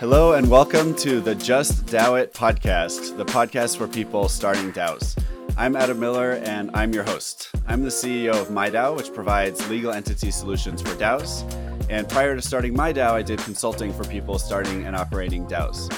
Hello 0.00 0.32
and 0.32 0.48
welcome 0.48 0.94
to 0.94 1.20
the 1.20 1.34
Just 1.34 1.84
DAO 1.84 2.18
It 2.18 2.32
podcast, 2.32 3.18
the 3.18 3.24
podcast 3.26 3.76
for 3.76 3.86
people 3.86 4.30
starting 4.30 4.72
DAOs. 4.72 5.22
I'm 5.58 5.76
Adam 5.76 6.00
Miller 6.00 6.40
and 6.42 6.70
I'm 6.72 6.94
your 6.94 7.04
host. 7.04 7.50
I'm 7.66 7.82
the 7.82 7.90
CEO 7.90 8.32
of 8.32 8.48
MIDAO, 8.48 8.96
which 8.96 9.12
provides 9.12 9.68
legal 9.68 9.92
entity 9.92 10.30
solutions 10.30 10.80
for 10.80 10.94
DAOs. 10.94 11.44
And 11.90 12.08
prior 12.08 12.34
to 12.34 12.40
starting 12.40 12.74
MIDAO, 12.74 13.10
I 13.10 13.20
did 13.20 13.40
consulting 13.40 13.92
for 13.92 14.04
people 14.04 14.38
starting 14.38 14.86
and 14.86 14.96
operating 14.96 15.46
DAOs. 15.46 15.92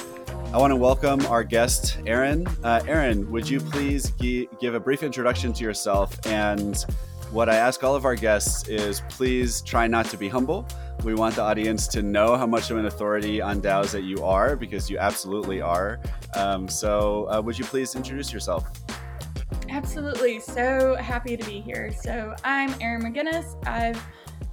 I 0.53 0.57
want 0.57 0.71
to 0.71 0.75
welcome 0.75 1.25
our 1.27 1.45
guest, 1.45 1.97
Erin. 2.05 2.45
Uh, 2.61 2.83
Erin, 2.85 3.31
would 3.31 3.49
you 3.49 3.61
please 3.61 4.11
gi- 4.19 4.49
give 4.59 4.75
a 4.75 4.81
brief 4.81 5.01
introduction 5.01 5.53
to 5.53 5.63
yourself? 5.63 6.13
And 6.27 6.75
what 7.31 7.47
I 7.47 7.55
ask 7.55 7.85
all 7.85 7.95
of 7.95 8.03
our 8.03 8.15
guests 8.15 8.67
is 8.67 9.01
please 9.07 9.61
try 9.61 9.87
not 9.87 10.07
to 10.07 10.17
be 10.17 10.27
humble. 10.27 10.67
We 11.03 11.15
want 11.15 11.35
the 11.35 11.41
audience 11.41 11.87
to 11.87 12.01
know 12.01 12.37
how 12.37 12.47
much 12.47 12.71
of 12.71 12.77
an 12.77 12.85
authority 12.85 13.41
on 13.41 13.61
DAOs 13.61 13.91
that 13.91 14.03
you 14.03 14.23
are, 14.23 14.55
because 14.55 14.89
you 14.89 14.97
absolutely 14.97 15.59
are. 15.59 15.99
Um, 16.33 16.69
so, 16.69 17.27
uh, 17.29 17.41
would 17.41 17.59
you 17.59 17.65
please 17.65 17.93
introduce 17.95 18.31
yourself? 18.31 18.63
Absolutely. 19.69 20.39
So 20.39 20.95
happy 20.95 21.35
to 21.35 21.45
be 21.45 21.59
here. 21.59 21.91
So, 21.91 22.33
I'm 22.45 22.73
Erin 22.79 23.01
Magennis. 23.01 23.57
I've 23.67 24.01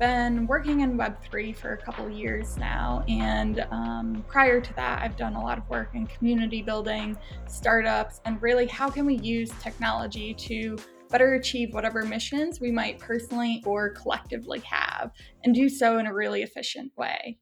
been 0.00 0.46
working 0.48 0.80
in 0.80 0.98
Web3 0.98 1.54
for 1.54 1.74
a 1.74 1.76
couple 1.76 2.10
years 2.10 2.56
now. 2.56 3.04
And 3.06 3.64
um, 3.70 4.24
prior 4.26 4.60
to 4.60 4.74
that, 4.74 5.02
I've 5.02 5.16
done 5.16 5.34
a 5.34 5.40
lot 5.40 5.56
of 5.56 5.68
work 5.68 5.90
in 5.95 6.06
community 6.09 6.62
building, 6.62 7.16
startups, 7.46 8.20
and 8.24 8.42
really 8.42 8.66
how 8.66 8.90
can 8.90 9.06
we 9.06 9.16
use 9.18 9.51
technology 9.60 10.34
to 10.34 10.78
better 11.10 11.34
achieve 11.34 11.74
whatever 11.74 12.05
missions 12.05 12.60
we 12.60 12.70
might 12.70 12.98
personally 12.98 13.62
or 13.66 13.90
collectively 13.90 14.60
have 14.60 15.10
and 15.45 15.54
do 15.54 15.68
so 15.68 15.98
in 15.98 16.07
a 16.07 16.15
really 16.15 16.43
efficient 16.43 16.93
way. 16.96 17.38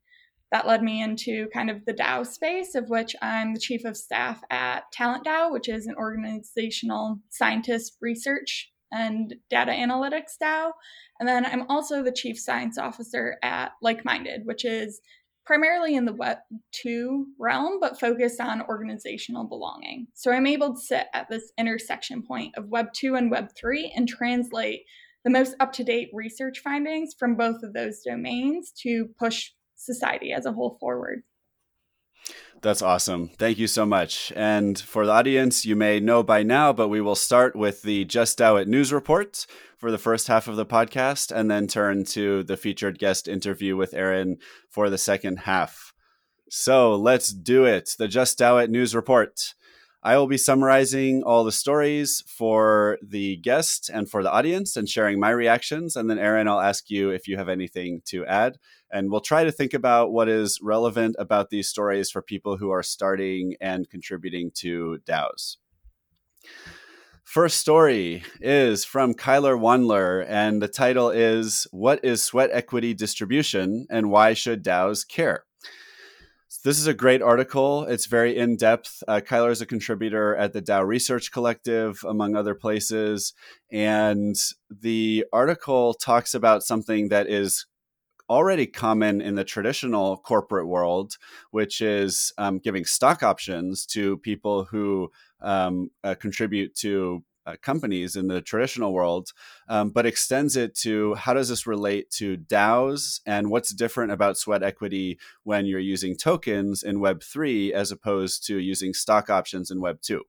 That 0.51 0.67
led 0.67 0.83
me 0.83 1.03
into 1.03 1.49
kind 1.53 1.69
of 1.69 1.85
the 1.85 1.93
DAO 1.93 2.27
space, 2.27 2.75
of 2.75 2.89
which 2.89 3.15
I'm 3.21 3.53
the 3.53 3.61
chief 3.61 3.85
of 3.85 3.97
staff 3.97 4.41
at 4.51 4.91
Talent 4.93 5.27
DAO, 5.27 5.53
which 5.53 5.69
is 5.69 5.87
an 5.87 5.95
organizational 5.97 7.21
scientist 7.29 7.99
research 8.01 8.73
and 8.91 9.35
data 9.51 9.73
analytics 9.73 10.39
DAO. 10.43 10.73
And 11.21 11.29
then 11.29 11.45
I'm 11.45 11.69
also 11.69 12.03
the 12.03 12.13
chief 12.13 12.39
science 12.39 12.79
officer 12.79 13.37
at 13.43 13.73
Like 13.83 14.05
Minded, 14.07 14.43
which 14.45 14.65
is 14.65 15.01
primarily 15.49 15.95
in 15.95 16.05
the 16.05 16.13
Web 16.13 16.37
2 16.73 17.27
realm, 17.39 17.81
but 17.81 17.99
focused 17.99 18.39
on 18.39 18.61
organizational 18.69 19.45
belonging. 19.45 20.07
So 20.13 20.31
I'm 20.31 20.47
able 20.47 20.75
to 20.75 20.81
sit 20.81 21.07
at 21.15 21.31
this 21.31 21.53
intersection 21.57 22.23
point 22.23 22.55
of 22.59 22.69
Web 22.69 22.93
2 22.93 23.15
and 23.15 23.31
Web 23.31 23.49
3 23.59 23.95
and 23.97 24.07
translate 24.07 24.83
the 25.25 25.31
most 25.31 25.57
up 25.59 25.73
to 25.73 25.85
date 25.85 26.11
research 26.13 26.59
findings 26.59 27.15
from 27.19 27.35
both 27.35 27.63
of 27.63 27.73
those 27.73 28.03
domains 28.03 28.73
to 28.83 29.07
push 29.19 29.53
society 29.75 30.35
as 30.35 30.45
a 30.45 30.53
whole 30.53 30.77
forward. 30.79 31.23
That's 32.61 32.83
awesome. 32.83 33.29
Thank 33.39 33.59
you 33.59 33.69
so 33.69 33.87
much. 33.87 34.33
And 34.35 34.79
for 34.79 35.07
the 35.07 35.13
audience, 35.13 35.65
you 35.65 35.77
may 35.77 36.01
know 36.01 36.25
by 36.25 36.43
now, 36.43 36.73
but 36.73 36.89
we 36.89 37.01
will 37.01 37.15
start 37.15 37.55
with 37.55 37.83
the 37.83 38.05
Just 38.05 38.39
DAO 38.39 38.61
It 38.61 38.67
news 38.67 38.93
report 38.93 39.47
for 39.77 39.93
the 39.93 39.99
first 39.99 40.27
half 40.27 40.49
of 40.49 40.57
the 40.57 40.67
podcast 40.67 41.31
and 41.31 41.49
then 41.49 41.69
turn 41.69 42.05
to 42.07 42.43
the 42.43 42.57
featured 42.57 42.99
guest 42.99 43.29
interview 43.29 43.77
with 43.77 43.95
Erin 43.95 44.39
for 44.69 44.91
the 44.91 44.99
second 44.99 45.41
half. 45.41 45.93
So 46.51 46.97
let's 46.97 47.33
do 47.33 47.65
it. 47.65 47.91
The 47.97 48.09
Just 48.09 48.39
DAO 48.41 48.65
It 48.65 48.71
news 48.71 48.93
report. 48.93 49.55
I 50.03 50.17
will 50.17 50.27
be 50.27 50.39
summarizing 50.39 51.23
all 51.25 51.45
the 51.45 51.53
stories 51.53 52.25
for 52.27 52.99
the 53.07 53.37
guest 53.37 53.89
and 53.93 54.11
for 54.11 54.23
the 54.23 54.33
audience 54.33 54.77
and 54.77 54.89
sharing 54.89 55.21
my 55.21 55.31
reactions. 55.31 55.95
And 55.95 56.09
then, 56.09 56.19
Erin, 56.19 56.49
I'll 56.49 56.61
ask 56.61 56.91
you 56.91 57.11
if 57.11 57.29
you 57.29 57.37
have 57.37 57.49
anything 57.49 58.01
to 58.07 58.25
add. 58.27 58.59
And 58.91 59.11
we'll 59.11 59.21
try 59.21 59.45
to 59.45 59.53
think 59.53 59.75
about 59.75 60.13
what 60.13 60.29
is 60.29 60.59
relevant 60.63 61.17
about 61.19 61.51
these 61.51 61.69
stories 61.69 62.11
for 62.11 62.23
people 62.23 62.57
who 62.57 62.71
are 62.71 62.83
starting 62.83 63.55
and 63.61 63.89
contributing 63.89 64.51
to 64.57 64.99
DAOs. 65.07 65.57
First 67.25 67.59
story 67.59 68.23
is 68.41 68.87
from 68.87 69.13
Kyler 69.13 69.61
Wandler, 69.61 70.25
and 70.27 70.63
the 70.63 70.69
title 70.69 71.11
is 71.11 71.67
What 71.73 72.03
is 72.03 72.23
Sweat 72.23 72.49
Equity 72.53 72.95
Distribution 72.95 73.87
and 73.91 74.11
Why 74.11 74.33
Should 74.33 74.65
DAOs 74.65 75.07
Care? 75.07 75.45
This 76.65 76.79
is 76.79 76.87
a 76.87 76.95
great 76.95 77.23
article. 77.23 77.85
It's 77.85 78.07
very 78.07 78.37
in 78.37 78.57
depth. 78.57 79.03
Uh, 79.07 79.21
Kyler 79.25 79.53
is 79.53 79.61
a 79.61 79.67
contributor 79.67 80.35
at 80.35 80.53
the 80.53 80.61
DAO 80.61 80.87
Research 80.87 81.31
Collective, 81.31 82.03
among 82.07 82.35
other 82.35 82.55
places. 82.55 83.33
And 83.71 84.35
the 84.69 85.25
article 85.33 85.95
talks 85.95 86.35
about 86.35 86.65
something 86.65 87.11
that 87.11 87.29
is 87.29 87.67
already 88.29 88.67
common 88.67 89.21
in 89.21 89.35
the 89.35 89.45
traditional 89.45 90.17
corporate 90.17 90.67
world, 90.67 91.17
which 91.51 91.81
is 91.81 92.33
um, 92.39 92.59
giving 92.59 92.85
stock 92.85 93.23
options 93.23 93.87
to 93.87 94.19
people 94.19 94.65
who 94.65 95.11
um, 95.41 95.91
uh, 96.05 96.15
contribute 96.15 96.75
to 96.75 97.23
uh, 97.49 97.57
companies 97.63 98.15
in 98.15 98.29
the 98.29 98.43
traditional 98.43 98.93
world, 98.93 99.33
um, 99.69 99.89
but 99.89 100.05
extends 100.05 100.55
it 100.55 100.75
to 100.75 101.15
how 101.15 101.33
does 101.33 101.49
this 101.49 101.67
relate 101.67 102.11
to 102.11 102.37
DAOs 102.37 103.21
and 103.25 103.51
what's 103.51 103.71
different 103.71 104.13
about 104.13 104.37
sweat 104.37 104.63
equity 104.63 105.19
when 105.45 105.65
you're 105.65 105.81
using 105.81 106.15
tokens 106.15 106.83
in 106.83 106.99
Web3 106.99 107.71
as 107.71 107.91
opposed 107.91 108.47
to 108.47 108.59
using 108.59 108.93
stock 108.93 109.31
options 109.31 109.71
in 109.71 109.81
Web2. 109.81 110.21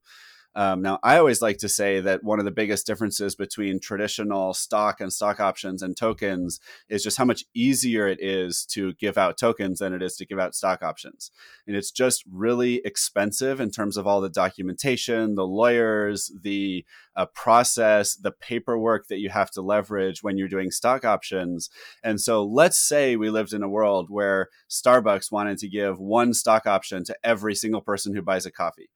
Um, 0.60 0.82
now, 0.82 1.00
I 1.04 1.18
always 1.18 1.42
like 1.42 1.58
to 1.60 1.70
say 1.70 2.02
that 2.02 2.22
one 2.22 2.38
of 2.38 2.44
the 2.44 2.52
biggest 2.52 2.86
differences 2.86 3.34
between 3.34 3.80
traditional 3.80 4.54
stock 4.54 5.00
and 5.00 5.12
stock 5.14 5.40
options 5.40 5.82
and 5.82 5.96
tokens 5.96 6.60
is 6.90 7.02
just 7.02 7.16
how 7.16 7.24
much 7.24 7.46
easier 7.54 8.10
it 8.10 8.22
is 8.22 8.66
to 8.72 8.92
give 8.96 9.18
out 9.18 9.38
tokens 9.38 9.80
than 9.80 9.94
it 9.94 10.02
is 10.02 10.18
to 10.18 10.26
give 10.26 10.38
out 10.38 10.54
stock 10.54 10.84
options. 10.84 11.32
And 11.66 11.78
it's 11.78 11.92
just 11.92 12.26
really 12.30 12.82
expensive 12.84 13.62
in 13.62 13.72
terms 13.72 13.96
of 13.96 14.06
all 14.06 14.20
the 14.20 14.28
documentation, 14.28 15.36
the 15.36 15.48
lawyers, 15.48 16.30
the 16.44 16.84
uh, 17.16 17.28
process, 17.28 18.18
the 18.18 18.32
paperwork 18.34 19.08
that 19.08 19.20
you 19.20 19.30
have 19.30 19.52
to 19.52 19.62
leverage 19.62 20.24
when 20.24 20.38
you're 20.38 20.50
doing 20.50 20.72
stock 20.72 21.06
options. 21.06 21.70
And 22.04 22.20
so 22.20 22.44
let's 22.44 22.78
say 22.78 23.16
we 23.16 23.30
lived 23.30 23.54
in 23.54 23.64
a 23.64 23.70
world 23.70 24.10
where 24.10 24.50
Starbucks 24.70 25.32
wanted 25.32 25.58
to 25.60 25.70
give 25.70 26.02
one 26.02 26.34
stock 26.34 26.68
option 26.68 27.06
to 27.06 27.16
every 27.24 27.56
single 27.56 27.80
person 27.80 28.14
who 28.14 28.22
buys 28.22 28.46
a 28.46 28.52
coffee 28.52 28.90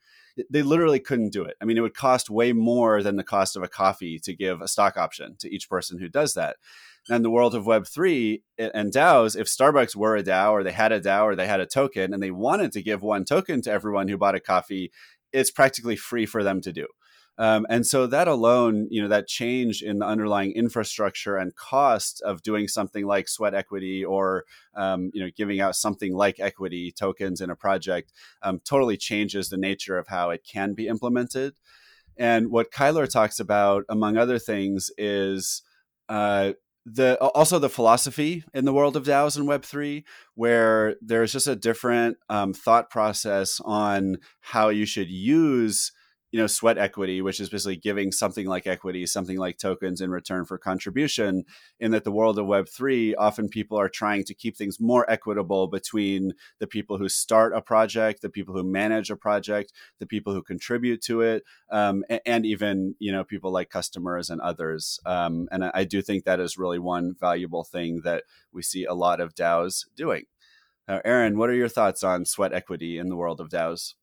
they 0.49 0.63
literally 0.63 0.99
couldn't 0.99 1.33
do 1.33 1.43
it. 1.43 1.55
I 1.61 1.65
mean, 1.65 1.77
it 1.77 1.81
would 1.81 1.93
cost 1.93 2.29
way 2.29 2.53
more 2.53 3.03
than 3.03 3.15
the 3.17 3.23
cost 3.23 3.55
of 3.55 3.63
a 3.63 3.67
coffee 3.67 4.19
to 4.19 4.35
give 4.35 4.61
a 4.61 4.67
stock 4.67 4.97
option 4.97 5.35
to 5.39 5.53
each 5.53 5.69
person 5.69 5.99
who 5.99 6.09
does 6.09 6.33
that. 6.33 6.57
And 7.09 7.23
the 7.23 7.29
world 7.29 7.53
of 7.53 7.65
Web3 7.65 8.41
and 8.57 8.93
DAOs, 8.93 9.37
if 9.37 9.47
Starbucks 9.47 9.95
were 9.95 10.15
a 10.15 10.23
DAO 10.23 10.51
or 10.51 10.63
they 10.63 10.71
had 10.71 10.91
a 10.91 11.01
DAO 11.01 11.23
or 11.23 11.35
they 11.35 11.47
had 11.47 11.59
a 11.59 11.65
token 11.65 12.13
and 12.13 12.23
they 12.23 12.31
wanted 12.31 12.71
to 12.71 12.81
give 12.81 13.01
one 13.01 13.25
token 13.25 13.61
to 13.63 13.71
everyone 13.71 14.07
who 14.07 14.17
bought 14.17 14.35
a 14.35 14.39
coffee, 14.39 14.91
it's 15.33 15.51
practically 15.51 15.95
free 15.95 16.25
for 16.25 16.43
them 16.43 16.61
to 16.61 16.71
do. 16.71 16.87
Um, 17.37 17.65
and 17.67 17.85
so 17.85 18.05
that 18.07 18.27
alone, 18.27 18.87
you 18.91 19.01
know, 19.01 19.07
that 19.07 19.27
change 19.27 19.81
in 19.81 19.99
the 19.99 20.05
underlying 20.05 20.51
infrastructure 20.51 21.35
and 21.35 21.55
cost 21.55 22.21
of 22.21 22.43
doing 22.43 22.67
something 22.67 23.05
like 23.05 23.27
sweat 23.27 23.55
equity 23.55 24.05
or, 24.05 24.45
um, 24.75 25.09
you 25.13 25.23
know, 25.23 25.31
giving 25.35 25.59
out 25.59 25.75
something 25.75 26.13
like 26.13 26.39
equity 26.39 26.91
tokens 26.91 27.41
in 27.41 27.49
a 27.49 27.55
project 27.55 28.13
um, 28.43 28.59
totally 28.63 28.97
changes 28.97 29.49
the 29.49 29.57
nature 29.57 29.97
of 29.97 30.07
how 30.07 30.29
it 30.29 30.43
can 30.43 30.73
be 30.73 30.87
implemented. 30.87 31.55
And 32.17 32.51
what 32.51 32.71
Kyler 32.71 33.09
talks 33.09 33.39
about, 33.39 33.85
among 33.89 34.17
other 34.17 34.37
things, 34.37 34.91
is 34.97 35.63
uh, 36.09 36.53
the 36.85 37.17
also 37.19 37.57
the 37.59 37.69
philosophy 37.69 38.43
in 38.53 38.65
the 38.65 38.73
world 38.73 38.95
of 38.95 39.05
DAOs 39.05 39.37
and 39.37 39.47
Web 39.47 39.63
three, 39.63 40.05
where 40.35 40.95
there's 41.01 41.31
just 41.31 41.47
a 41.47 41.55
different 41.55 42.17
um, 42.29 42.53
thought 42.53 42.91
process 42.91 43.59
on 43.63 44.17
how 44.41 44.69
you 44.69 44.85
should 44.85 45.09
use 45.09 45.91
you 46.33 46.39
know 46.39 46.47
sweat 46.47 46.77
equity 46.77 47.21
which 47.21 47.39
is 47.39 47.49
basically 47.49 47.77
giving 47.77 48.11
something 48.11 48.47
like 48.47 48.67
equity 48.67 49.05
something 49.05 49.37
like 49.37 49.57
tokens 49.57 50.01
in 50.01 50.11
return 50.11 50.43
for 50.43 50.57
contribution 50.57 51.45
in 51.79 51.91
that 51.91 52.03
the 52.03 52.11
world 52.11 52.37
of 52.37 52.45
web3 52.45 53.13
often 53.17 53.47
people 53.47 53.79
are 53.79 53.87
trying 53.87 54.25
to 54.25 54.33
keep 54.33 54.57
things 54.57 54.81
more 54.81 55.09
equitable 55.09 55.67
between 55.67 56.33
the 56.59 56.67
people 56.67 56.97
who 56.97 57.07
start 57.07 57.55
a 57.55 57.61
project 57.61 58.21
the 58.21 58.29
people 58.29 58.53
who 58.53 58.63
manage 58.63 59.09
a 59.09 59.15
project 59.15 59.71
the 59.99 60.05
people 60.05 60.33
who 60.33 60.43
contribute 60.43 61.01
to 61.01 61.21
it 61.21 61.43
um, 61.71 62.03
and, 62.09 62.21
and, 62.25 62.45
even 62.45 62.95
you 62.99 63.11
know 63.11 63.23
people 63.23 63.51
like 63.51 63.69
customers 63.69 64.29
and 64.29 64.41
others. 64.41 64.99
Um, 65.05 65.47
and 65.51 65.65
I, 65.65 65.71
I 65.73 65.83
do 65.83 66.01
think 66.01 66.23
that 66.23 66.39
is 66.39 66.57
really 66.57 66.79
one 66.79 67.15
valuable 67.19 67.63
thing 67.63 68.01
that 68.03 68.23
we 68.51 68.61
see 68.61 68.85
a 68.85 68.93
lot 68.93 69.21
of 69.21 69.33
daos 69.33 69.85
doing. 69.95 70.25
Uh, 70.87 70.99
erin 71.05 71.37
what 71.37 71.49
are 71.49 71.55
your 71.55 71.69
thoughts 71.69 72.03
on 72.03 72.25
sweat 72.25 72.51
equity 72.51 72.97
in 72.97 73.07
the 73.07 73.15
world 73.15 73.39
of 73.39 73.49
daos 73.49 73.95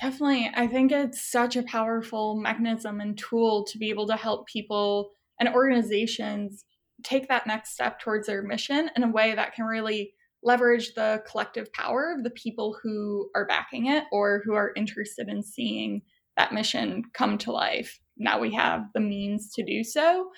Definitely. 0.00 0.50
I 0.54 0.66
think 0.66 0.90
it's 0.90 1.30
such 1.30 1.56
a 1.56 1.62
powerful 1.62 2.36
mechanism 2.40 3.00
and 3.00 3.16
tool 3.16 3.64
to 3.66 3.78
be 3.78 3.90
able 3.90 4.06
to 4.08 4.16
help 4.16 4.46
people 4.46 5.12
and 5.38 5.48
organizations 5.48 6.64
take 7.02 7.28
that 7.28 7.46
next 7.46 7.72
step 7.72 8.00
towards 8.00 8.26
their 8.26 8.42
mission 8.42 8.90
in 8.96 9.02
a 9.02 9.10
way 9.10 9.34
that 9.34 9.54
can 9.54 9.64
really 9.64 10.14
leverage 10.42 10.94
the 10.94 11.22
collective 11.28 11.72
power 11.72 12.14
of 12.16 12.24
the 12.24 12.30
people 12.30 12.76
who 12.82 13.28
are 13.34 13.46
backing 13.46 13.86
it 13.86 14.04
or 14.12 14.42
who 14.44 14.54
are 14.54 14.72
interested 14.76 15.28
in 15.28 15.42
seeing 15.42 16.02
that 16.36 16.52
mission 16.52 17.02
come 17.12 17.38
to 17.38 17.52
life. 17.52 18.00
Now 18.16 18.40
we 18.40 18.52
have 18.54 18.86
the 18.94 19.00
means 19.00 19.52
to 19.54 19.64
do 19.64 19.84
so. 19.84 20.30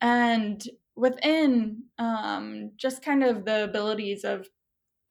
And 0.00 0.62
within 0.96 1.84
um, 1.98 2.72
just 2.76 3.04
kind 3.04 3.22
of 3.22 3.44
the 3.44 3.64
abilities 3.64 4.24
of 4.24 4.48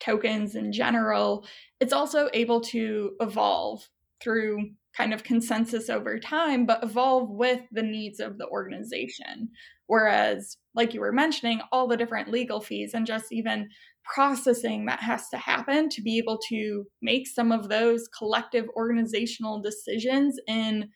tokens 0.01 0.55
in 0.55 0.71
general, 0.71 1.45
it's 1.79 1.93
also 1.93 2.29
able 2.33 2.61
to 2.61 3.11
evolve 3.19 3.87
through 4.21 4.71
kind 4.95 5.13
of 5.13 5.23
consensus 5.23 5.89
over 5.89 6.19
time, 6.19 6.65
but 6.65 6.83
evolve 6.83 7.29
with 7.29 7.61
the 7.71 7.83
needs 7.83 8.19
of 8.19 8.37
the 8.37 8.47
organization. 8.47 9.49
Whereas, 9.87 10.57
like 10.75 10.93
you 10.93 11.01
were 11.01 11.13
mentioning, 11.13 11.61
all 11.71 11.87
the 11.87 11.97
different 11.97 12.29
legal 12.29 12.59
fees 12.61 12.93
and 12.93 13.05
just 13.05 13.31
even 13.31 13.69
processing 14.03 14.85
that 14.85 14.99
has 14.99 15.29
to 15.29 15.37
happen 15.37 15.89
to 15.89 16.01
be 16.01 16.17
able 16.17 16.39
to 16.49 16.85
make 17.01 17.27
some 17.27 17.51
of 17.51 17.69
those 17.69 18.07
collective 18.17 18.65
organizational 18.75 19.61
decisions 19.61 20.37
in 20.47 20.89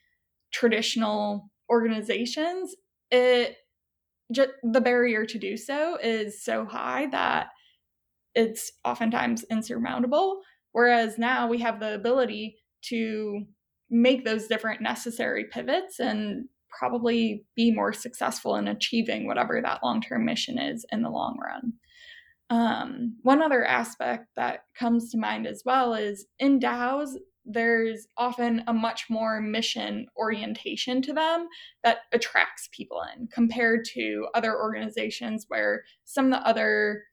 traditional 0.52 1.50
organizations, 1.70 2.74
it 3.10 3.56
just 4.32 4.50
the 4.62 4.80
barrier 4.80 5.24
to 5.24 5.38
do 5.38 5.56
so 5.56 5.96
is 6.02 6.42
so 6.42 6.64
high 6.64 7.06
that 7.12 7.48
it's 8.36 8.70
oftentimes 8.84 9.44
insurmountable. 9.50 10.42
Whereas 10.72 11.18
now 11.18 11.48
we 11.48 11.58
have 11.60 11.80
the 11.80 11.94
ability 11.94 12.58
to 12.90 13.44
make 13.90 14.24
those 14.24 14.46
different 14.46 14.82
necessary 14.82 15.46
pivots 15.50 15.98
and 15.98 16.44
probably 16.78 17.44
be 17.56 17.72
more 17.72 17.92
successful 17.92 18.56
in 18.56 18.68
achieving 18.68 19.26
whatever 19.26 19.60
that 19.62 19.82
long 19.82 20.02
term 20.02 20.26
mission 20.26 20.58
is 20.58 20.84
in 20.92 21.02
the 21.02 21.08
long 21.10 21.38
run. 21.42 21.72
Um, 22.50 23.16
one 23.22 23.42
other 23.42 23.64
aspect 23.64 24.26
that 24.36 24.60
comes 24.78 25.10
to 25.10 25.18
mind 25.18 25.46
as 25.46 25.62
well 25.64 25.94
is 25.94 26.26
in 26.38 26.60
DAOs, 26.60 27.14
there's 27.44 28.06
often 28.16 28.62
a 28.66 28.72
much 28.72 29.06
more 29.08 29.40
mission 29.40 30.06
orientation 30.16 31.00
to 31.02 31.12
them 31.12 31.48
that 31.84 32.00
attracts 32.12 32.68
people 32.72 33.00
in 33.14 33.28
compared 33.28 33.84
to 33.94 34.26
other 34.34 34.54
organizations 34.54 35.46
where 35.48 35.84
some 36.04 36.26
of 36.26 36.32
the 36.32 36.46
other 36.46 37.04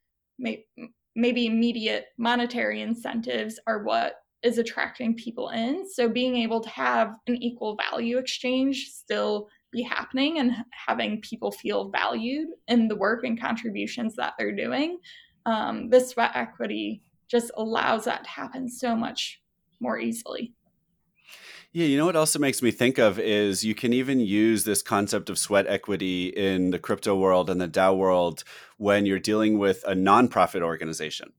maybe 1.15 1.45
immediate 1.45 2.07
monetary 2.17 2.81
incentives 2.81 3.59
are 3.67 3.83
what 3.83 4.15
is 4.43 4.57
attracting 4.57 5.15
people 5.15 5.49
in. 5.49 5.89
So 5.89 6.09
being 6.09 6.35
able 6.37 6.59
to 6.59 6.69
have 6.69 7.15
an 7.27 7.41
equal 7.41 7.77
value 7.91 8.17
exchange 8.17 8.89
still 8.91 9.47
be 9.71 9.81
happening 9.81 10.39
and 10.39 10.53
having 10.87 11.21
people 11.21 11.51
feel 11.51 11.89
valued 11.89 12.49
in 12.67 12.87
the 12.87 12.95
work 12.95 13.23
and 13.23 13.39
contributions 13.39 14.15
that 14.15 14.33
they're 14.37 14.55
doing. 14.55 14.99
Um, 15.45 15.89
this 15.89 16.09
sweat 16.09 16.31
equity 16.35 17.01
just 17.27 17.51
allows 17.57 18.05
that 18.05 18.23
to 18.23 18.29
happen 18.29 18.69
so 18.69 18.95
much 18.95 19.41
more 19.79 19.97
easily. 19.97 20.53
Yeah, 21.75 21.87
you 21.87 21.97
know 21.97 22.05
what 22.05 22.15
also 22.15 22.37
makes 22.37 22.61
me 22.61 22.69
think 22.69 22.99
of 22.99 23.17
is 23.17 23.65
you 23.65 23.73
can 23.73 23.93
even 23.93 24.19
use 24.19 24.63
this 24.63 24.83
concept 24.83 25.27
of 25.27 25.39
sweat 25.39 25.65
equity 25.67 26.27
in 26.27 26.69
the 26.69 26.77
crypto 26.77 27.15
world 27.15 27.49
and 27.49 27.59
the 27.59 27.67
DAO 27.67 27.97
world 27.97 28.43
when 28.77 29.07
you're 29.07 29.17
dealing 29.17 29.57
with 29.57 29.83
a 29.87 29.95
nonprofit 29.95 30.61
organization 30.61 31.33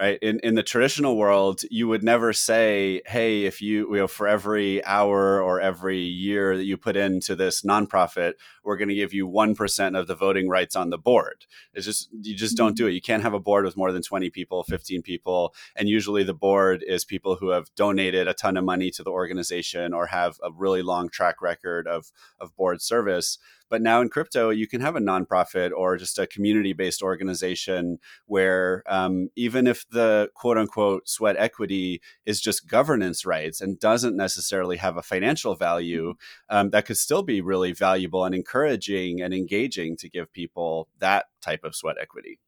right? 0.00 0.18
In 0.22 0.40
in 0.40 0.54
the 0.54 0.62
traditional 0.62 1.16
world 1.16 1.60
you 1.70 1.86
would 1.88 2.02
never 2.02 2.32
say 2.32 3.02
hey 3.06 3.44
if 3.44 3.60
you 3.60 3.88
you 3.90 4.00
know 4.00 4.08
for 4.08 4.26
every 4.26 4.84
hour 4.84 5.40
or 5.40 5.60
every 5.60 5.98
year 5.98 6.56
that 6.56 6.64
you 6.64 6.76
put 6.76 6.96
into 6.96 7.36
this 7.36 7.62
nonprofit 7.62 8.34
we're 8.64 8.76
going 8.76 8.88
to 8.88 8.94
give 8.94 9.14
you 9.14 9.26
1% 9.26 9.98
of 9.98 10.06
the 10.06 10.14
voting 10.14 10.48
rights 10.48 10.76
on 10.76 10.90
the 10.90 10.98
board. 10.98 11.46
It's 11.72 11.86
just 11.86 12.08
you 12.22 12.34
just 12.34 12.56
don't 12.56 12.76
do 12.76 12.84
mm-hmm. 12.84 12.90
it. 12.90 12.94
You 12.94 13.00
can't 13.00 13.22
have 13.22 13.34
a 13.34 13.40
board 13.40 13.64
with 13.64 13.76
more 13.76 13.92
than 13.92 14.02
20 14.02 14.30
people 14.30 14.64
15 14.64 15.02
people 15.02 15.54
and 15.76 15.88
usually 15.88 16.22
the 16.22 16.34
board 16.34 16.82
is 16.86 17.04
people 17.04 17.36
who 17.36 17.50
have 17.50 17.74
donated 17.74 18.26
a 18.26 18.34
ton 18.34 18.56
of 18.56 18.64
money 18.64 18.90
to 18.92 19.02
the 19.02 19.10
organization 19.10 19.92
or 19.92 20.06
have 20.06 20.38
a 20.42 20.50
really 20.50 20.82
long 20.82 21.08
track 21.08 21.42
record 21.42 21.86
of 21.86 22.10
of 22.40 22.56
board 22.56 22.80
service 22.80 23.38
but 23.70 23.80
now 23.80 24.00
in 24.00 24.08
crypto, 24.08 24.50
you 24.50 24.66
can 24.66 24.80
have 24.80 24.96
a 24.96 25.00
nonprofit 25.00 25.70
or 25.74 25.96
just 25.96 26.18
a 26.18 26.26
community 26.26 26.72
based 26.72 27.02
organization 27.02 27.98
where 28.26 28.82
um, 28.86 29.30
even 29.36 29.66
if 29.66 29.88
the 29.88 30.28
quote 30.34 30.58
unquote 30.58 31.08
sweat 31.08 31.36
equity 31.38 32.02
is 32.26 32.40
just 32.40 32.68
governance 32.68 33.24
rights 33.24 33.60
and 33.60 33.78
doesn't 33.78 34.16
necessarily 34.16 34.76
have 34.76 34.96
a 34.96 35.02
financial 35.02 35.54
value, 35.54 36.10
mm-hmm. 36.10 36.56
um, 36.56 36.70
that 36.70 36.84
could 36.84 36.98
still 36.98 37.22
be 37.22 37.40
really 37.40 37.72
valuable 37.72 38.24
and 38.24 38.34
encouraging 38.34 39.22
and 39.22 39.32
engaging 39.32 39.96
to 39.96 40.10
give 40.10 40.32
people 40.32 40.88
that 40.98 41.26
type 41.40 41.64
of 41.64 41.76
sweat 41.76 41.96
equity. 42.00 42.40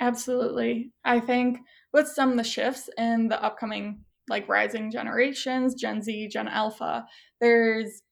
Absolutely. 0.00 0.92
I 1.04 1.20
think 1.20 1.58
with 1.92 2.08
some 2.08 2.30
of 2.30 2.36
the 2.36 2.44
shifts 2.44 2.88
in 2.96 3.28
the 3.28 3.42
upcoming 3.42 4.04
like 4.28 4.48
rising 4.48 4.90
generations, 4.90 5.74
Gen 5.74 6.02
Z, 6.02 6.28
Gen 6.28 6.48
Alpha, 6.48 7.06
there's 7.40 8.02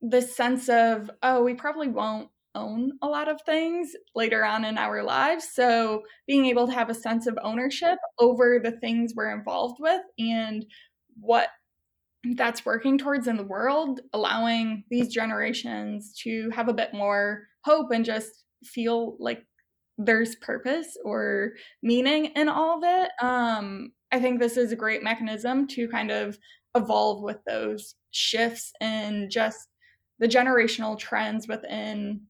the 0.00 0.22
sense 0.22 0.68
of, 0.68 1.10
oh, 1.22 1.42
we 1.42 1.54
probably 1.54 1.88
won't 1.88 2.28
own 2.54 2.92
a 3.02 3.06
lot 3.06 3.28
of 3.28 3.40
things 3.42 3.92
later 4.14 4.44
on 4.44 4.64
in 4.64 4.78
our 4.78 5.02
lives. 5.02 5.48
So 5.52 6.02
being 6.26 6.46
able 6.46 6.66
to 6.66 6.72
have 6.72 6.90
a 6.90 6.94
sense 6.94 7.26
of 7.26 7.38
ownership 7.42 7.98
over 8.18 8.60
the 8.62 8.72
things 8.72 9.12
we're 9.14 9.36
involved 9.36 9.78
with 9.80 10.02
and 10.18 10.64
what 11.20 11.48
that's 12.36 12.64
working 12.64 12.98
towards 12.98 13.28
in 13.28 13.36
the 13.36 13.44
world, 13.44 14.00
allowing 14.12 14.84
these 14.90 15.08
generations 15.08 16.12
to 16.24 16.50
have 16.50 16.68
a 16.68 16.74
bit 16.74 16.92
more 16.92 17.44
hope 17.64 17.90
and 17.92 18.04
just 18.04 18.44
feel 18.64 19.16
like 19.20 19.44
there's 19.98 20.36
purpose 20.36 20.96
or 21.04 21.52
meaning 21.82 22.26
in 22.36 22.48
all 22.48 22.78
of 22.78 22.84
it. 22.84 23.10
Um, 23.22 23.92
I 24.10 24.20
think 24.20 24.40
this 24.40 24.56
is 24.56 24.72
a 24.72 24.76
great 24.76 25.02
mechanism 25.02 25.66
to 25.68 25.88
kind 25.88 26.10
of 26.10 26.38
evolve 26.74 27.22
with 27.22 27.38
those 27.46 27.94
shifts 28.10 28.72
and 28.80 29.30
just 29.30 29.68
the 30.18 30.28
generational 30.28 30.98
trends 30.98 31.48
within 31.48 32.22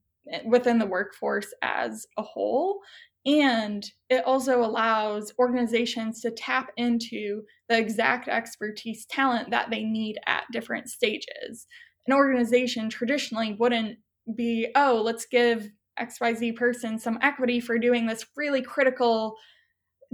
within 0.45 0.79
the 0.79 0.87
workforce 0.87 1.55
as 1.63 2.07
a 2.19 2.23
whole. 2.23 2.81
And 3.25 3.85
it 4.11 4.25
also 4.27 4.63
allows 4.63 5.33
organizations 5.39 6.21
to 6.21 6.31
tap 6.31 6.71
into 6.77 7.43
the 7.69 7.79
exact 7.79 8.29
expertise 8.29 9.07
talent 9.07 9.51
that 9.51 9.71
they 9.71 9.85
need 9.85 10.19
at 10.27 10.45
different 10.53 10.89
stages. 10.89 11.67
An 12.07 12.13
organization 12.13 12.91
traditionally 12.91 13.57
wouldn't 13.59 13.99
be 14.35 14.69
oh 14.75 15.01
let's 15.05 15.27
give 15.27 15.71
xyz 15.99 16.55
person 16.55 16.99
some 16.99 17.19
equity 17.23 17.61
for 17.61 17.79
doing 17.79 18.07
this 18.07 18.27
really 18.37 18.63
critical 18.63 19.35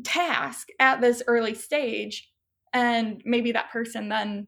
task 0.05 0.69
at 0.79 1.01
this 1.01 1.23
early 1.27 1.55
stage 1.55 2.31
and 2.73 3.23
maybe 3.25 3.53
that 3.53 3.71
person 3.71 4.09
then 4.09 4.47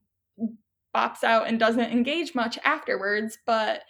opts 0.97 1.23
out 1.23 1.47
and 1.47 1.59
doesn't 1.59 1.93
engage 1.93 2.35
much 2.35 2.59
afterwards, 2.65 3.39
but 3.47 3.83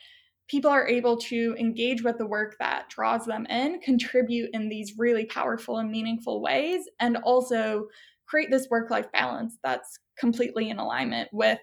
people 0.49 0.71
are 0.71 0.87
able 0.87 1.17
to 1.17 1.57
engage 1.59 2.03
with 2.03 2.19
the 2.19 2.27
work 2.27 2.57
that 2.59 2.89
draws 2.89 3.25
them 3.25 3.47
in, 3.47 3.81
contribute 3.81 4.51
in 4.53 4.69
these 4.69 4.95
really 4.99 5.25
powerful 5.25 5.79
and 5.79 5.91
meaningful 5.91 6.41
ways, 6.41 6.89
and 7.01 7.17
also 7.19 7.89
create 8.27 8.51
this 8.51 8.69
work 8.71 8.91
life 8.91 9.11
balance 9.13 9.57
that's 9.63 9.99
completely 10.19 10.71
in 10.71 10.79
alignment 10.79 11.29
with 11.33 11.59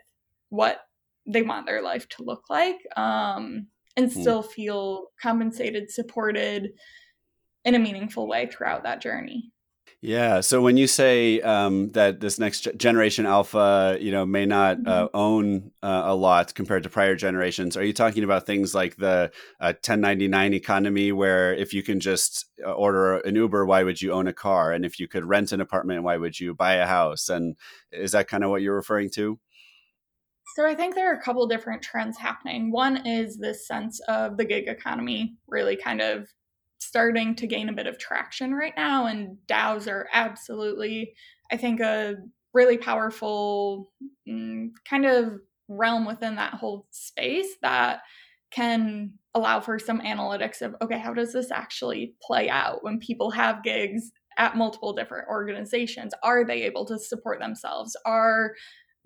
what 0.49 0.81
they 1.25 1.41
want 1.41 1.65
their 1.65 1.81
life 1.81 2.07
to 2.09 2.23
look 2.23 2.43
like 2.49 2.77
um, 2.97 3.67
and 3.95 4.11
hmm. 4.11 4.21
still 4.21 4.41
feel 4.41 5.07
compensated, 5.21 5.89
supported 5.89 6.71
in 7.65 7.75
a 7.75 7.79
meaningful 7.79 8.27
way 8.27 8.47
throughout 8.47 8.83
that 8.83 9.01
journey. 9.01 9.51
Yeah. 10.05 10.41
So 10.41 10.61
when 10.61 10.75
you 10.75 10.85
say 10.85 11.39
um, 11.39 11.89
that 11.91 12.19
this 12.19 12.37
next 12.37 12.67
generation 12.75 13.25
alpha, 13.25 13.97
you 14.01 14.11
know, 14.11 14.25
may 14.25 14.45
not 14.45 14.85
uh, 14.85 15.07
mm-hmm. 15.07 15.17
own 15.17 15.71
uh, 15.81 16.01
a 16.03 16.13
lot 16.13 16.53
compared 16.53 16.83
to 16.83 16.89
prior 16.89 17.15
generations, 17.15 17.77
are 17.77 17.85
you 17.85 17.93
talking 17.93 18.25
about 18.25 18.45
things 18.45 18.75
like 18.75 18.97
the 18.97 19.31
uh, 19.61 19.71
1099 19.71 20.55
economy, 20.55 21.13
where 21.13 21.53
if 21.53 21.73
you 21.73 21.81
can 21.83 22.01
just 22.01 22.47
uh, 22.67 22.73
order 22.73 23.19
an 23.19 23.35
Uber, 23.35 23.65
why 23.65 23.83
would 23.83 24.01
you 24.01 24.11
own 24.11 24.27
a 24.27 24.33
car? 24.33 24.73
And 24.73 24.83
if 24.83 24.99
you 24.99 25.07
could 25.07 25.23
rent 25.23 25.53
an 25.53 25.61
apartment, 25.61 26.03
why 26.03 26.17
would 26.17 26.37
you 26.37 26.53
buy 26.53 26.73
a 26.73 26.85
house? 26.85 27.29
And 27.29 27.55
is 27.93 28.11
that 28.11 28.27
kind 28.27 28.43
of 28.43 28.49
what 28.49 28.61
you're 28.61 28.75
referring 28.75 29.09
to? 29.11 29.39
So 30.57 30.67
I 30.67 30.75
think 30.75 30.95
there 30.95 31.09
are 31.09 31.17
a 31.17 31.23
couple 31.23 31.47
different 31.47 31.81
trends 31.81 32.17
happening. 32.17 32.73
One 32.73 33.07
is 33.07 33.37
this 33.37 33.65
sense 33.65 34.01
of 34.09 34.35
the 34.35 34.43
gig 34.43 34.67
economy 34.67 35.37
really 35.47 35.77
kind 35.77 36.01
of 36.01 36.27
starting 36.83 37.35
to 37.35 37.47
gain 37.47 37.69
a 37.69 37.73
bit 37.73 37.87
of 37.87 37.97
traction 37.97 38.53
right 38.53 38.73
now, 38.75 39.05
and 39.05 39.37
DAOs 39.47 39.87
are 39.87 40.07
absolutely, 40.13 41.13
I 41.51 41.57
think, 41.57 41.79
a 41.79 42.15
really 42.53 42.77
powerful 42.77 43.91
mm, 44.27 44.69
kind 44.87 45.05
of 45.05 45.39
realm 45.67 46.05
within 46.05 46.35
that 46.35 46.53
whole 46.53 46.87
space 46.91 47.55
that 47.61 48.01
can 48.51 49.13
allow 49.33 49.59
for 49.59 49.79
some 49.79 49.99
analytics 50.01 50.61
of 50.61 50.75
okay, 50.81 50.99
how 50.99 51.13
does 51.13 51.33
this 51.33 51.51
actually 51.51 52.13
play 52.21 52.49
out 52.49 52.83
when 52.83 52.99
people 52.99 53.31
have 53.31 53.63
gigs 53.63 54.11
at 54.37 54.57
multiple 54.57 54.93
different 54.93 55.27
organizations? 55.27 56.13
Are 56.23 56.45
they 56.45 56.63
able 56.63 56.85
to 56.85 56.99
support 56.99 57.39
themselves? 57.39 57.95
Are 58.05 58.53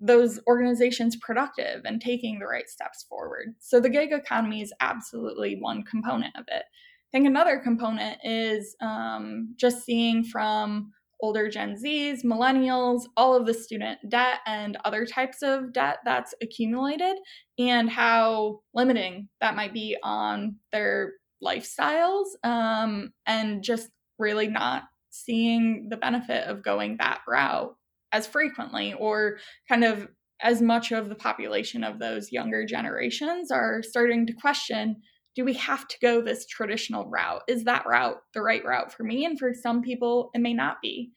those 0.00 0.38
organizations 0.46 1.16
productive 1.16 1.82
and 1.84 2.00
taking 2.00 2.38
the 2.38 2.46
right 2.46 2.68
steps 2.68 3.04
forward? 3.08 3.54
So 3.58 3.80
the 3.80 3.90
gig 3.90 4.12
economy 4.12 4.62
is 4.62 4.72
absolutely 4.80 5.56
one 5.60 5.82
component 5.82 6.36
of 6.36 6.44
it. 6.48 6.64
I 7.08 7.16
think 7.16 7.26
another 7.26 7.58
component 7.58 8.18
is 8.22 8.76
um, 8.82 9.54
just 9.56 9.84
seeing 9.84 10.24
from 10.24 10.90
older 11.20 11.48
Gen 11.48 11.74
Zs, 11.82 12.24
millennials, 12.24 13.02
all 13.16 13.34
of 13.34 13.46
the 13.46 13.54
student 13.54 13.98
debt 14.08 14.38
and 14.46 14.76
other 14.84 15.06
types 15.06 15.42
of 15.42 15.72
debt 15.72 15.98
that's 16.04 16.34
accumulated, 16.42 17.16
and 17.58 17.90
how 17.90 18.60
limiting 18.74 19.28
that 19.40 19.56
might 19.56 19.72
be 19.72 19.96
on 20.02 20.56
their 20.70 21.14
lifestyles, 21.44 22.26
um, 22.44 23.12
and 23.26 23.62
just 23.62 23.88
really 24.18 24.48
not 24.48 24.84
seeing 25.10 25.88
the 25.90 25.96
benefit 25.96 26.46
of 26.46 26.62
going 26.62 26.96
that 26.98 27.20
route 27.26 27.74
as 28.12 28.26
frequently 28.26 28.94
or 28.94 29.38
kind 29.68 29.84
of 29.84 30.08
as 30.40 30.62
much 30.62 30.92
of 30.92 31.08
the 31.08 31.14
population 31.14 31.82
of 31.82 31.98
those 31.98 32.32
younger 32.32 32.64
generations 32.64 33.50
are 33.50 33.82
starting 33.82 34.26
to 34.26 34.32
question 34.32 34.96
do 35.38 35.44
we 35.44 35.54
have 35.54 35.86
to 35.86 35.96
go 36.02 36.20
this 36.20 36.46
traditional 36.46 37.06
route? 37.06 37.42
Is 37.46 37.62
that 37.62 37.86
route 37.86 38.16
the 38.34 38.42
right 38.42 38.64
route 38.64 38.92
for 38.92 39.04
me? 39.04 39.24
And 39.24 39.38
for 39.38 39.54
some 39.54 39.82
people 39.82 40.30
it 40.34 40.40
may 40.40 40.52
not 40.52 40.78
be. 40.82 41.12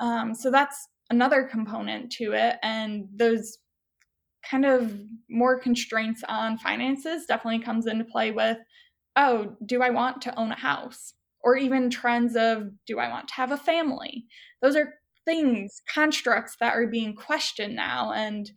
Um, 0.00 0.34
so 0.34 0.50
that's 0.50 0.88
another 1.08 1.44
component 1.44 2.10
to 2.14 2.32
it. 2.32 2.56
And 2.64 3.04
those 3.14 3.58
kind 4.50 4.66
of 4.66 4.92
more 5.30 5.60
constraints 5.60 6.24
on 6.28 6.58
finances 6.58 7.26
definitely 7.26 7.60
comes 7.60 7.86
into 7.86 8.04
play 8.04 8.32
with 8.32 8.56
oh 9.14 9.54
do 9.66 9.82
i 9.82 9.90
want 9.90 10.20
to 10.22 10.36
own 10.36 10.50
a 10.50 10.58
house? 10.58 11.14
Or 11.44 11.56
even 11.56 11.90
trends 11.90 12.34
of 12.34 12.72
do 12.88 12.98
i 12.98 13.08
want 13.08 13.28
to 13.28 13.34
have 13.34 13.52
a 13.52 13.56
family? 13.56 14.24
Those 14.62 14.74
are 14.74 14.94
things 15.24 15.80
constructs 15.94 16.56
that 16.58 16.74
are 16.74 16.88
being 16.88 17.14
questioned 17.14 17.76
now. 17.76 18.10
And 18.10 18.50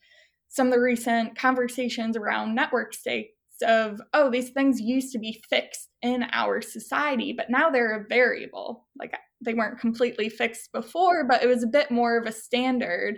some 0.50 0.67
of 0.67 0.74
the 0.74 0.79
recent 0.79 1.38
conversations 1.38 2.17
around 2.17 2.55
network 2.55 2.96
states 2.96 3.29
of 3.62 4.01
oh 4.13 4.29
these 4.29 4.50
things 4.50 4.81
used 4.81 5.12
to 5.13 5.19
be 5.19 5.41
fixed 5.50 5.89
in 6.01 6.25
our 6.31 6.62
society 6.62 7.33
but 7.36 7.50
now 7.50 7.69
they're 7.69 8.01
a 8.01 8.07
variable. 8.07 8.88
Like 8.98 9.15
they 9.43 9.53
weren't 9.53 9.79
completely 9.79 10.29
fixed 10.29 10.72
before 10.72 11.25
but 11.25 11.43
it 11.43 11.48
was 11.48 11.63
a 11.63 11.67
bit 11.67 11.91
more 11.91 12.17
of 12.17 12.25
a 12.25 12.31
standard 12.31 13.17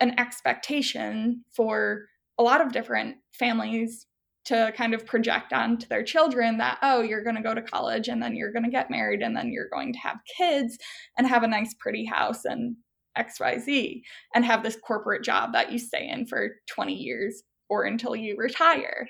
an 0.00 0.18
expectation 0.18 1.42
for 1.54 2.06
a 2.38 2.42
lot 2.42 2.60
of 2.60 2.72
different 2.72 3.16
families 3.32 4.06
to 4.44 4.72
kind 4.76 4.94
of 4.94 5.04
project 5.04 5.52
onto 5.52 5.86
their 5.88 6.04
children 6.04 6.58
that 6.58 6.78
oh 6.82 7.02
you're 7.02 7.24
going 7.24 7.36
to 7.36 7.42
go 7.42 7.54
to 7.54 7.62
college 7.62 8.08
and 8.08 8.22
then 8.22 8.34
you're 8.34 8.52
going 8.52 8.64
to 8.64 8.70
get 8.70 8.90
married 8.90 9.20
and 9.20 9.36
then 9.36 9.50
you're 9.52 9.68
going 9.72 9.92
to 9.92 9.98
have 9.98 10.16
kids 10.36 10.78
and 11.18 11.26
have 11.26 11.42
a 11.42 11.48
nice 11.48 11.74
pretty 11.78 12.04
house 12.04 12.44
and 12.44 12.76
xyz 13.18 14.02
and 14.34 14.44
have 14.44 14.62
this 14.62 14.76
corporate 14.86 15.24
job 15.24 15.52
that 15.52 15.72
you 15.72 15.78
stay 15.78 16.08
in 16.08 16.26
for 16.26 16.50
20 16.68 16.94
years 16.94 17.42
or 17.68 17.84
until 17.84 18.14
you 18.14 18.36
retire 18.36 19.08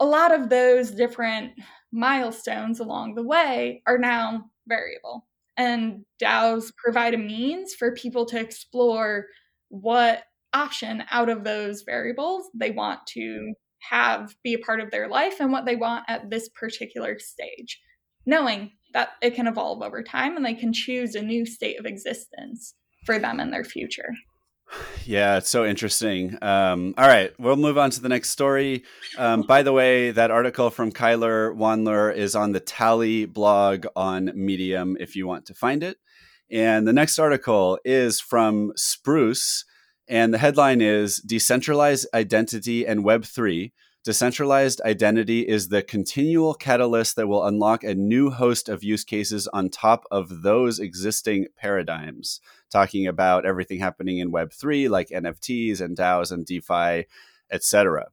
a 0.00 0.04
lot 0.04 0.32
of 0.32 0.48
those 0.48 0.90
different 0.90 1.52
milestones 1.92 2.80
along 2.80 3.14
the 3.14 3.22
way 3.22 3.82
are 3.86 3.98
now 3.98 4.44
variable 4.66 5.26
and 5.56 6.04
DAOs 6.20 6.72
provide 6.76 7.14
a 7.14 7.18
means 7.18 7.74
for 7.74 7.94
people 7.94 8.24
to 8.26 8.40
explore 8.40 9.26
what 9.68 10.24
option 10.54 11.04
out 11.10 11.28
of 11.28 11.44
those 11.44 11.82
variables 11.82 12.48
they 12.54 12.70
want 12.70 13.00
to 13.06 13.52
have 13.88 14.34
be 14.42 14.54
a 14.54 14.58
part 14.58 14.80
of 14.80 14.90
their 14.90 15.08
life 15.08 15.36
and 15.40 15.52
what 15.52 15.64
they 15.64 15.76
want 15.76 16.04
at 16.08 16.30
this 16.30 16.48
particular 16.50 17.18
stage, 17.18 17.80
knowing 18.26 18.72
that 18.92 19.10
it 19.22 19.34
can 19.34 19.46
evolve 19.46 19.82
over 19.82 20.02
time 20.02 20.36
and 20.36 20.44
they 20.44 20.54
can 20.54 20.72
choose 20.72 21.14
a 21.14 21.22
new 21.22 21.46
state 21.46 21.78
of 21.78 21.86
existence 21.86 22.74
for 23.06 23.18
them 23.18 23.40
in 23.40 23.50
their 23.50 23.64
future. 23.64 24.12
Yeah, 25.04 25.38
it's 25.38 25.50
so 25.50 25.64
interesting. 25.64 26.38
Um, 26.42 26.94
all 26.96 27.08
right, 27.08 27.32
we'll 27.38 27.56
move 27.56 27.78
on 27.78 27.90
to 27.90 28.00
the 28.00 28.08
next 28.08 28.30
story. 28.30 28.84
Um, 29.18 29.42
by 29.42 29.62
the 29.62 29.72
way, 29.72 30.10
that 30.10 30.30
article 30.30 30.70
from 30.70 30.92
Kyler 30.92 31.54
Wandler 31.54 32.14
is 32.14 32.34
on 32.34 32.52
the 32.52 32.60
Tally 32.60 33.24
blog 33.24 33.86
on 33.96 34.30
Medium 34.34 34.96
if 35.00 35.16
you 35.16 35.26
want 35.26 35.46
to 35.46 35.54
find 35.54 35.82
it. 35.82 35.98
And 36.50 36.86
the 36.86 36.92
next 36.92 37.18
article 37.18 37.78
is 37.84 38.20
from 38.20 38.72
Spruce, 38.76 39.64
and 40.08 40.34
the 40.34 40.38
headline 40.38 40.80
is 40.80 41.16
Decentralized 41.16 42.06
Identity 42.14 42.86
and 42.86 43.04
Web3 43.04 43.70
Decentralized 44.02 44.80
identity 44.80 45.40
is 45.40 45.68
the 45.68 45.82
continual 45.82 46.54
catalyst 46.54 47.16
that 47.16 47.26
will 47.26 47.44
unlock 47.44 47.84
a 47.84 47.94
new 47.94 48.30
host 48.30 48.70
of 48.70 48.82
use 48.82 49.04
cases 49.04 49.46
on 49.48 49.68
top 49.68 50.06
of 50.10 50.40
those 50.40 50.78
existing 50.78 51.48
paradigms. 51.58 52.40
Talking 52.70 53.06
about 53.06 53.46
everything 53.46 53.80
happening 53.80 54.18
in 54.18 54.32
Web3, 54.32 54.88
like 54.88 55.08
NFTs 55.08 55.80
and 55.80 55.96
DAOs 55.96 56.32
and 56.32 56.46
DeFi, 56.46 57.06
etc. 57.50 58.06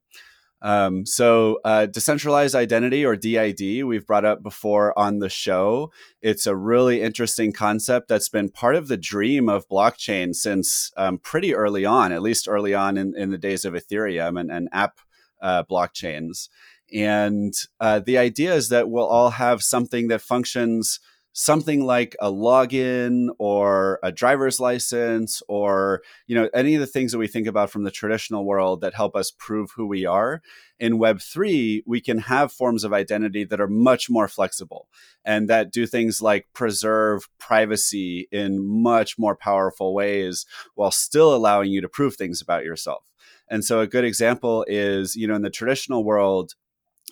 Um, 0.62 1.06
so, 1.06 1.60
uh, 1.64 1.86
decentralized 1.86 2.56
identity 2.56 3.06
or 3.06 3.16
DID, 3.16 3.84
we've 3.86 4.08
brought 4.08 4.26
up 4.26 4.42
before 4.42 4.98
on 4.98 5.20
the 5.20 5.30
show. 5.30 5.92
It's 6.22 6.48
a 6.48 6.56
really 6.56 7.02
interesting 7.02 7.54
concept 7.54 8.08
that's 8.08 8.30
been 8.30 8.50
part 8.50 8.76
of 8.76 8.88
the 8.88 8.98
dream 8.98 9.50
of 9.50 9.70
blockchain 9.70 10.34
since 10.34 10.92
um, 10.98 11.20
pretty 11.20 11.54
early 11.54 11.86
on, 11.86 12.12
at 12.12 12.24
least 12.24 12.48
early 12.48 12.74
on 12.74 12.98
in, 12.98 13.14
in 13.16 13.30
the 13.30 13.38
days 13.38 13.66
of 13.66 13.76
Ethereum 13.76 14.40
and, 14.40 14.52
and 14.52 14.68
app 14.72 15.00
uh, 15.42 15.64
blockchains. 15.64 16.50
And 16.92 17.54
uh, 17.80 18.00
the 18.00 18.18
idea 18.18 18.56
is 18.56 18.70
that 18.70 18.90
we'll 18.90 19.06
all 19.06 19.32
have 19.32 19.62
something 19.62 20.08
that 20.08 20.22
functions 20.22 21.00
something 21.40 21.86
like 21.86 22.16
a 22.20 22.32
login 22.32 23.28
or 23.38 24.00
a 24.02 24.12
driver's 24.12 24.60
license 24.60 25.44
or 25.48 26.02
you 26.26 26.34
know 26.34 26.50
any 26.52 26.74
of 26.74 26.82
the 26.82 26.88
things 26.88 27.12
that 27.12 27.20
we 27.20 27.28
think 27.28 27.46
about 27.46 27.70
from 27.70 27.84
the 27.84 27.92
traditional 27.92 28.44
world 28.44 28.82
that 28.82 28.96
help 28.96 29.16
us 29.16 29.30
prove 29.30 29.70
who 29.76 29.86
we 29.86 30.04
are. 30.04 30.42
In 30.80 30.98
web3 30.98 31.84
we 31.86 32.02
can 32.02 32.18
have 32.18 32.52
forms 32.52 32.84
of 32.84 32.92
identity 32.92 33.44
that 33.44 33.62
are 33.62 33.68
much 33.68 34.10
more 34.10 34.28
flexible 34.28 34.88
and 35.24 35.48
that 35.48 35.72
do 35.72 35.86
things 35.86 36.24
like 36.24 36.48
preserve 36.54 37.30
privacy 37.38 38.28
in 38.32 38.66
much 38.68 39.20
more 39.20 39.36
powerful 39.36 39.94
ways 39.94 40.48
while 40.74 40.90
still 40.90 41.36
allowing 41.36 41.70
you 41.70 41.82
to 41.82 41.90
prove 41.90 42.16
things 42.16 42.42
about 42.42 42.64
yourself. 42.64 43.04
And 43.48 43.64
so 43.64 43.80
a 43.80 43.88
good 43.88 44.04
example 44.04 44.66
is, 44.68 45.16
you 45.16 45.28
know, 45.28 45.36
in 45.36 45.44
the 45.44 45.52
traditional 45.52 46.04
world, 46.04 46.56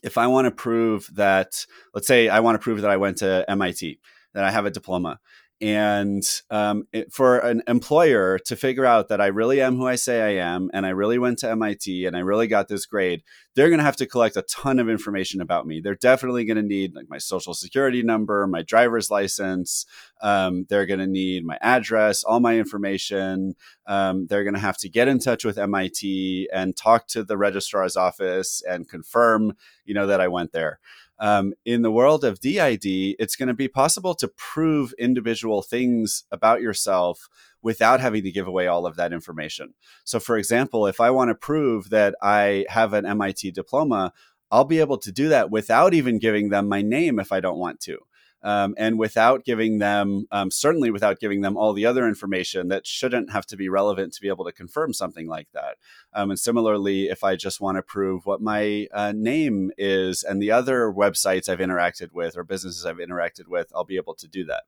if 0.04 0.18
I 0.18 0.28
want 0.28 0.46
to 0.46 0.52
prove 0.52 1.10
that, 1.16 1.66
let's 1.94 2.08
say 2.08 2.28
I 2.28 2.40
want 2.40 2.56
to 2.56 2.64
prove 2.64 2.82
that 2.82 2.92
I 2.92 2.98
went 2.98 3.18
to 3.18 3.46
MIT, 3.48 4.00
that 4.36 4.44
I 4.44 4.52
have 4.52 4.68
a 4.68 4.72
diploma, 4.72 5.20
and 5.62 6.24
um, 6.50 6.86
it, 6.92 7.14
for 7.14 7.40
an 7.40 7.64
employer 7.66 8.38
to 8.40 8.58
figure 8.58 8.86
out 8.86 9.08
that 9.08 9.22
I 9.22 9.28
really 9.28 9.62
am 9.62 9.78
who 9.78 9.88
I 9.88 9.96
say 9.96 10.22
I 10.22 10.46
am, 10.46 10.70
and 10.74 10.86
I 10.86 10.90
really 10.90 11.18
went 11.18 11.40
to 11.40 11.50
MIT, 11.50 12.06
and 12.06 12.16
I 12.16 12.20
really 12.20 12.48
got 12.48 12.68
this 12.68 12.86
grade, 12.86 13.24
they're 13.56 13.70
going 13.70 13.80
to 13.80 13.86
have 13.86 13.96
to 13.98 14.06
collect 14.06 14.36
a 14.36 14.42
ton 14.44 14.80
of 14.80 14.90
information 14.90 15.40
about 15.40 15.66
me. 15.66 15.80
They're 15.80 15.96
definitely 15.96 16.44
going 16.44 16.58
to 16.58 16.64
need 16.64 16.94
like 16.94 17.06
my 17.10 17.20
social 17.20 17.54
security 17.54 18.04
number, 18.04 18.46
my 18.48 18.64
driver's 18.64 19.10
license. 19.10 19.86
Um, 20.22 20.66
they're 20.68 20.86
going 20.86 21.00
to 21.00 21.08
need 21.08 21.46
my 21.46 21.58
address, 21.62 22.26
all 22.26 22.42
my 22.42 22.58
information. 22.58 23.56
Um, 23.88 24.28
they're 24.28 24.44
going 24.44 24.56
to 24.56 24.60
have 24.60 24.78
to 24.80 24.90
get 24.90 25.08
in 25.08 25.20
touch 25.20 25.46
with 25.46 25.58
MIT 25.58 26.50
and 26.52 26.76
talk 26.76 27.08
to 27.08 27.24
the 27.24 27.38
registrar's 27.38 27.96
office 27.96 28.62
and 28.68 28.90
confirm, 28.90 29.54
you 29.86 29.94
know, 29.94 30.08
that 30.08 30.20
I 30.20 30.28
went 30.28 30.52
there. 30.52 30.80
Um, 31.20 31.54
in 31.64 31.82
the 31.82 31.92
world 31.92 32.24
of 32.24 32.40
DID, 32.40 32.86
it's 33.20 33.36
going 33.36 33.48
to 33.48 33.54
be 33.54 33.68
possible 33.68 34.16
to 34.16 34.28
prove 34.28 34.94
individual 35.00 35.62
things 35.62 36.24
about 36.32 36.62
yourself 36.62 37.30
without 37.62 38.02
having 38.02 38.24
to 38.24 38.32
give 38.32 38.48
away 38.48 38.68
all 38.68 38.86
of 38.86 38.96
that 38.98 39.14
information. 39.14 39.74
So, 40.04 40.20
for 40.20 40.38
example, 40.38 40.88
if 40.88 41.00
I 41.00 41.10
want 41.12 41.30
to 41.30 41.36
prove 41.36 41.90
that 41.90 42.16
I 42.22 42.66
have 42.70 42.94
an 42.94 43.06
MIT 43.06 43.52
diploma, 43.52 44.14
I'll 44.52 44.66
be 44.66 44.80
able 44.80 44.98
to 45.00 45.12
do 45.12 45.30
that 45.30 45.50
without 45.50 45.94
even 45.94 46.20
giving 46.20 46.50
them 46.50 46.68
my 46.68 46.82
name 46.82 47.20
if 47.20 47.32
I 47.32 47.40
don't 47.40 47.58
want 47.58 47.80
to 47.82 48.00
um, 48.44 48.76
and 48.78 49.00
without 49.00 49.44
giving 49.44 49.80
them, 49.80 50.28
um, 50.32 50.52
certainly 50.52 50.92
without 50.92 51.20
giving 51.20 51.42
them 51.42 51.58
all 51.58 51.74
the 51.74 51.86
other 51.86 52.08
information 52.08 52.68
that 52.68 52.86
shouldn't 52.86 53.32
have 53.32 53.46
to 53.48 53.58
be 53.58 53.70
relevant 53.70 54.14
to 54.14 54.22
be 54.22 54.28
able 54.28 54.46
to 54.46 54.52
confirm 54.52 54.94
something 54.94 55.28
like 55.28 55.48
that. 55.54 55.78
Um, 56.14 56.30
and 56.30 56.40
similarly, 56.40 57.06
if 57.06 57.24
I 57.24 57.36
just 57.36 57.60
want 57.60 57.78
to 57.78 57.82
prove 57.82 58.26
what 58.26 58.42
my 58.42 58.88
uh, 58.94 59.14
name 59.16 59.72
is 59.78 60.24
and 60.24 60.42
the 60.42 60.52
other 60.52 60.92
websites 60.92 61.50
I've 61.50 61.60
interacted 61.60 62.12
with 62.14 62.38
or 62.38 62.44
businesses 62.44 62.86
I've 62.86 62.98
interacted 62.98 63.48
with, 63.48 63.72
I'll 63.76 63.84
be 63.84 63.98
able 63.98 64.16
to 64.16 64.28
do 64.28 64.46
that. 64.46 64.64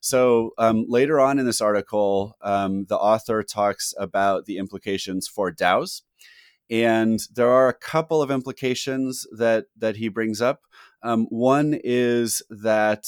So 0.00 0.52
um, 0.58 0.84
later 0.88 1.18
on 1.18 1.38
in 1.38 1.46
this 1.46 1.60
article, 1.60 2.36
um, 2.40 2.84
the 2.84 2.96
author 2.96 3.42
talks 3.42 3.94
about 3.98 4.46
the 4.46 4.58
implications 4.58 5.26
for 5.26 5.50
DAOs, 5.50 6.02
and 6.70 7.20
there 7.34 7.50
are 7.50 7.68
a 7.68 7.74
couple 7.74 8.22
of 8.22 8.30
implications 8.30 9.26
that 9.36 9.66
that 9.76 9.96
he 9.96 10.08
brings 10.08 10.40
up. 10.40 10.62
Um, 11.02 11.26
one 11.30 11.78
is 11.82 12.42
that 12.50 13.04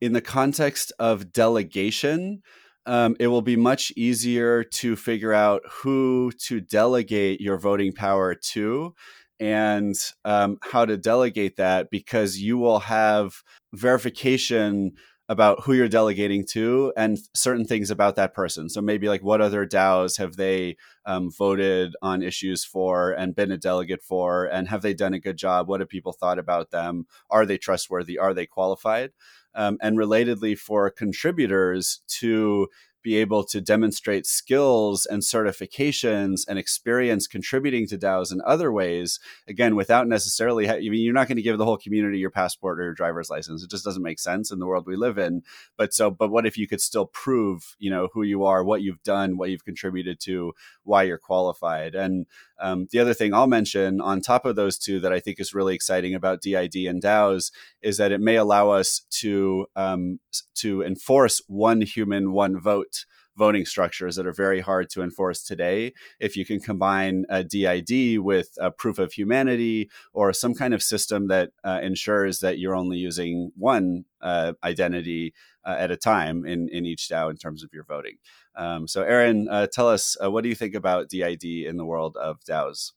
in 0.00 0.12
the 0.12 0.20
context 0.20 0.92
of 0.98 1.32
delegation, 1.32 2.42
um, 2.86 3.16
it 3.18 3.26
will 3.28 3.42
be 3.42 3.56
much 3.56 3.92
easier 3.96 4.62
to 4.62 4.94
figure 4.94 5.32
out 5.32 5.62
who 5.70 6.30
to 6.44 6.60
delegate 6.60 7.40
your 7.40 7.58
voting 7.58 7.92
power 7.92 8.34
to 8.34 8.94
and 9.40 9.94
um, 10.24 10.58
how 10.62 10.84
to 10.84 10.96
delegate 10.96 11.56
that 11.56 11.90
because 11.90 12.38
you 12.38 12.56
will 12.56 12.78
have 12.80 13.42
verification 13.74 14.92
about 15.28 15.64
who 15.64 15.72
you're 15.72 15.88
delegating 15.88 16.44
to 16.44 16.92
and 16.96 17.18
certain 17.34 17.64
things 17.64 17.90
about 17.90 18.16
that 18.16 18.32
person. 18.32 18.68
So 18.68 18.80
maybe 18.80 19.08
like 19.08 19.22
what 19.22 19.40
other 19.40 19.66
DAOs 19.66 20.18
have 20.18 20.36
they 20.36 20.76
um, 21.04 21.30
voted 21.30 21.94
on 22.00 22.22
issues 22.22 22.64
for 22.64 23.10
and 23.10 23.34
been 23.34 23.50
a 23.50 23.56
delegate 23.56 24.02
for, 24.02 24.44
and 24.44 24.68
have 24.68 24.82
they 24.82 24.94
done 24.94 25.14
a 25.14 25.20
good 25.20 25.36
job? 25.36 25.68
What 25.68 25.80
have 25.80 25.88
people 25.88 26.12
thought 26.12 26.38
about 26.38 26.70
them? 26.70 27.06
Are 27.28 27.44
they 27.44 27.58
trustworthy? 27.58 28.18
Are 28.18 28.34
they 28.34 28.46
qualified? 28.46 29.12
Um, 29.54 29.78
and 29.80 29.96
relatedly, 29.96 30.56
for 30.56 30.90
contributors 30.90 32.00
to 32.08 32.68
be 33.06 33.18
able 33.18 33.44
to 33.44 33.60
demonstrate 33.60 34.26
skills 34.26 35.06
and 35.06 35.22
certifications 35.22 36.40
and 36.48 36.58
experience 36.58 37.28
contributing 37.28 37.86
to 37.86 37.96
DAOs 37.96 38.32
in 38.32 38.42
other 38.44 38.72
ways, 38.72 39.20
again, 39.46 39.76
without 39.76 40.08
necessarily, 40.08 40.66
ha- 40.66 40.74
I 40.74 40.80
mean, 40.80 41.04
you're 41.04 41.14
not 41.14 41.28
going 41.28 41.36
to 41.36 41.42
give 41.42 41.56
the 41.56 41.64
whole 41.64 41.76
community 41.76 42.18
your 42.18 42.32
passport 42.32 42.80
or 42.80 42.82
your 42.82 42.94
driver's 42.94 43.30
license. 43.30 43.62
It 43.62 43.70
just 43.70 43.84
doesn't 43.84 44.02
make 44.02 44.18
sense 44.18 44.50
in 44.50 44.58
the 44.58 44.66
world 44.66 44.88
we 44.88 44.96
live 44.96 45.18
in. 45.18 45.44
But 45.76 45.94
so, 45.94 46.10
but 46.10 46.32
what 46.32 46.46
if 46.46 46.58
you 46.58 46.66
could 46.66 46.80
still 46.80 47.06
prove, 47.06 47.76
you 47.78 47.90
know, 47.90 48.08
who 48.12 48.24
you 48.24 48.44
are, 48.44 48.64
what 48.64 48.82
you've 48.82 49.04
done, 49.04 49.36
what 49.36 49.50
you've 49.50 49.64
contributed 49.64 50.18
to, 50.22 50.52
why 50.82 51.04
you're 51.04 51.16
qualified? 51.16 51.94
And 51.94 52.26
um, 52.58 52.88
the 52.90 52.98
other 52.98 53.14
thing 53.14 53.34
I'll 53.34 53.46
mention 53.46 54.00
on 54.00 54.20
top 54.20 54.44
of 54.44 54.56
those 54.56 54.78
two 54.78 54.98
that 55.00 55.12
I 55.12 55.20
think 55.20 55.38
is 55.38 55.54
really 55.54 55.76
exciting 55.76 56.16
about 56.16 56.40
DID 56.40 56.74
and 56.74 57.00
DAOs 57.00 57.52
is 57.82 57.98
that 57.98 58.10
it 58.10 58.20
may 58.20 58.34
allow 58.34 58.70
us 58.70 59.02
to 59.10 59.66
um, 59.76 60.18
to 60.56 60.82
enforce 60.82 61.40
one 61.46 61.82
human, 61.82 62.32
one 62.32 62.58
vote 62.58 62.95
voting 63.36 63.66
structures 63.66 64.16
that 64.16 64.26
are 64.26 64.32
very 64.32 64.60
hard 64.60 64.88
to 64.90 65.02
enforce 65.02 65.42
today. 65.42 65.92
If 66.18 66.36
you 66.36 66.44
can 66.44 66.58
combine 66.58 67.26
a 67.28 67.44
DID 67.44 68.18
with 68.20 68.56
a 68.58 68.70
proof 68.70 68.98
of 68.98 69.12
humanity 69.12 69.90
or 70.12 70.32
some 70.32 70.54
kind 70.54 70.72
of 70.72 70.82
system 70.82 71.28
that 71.28 71.50
uh, 71.62 71.80
ensures 71.82 72.40
that 72.40 72.58
you're 72.58 72.74
only 72.74 72.96
using 72.96 73.52
one 73.56 74.04
uh, 74.20 74.54
identity 74.64 75.34
uh, 75.64 75.76
at 75.78 75.90
a 75.90 75.96
time 75.96 76.46
in, 76.46 76.68
in 76.70 76.86
each 76.86 77.08
DAO 77.08 77.30
in 77.30 77.36
terms 77.36 77.62
of 77.62 77.70
your 77.72 77.84
voting. 77.84 78.16
Um, 78.54 78.88
so, 78.88 79.02
Erin, 79.02 79.48
uh, 79.50 79.66
tell 79.66 79.88
us 79.88 80.16
uh, 80.22 80.30
what 80.30 80.42
do 80.42 80.48
you 80.48 80.54
think 80.54 80.74
about 80.74 81.10
DID 81.10 81.44
in 81.44 81.76
the 81.76 81.84
world 81.84 82.16
of 82.16 82.40
DAOs? 82.44 82.92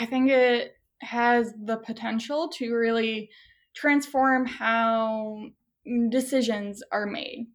I 0.00 0.06
think 0.06 0.30
it 0.30 0.74
has 1.00 1.52
the 1.62 1.76
potential 1.76 2.48
to 2.48 2.72
really 2.74 3.30
transform 3.74 4.46
how 4.46 5.50
decisions 6.10 6.82
are 6.90 7.06
made 7.06 7.46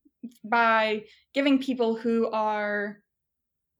by 0.43 1.03
giving 1.33 1.59
people 1.59 1.95
who 1.95 2.29
are 2.31 2.99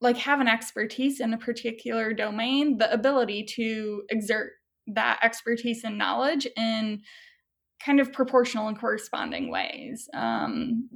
like 0.01 0.17
have 0.17 0.41
an 0.41 0.47
expertise 0.47 1.19
in 1.19 1.33
a 1.33 1.37
particular 1.37 2.13
domain 2.13 2.77
the 2.77 2.91
ability 2.91 3.45
to 3.45 4.03
exert 4.09 4.51
that 4.87 5.19
expertise 5.23 5.83
and 5.83 5.97
knowledge 5.97 6.45
in 6.57 7.01
kind 7.83 7.99
of 7.99 8.11
proportional 8.11 8.67
and 8.67 8.79
corresponding 8.79 9.49
ways 9.49 10.09
um, 10.13 10.89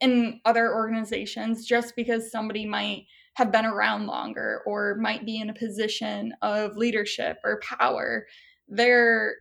in 0.00 0.40
other 0.44 0.74
organizations 0.74 1.66
just 1.66 1.94
because 1.96 2.30
somebody 2.30 2.66
might 2.66 3.04
have 3.34 3.52
been 3.52 3.64
around 3.64 4.06
longer 4.06 4.62
or 4.66 4.96
might 5.00 5.24
be 5.24 5.40
in 5.40 5.48
a 5.48 5.54
position 5.54 6.34
of 6.42 6.76
leadership 6.76 7.38
or 7.44 7.60
power. 7.60 8.26
They're 8.68 9.34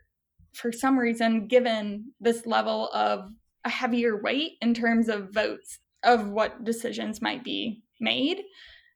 for 0.53 0.71
some 0.71 0.97
reason 0.97 1.47
given 1.47 2.11
this 2.19 2.45
level 2.45 2.89
of 2.93 3.29
a 3.65 3.69
heavier 3.69 4.21
weight 4.21 4.53
in 4.61 4.73
terms 4.73 5.09
of 5.09 5.33
votes 5.33 5.79
of 6.03 6.29
what 6.29 6.63
decisions 6.63 7.21
might 7.21 7.43
be 7.43 7.83
made 7.99 8.41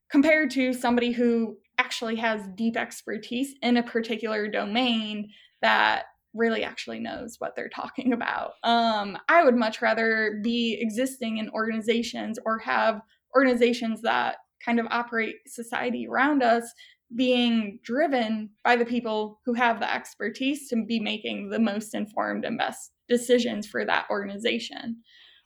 compared 0.10 0.50
to 0.52 0.74
somebody 0.74 1.12
who 1.12 1.58
actually 1.78 2.16
has 2.16 2.48
deep 2.56 2.78
expertise 2.78 3.54
in 3.62 3.78
a 3.78 3.84
particular 3.84 4.48
domain 4.48 5.30
that 5.62 6.04
really 6.34 6.64
actually 6.64 7.00
knows 7.00 7.36
what 7.40 7.56
they're 7.56 7.70
talking 7.70 8.14
about. 8.14 8.54
Um, 8.64 9.18
I 9.30 9.44
would 9.44 9.56
much 9.56 9.82
rather 9.82 10.40
be 10.44 10.78
existing 10.80 11.38
in 11.38 11.50
organizations 11.50 12.40
or 12.46 12.60
have 12.60 13.02
organizations 13.36 14.02
that 14.02 14.38
kind 14.64 14.80
of 14.80 14.88
operate 14.90 15.36
society 15.48 16.08
around 16.08 16.44
us 16.44 16.74
being 17.16 17.80
driven 17.84 18.50
by 18.64 18.76
the 18.76 18.86
people 18.86 19.40
who 19.46 19.54
have 19.54 19.80
the 19.80 19.94
expertise 19.94 20.68
to 20.70 20.86
be 20.86 21.00
making 21.00 21.50
the 21.50 21.60
most 21.60 21.94
informed 21.94 22.46
and 22.46 22.58
best 22.58 22.92
decisions 23.08 23.68
for 23.68 23.86
that 23.86 24.06
organization. 24.10 24.98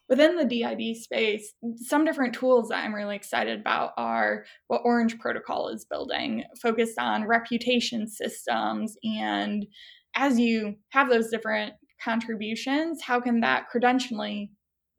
Within 0.09 0.35
the 0.35 0.45
DID 0.45 0.97
space, 0.97 1.53
some 1.75 2.03
different 2.03 2.33
tools 2.33 2.69
that 2.69 2.83
I'm 2.83 2.95
really 2.95 3.15
excited 3.15 3.59
about 3.59 3.91
are 3.95 4.43
what 4.67 4.81
Orange 4.83 5.19
Protocol 5.19 5.69
is 5.69 5.85
building, 5.85 6.43
focused 6.59 6.97
on 6.97 7.27
reputation 7.27 8.07
systems. 8.07 8.95
And 9.03 9.67
as 10.15 10.39
you 10.39 10.75
have 10.89 11.09
those 11.09 11.29
different 11.29 11.73
contributions, 12.03 13.03
how 13.03 13.19
can 13.19 13.41
that 13.41 13.65
credentially 13.73 14.49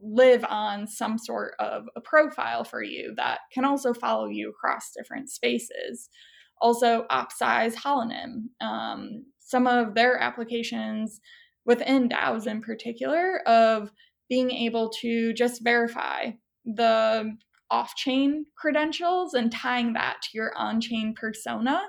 live 0.01 0.45
on 0.49 0.87
some 0.87 1.19
sort 1.19 1.55
of 1.59 1.87
a 1.97 2.01
profile 2.01 2.63
for 2.63 2.83
you 2.83 3.13
that 3.17 3.41
can 3.53 3.65
also 3.65 3.93
follow 3.93 4.29
you 4.29 4.51
across 4.51 4.93
different 4.97 5.29
spaces? 5.29 6.09
Also, 6.61 7.07
OpSize 7.11 7.75
Holonym. 7.75 8.45
Um, 8.61 9.25
some 9.41 9.67
of 9.67 9.95
their 9.95 10.19
applications 10.19 11.21
within 11.71 12.09
DAOs 12.09 12.49
in 12.49 12.61
particular 12.61 13.39
of 13.47 13.93
being 14.29 14.51
able 14.51 14.91
to 14.91 15.33
just 15.35 15.63
verify 15.63 16.33
the 16.65 17.33
off 17.71 17.95
chain 17.95 18.45
credentials 18.57 19.35
and 19.35 19.53
tying 19.53 19.93
that 19.93 20.17
to 20.21 20.31
your 20.35 20.53
on 20.57 20.81
chain 20.81 21.15
persona 21.15 21.81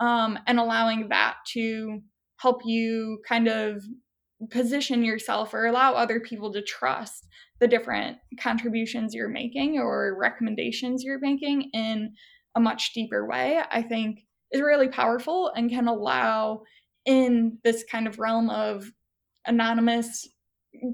um, 0.00 0.40
and 0.48 0.58
allowing 0.58 1.08
that 1.10 1.36
to 1.46 2.00
help 2.40 2.62
you 2.64 3.20
kind 3.28 3.46
of 3.46 3.84
position 4.50 5.04
yourself 5.04 5.54
or 5.54 5.66
allow 5.66 5.92
other 5.92 6.18
people 6.18 6.52
to 6.52 6.60
trust 6.60 7.28
the 7.60 7.68
different 7.68 8.16
contributions 8.40 9.14
you're 9.14 9.28
making 9.28 9.78
or 9.78 10.16
recommendations 10.18 11.04
you're 11.04 11.20
making 11.20 11.70
in 11.72 12.12
a 12.56 12.60
much 12.60 12.92
deeper 12.92 13.24
way, 13.24 13.60
I 13.70 13.82
think 13.82 14.18
is 14.50 14.60
really 14.60 14.88
powerful 14.88 15.52
and 15.54 15.70
can 15.70 15.86
allow 15.86 16.62
in 17.06 17.58
this 17.62 17.84
kind 17.88 18.08
of 18.08 18.18
realm 18.18 18.50
of 18.50 18.90
anonymous 19.48 20.28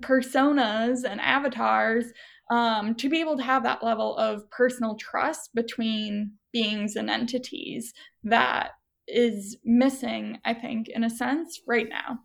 personas 0.00 1.04
and 1.04 1.20
avatars 1.20 2.06
um, 2.50 2.94
to 2.94 3.08
be 3.08 3.20
able 3.20 3.36
to 3.36 3.42
have 3.42 3.62
that 3.64 3.82
level 3.82 4.16
of 4.16 4.48
personal 4.50 4.96
trust 4.96 5.50
between 5.54 6.32
beings 6.52 6.96
and 6.96 7.10
entities 7.10 7.92
that 8.22 8.70
is 9.06 9.58
missing, 9.64 10.38
I 10.44 10.54
think, 10.54 10.88
in 10.88 11.04
a 11.04 11.10
sense, 11.10 11.60
right 11.66 11.88
now. 11.88 12.20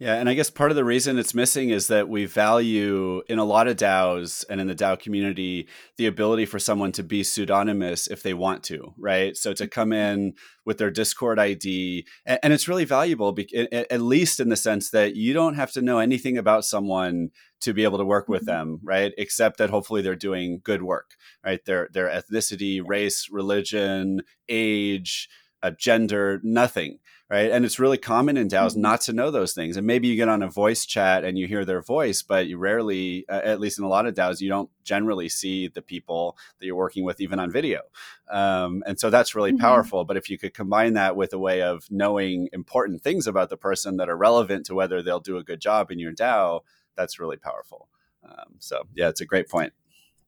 Yeah, 0.00 0.14
and 0.14 0.28
I 0.28 0.34
guess 0.34 0.48
part 0.48 0.70
of 0.70 0.76
the 0.76 0.84
reason 0.84 1.18
it's 1.18 1.34
missing 1.34 1.70
is 1.70 1.88
that 1.88 2.08
we 2.08 2.24
value 2.24 3.20
in 3.28 3.40
a 3.40 3.44
lot 3.44 3.66
of 3.66 3.76
DAOs 3.76 4.44
and 4.48 4.60
in 4.60 4.68
the 4.68 4.74
DAO 4.74 4.96
community 4.96 5.66
the 5.96 6.06
ability 6.06 6.46
for 6.46 6.60
someone 6.60 6.92
to 6.92 7.02
be 7.02 7.24
pseudonymous 7.24 8.06
if 8.06 8.22
they 8.22 8.32
want 8.32 8.62
to, 8.64 8.94
right? 8.96 9.36
So 9.36 9.52
to 9.54 9.66
come 9.66 9.92
in 9.92 10.34
with 10.64 10.78
their 10.78 10.92
Discord 10.92 11.40
ID, 11.40 12.06
and, 12.24 12.38
and 12.44 12.52
it's 12.52 12.68
really 12.68 12.84
valuable, 12.84 13.36
at 13.72 14.00
least 14.00 14.38
in 14.38 14.50
the 14.50 14.56
sense 14.56 14.90
that 14.90 15.16
you 15.16 15.32
don't 15.32 15.54
have 15.54 15.72
to 15.72 15.82
know 15.82 15.98
anything 15.98 16.38
about 16.38 16.64
someone 16.64 17.30
to 17.62 17.72
be 17.72 17.82
able 17.82 17.98
to 17.98 18.04
work 18.04 18.28
with 18.28 18.42
mm-hmm. 18.42 18.70
them, 18.70 18.80
right? 18.84 19.12
Except 19.18 19.58
that 19.58 19.70
hopefully 19.70 20.00
they're 20.00 20.14
doing 20.14 20.60
good 20.62 20.84
work, 20.84 21.10
right? 21.44 21.64
Their 21.64 21.88
their 21.92 22.08
ethnicity, 22.08 22.80
race, 22.86 23.26
religion, 23.32 24.22
age, 24.48 25.28
uh, 25.60 25.72
gender, 25.76 26.40
nothing 26.44 26.98
right? 27.30 27.50
And 27.50 27.64
it's 27.64 27.78
really 27.78 27.98
common 27.98 28.36
in 28.36 28.48
DAOs 28.48 28.70
mm-hmm. 28.70 28.80
not 28.80 29.02
to 29.02 29.12
know 29.12 29.30
those 29.30 29.52
things. 29.52 29.76
And 29.76 29.86
maybe 29.86 30.08
you 30.08 30.16
get 30.16 30.28
on 30.28 30.42
a 30.42 30.48
voice 30.48 30.86
chat 30.86 31.24
and 31.24 31.38
you 31.38 31.46
hear 31.46 31.64
their 31.64 31.82
voice, 31.82 32.22
but 32.22 32.46
you 32.46 32.56
rarely, 32.56 33.26
uh, 33.28 33.40
at 33.44 33.60
least 33.60 33.78
in 33.78 33.84
a 33.84 33.88
lot 33.88 34.06
of 34.06 34.14
DAOs, 34.14 34.40
you 34.40 34.48
don't 34.48 34.70
generally 34.82 35.28
see 35.28 35.68
the 35.68 35.82
people 35.82 36.38
that 36.58 36.66
you're 36.66 36.74
working 36.74 37.04
with 37.04 37.20
even 37.20 37.38
on 37.38 37.50
video. 37.50 37.82
Um, 38.30 38.82
and 38.86 38.98
so 38.98 39.10
that's 39.10 39.34
really 39.34 39.52
mm-hmm. 39.52 39.60
powerful. 39.60 40.04
But 40.04 40.16
if 40.16 40.30
you 40.30 40.38
could 40.38 40.54
combine 40.54 40.94
that 40.94 41.16
with 41.16 41.32
a 41.34 41.38
way 41.38 41.62
of 41.62 41.84
knowing 41.90 42.48
important 42.52 43.02
things 43.02 43.26
about 43.26 43.50
the 43.50 43.58
person 43.58 43.98
that 43.98 44.08
are 44.08 44.16
relevant 44.16 44.64
to 44.66 44.74
whether 44.74 45.02
they'll 45.02 45.20
do 45.20 45.36
a 45.36 45.44
good 45.44 45.60
job 45.60 45.90
in 45.90 45.98
your 45.98 46.12
DAO, 46.12 46.60
that's 46.96 47.20
really 47.20 47.36
powerful. 47.36 47.88
Um, 48.24 48.54
so 48.58 48.84
yeah, 48.94 49.08
it's 49.08 49.20
a 49.20 49.26
great 49.26 49.48
point. 49.48 49.72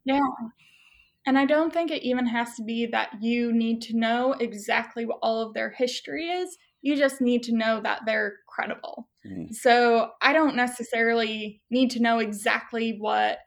Yeah. 0.05 0.21
And 1.27 1.39
I 1.39 1.45
don't 1.45 1.73
think 1.73 1.91
it 1.91 2.03
even 2.03 2.27
has 2.27 2.55
to 2.57 2.63
be 2.63 2.87
that 2.87 3.11
you 3.21 3.53
need 3.53 3.83
to 3.83 3.97
know 3.97 4.33
exactly 4.33 5.05
what 5.05 5.19
all 5.23 5.43
of 5.43 5.55
their 5.55 5.71
history 5.71 6.27
is. 6.27 6.57
You 6.83 6.97
just 6.97 7.21
need 7.21 7.43
to 7.45 7.55
know 7.55 7.81
that 7.83 8.03
they're 8.07 8.35
credible. 8.49 9.09
Mm. 9.27 9.55
So 9.55 10.11
I 10.23 10.33
don't 10.33 10.57
necessarily 10.57 11.62
need 11.71 11.90
to 11.93 12.03
know 12.03 12.19
exactly 12.19 12.97
what, 12.99 13.38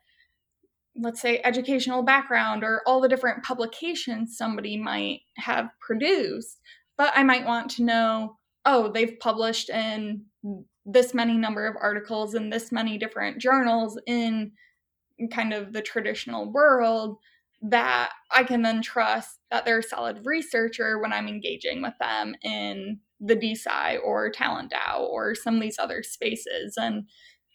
let's 0.96 1.22
say, 1.22 1.42
educational 1.44 2.04
background 2.04 2.64
or 2.64 2.82
all 2.86 3.02
the 3.02 3.10
different 3.10 3.44
publications 3.44 4.38
somebody 4.38 4.78
might 4.78 5.22
have 5.38 5.70
produced, 5.80 6.60
but 6.98 7.12
I 7.16 7.24
might 7.24 7.46
want 7.46 7.72
to 7.72 7.84
know 7.84 8.38
oh, 8.66 8.92
they've 8.92 9.20
published 9.20 9.70
in 9.70 10.26
this 10.86 11.14
many 11.14 11.38
number 11.38 11.66
of 11.68 11.76
articles 11.80 12.34
in 12.34 12.50
this 12.50 12.72
many 12.72 12.98
different 12.98 13.40
journals 13.40 14.00
in 14.06 14.52
kind 15.32 15.54
of 15.54 15.74
the 15.74 15.82
traditional 15.82 16.52
world 16.52 17.18
that 17.64 18.12
I 18.30 18.44
can 18.44 18.62
then 18.62 18.82
trust 18.82 19.40
that 19.50 19.66
they're 19.66 19.80
a 19.80 19.84
solid 19.84 20.20
researcher 20.26 21.00
when 21.00 21.14
I'm 21.14 21.28
engaging 21.28 21.82
with 21.82 21.94
them 22.00 22.36
in 22.44 23.00
the 23.20 23.38
DeSci 23.38 23.98
or 24.04 24.30
Talent 24.30 24.74
DAO 24.74 25.02
or 25.02 25.34
some 25.34 25.56
of 25.56 25.62
these 25.62 25.80
other 25.80 26.04
spaces. 26.04 26.76
And 26.78 27.08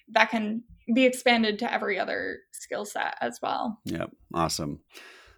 that 0.08 0.30
can 0.30 0.62
be 0.94 1.04
expanded 1.04 1.58
to 1.58 1.72
every 1.72 1.98
other 1.98 2.38
skill 2.52 2.86
set 2.86 3.16
as 3.20 3.38
well. 3.42 3.80
Yep. 3.84 4.10
Awesome. 4.32 4.80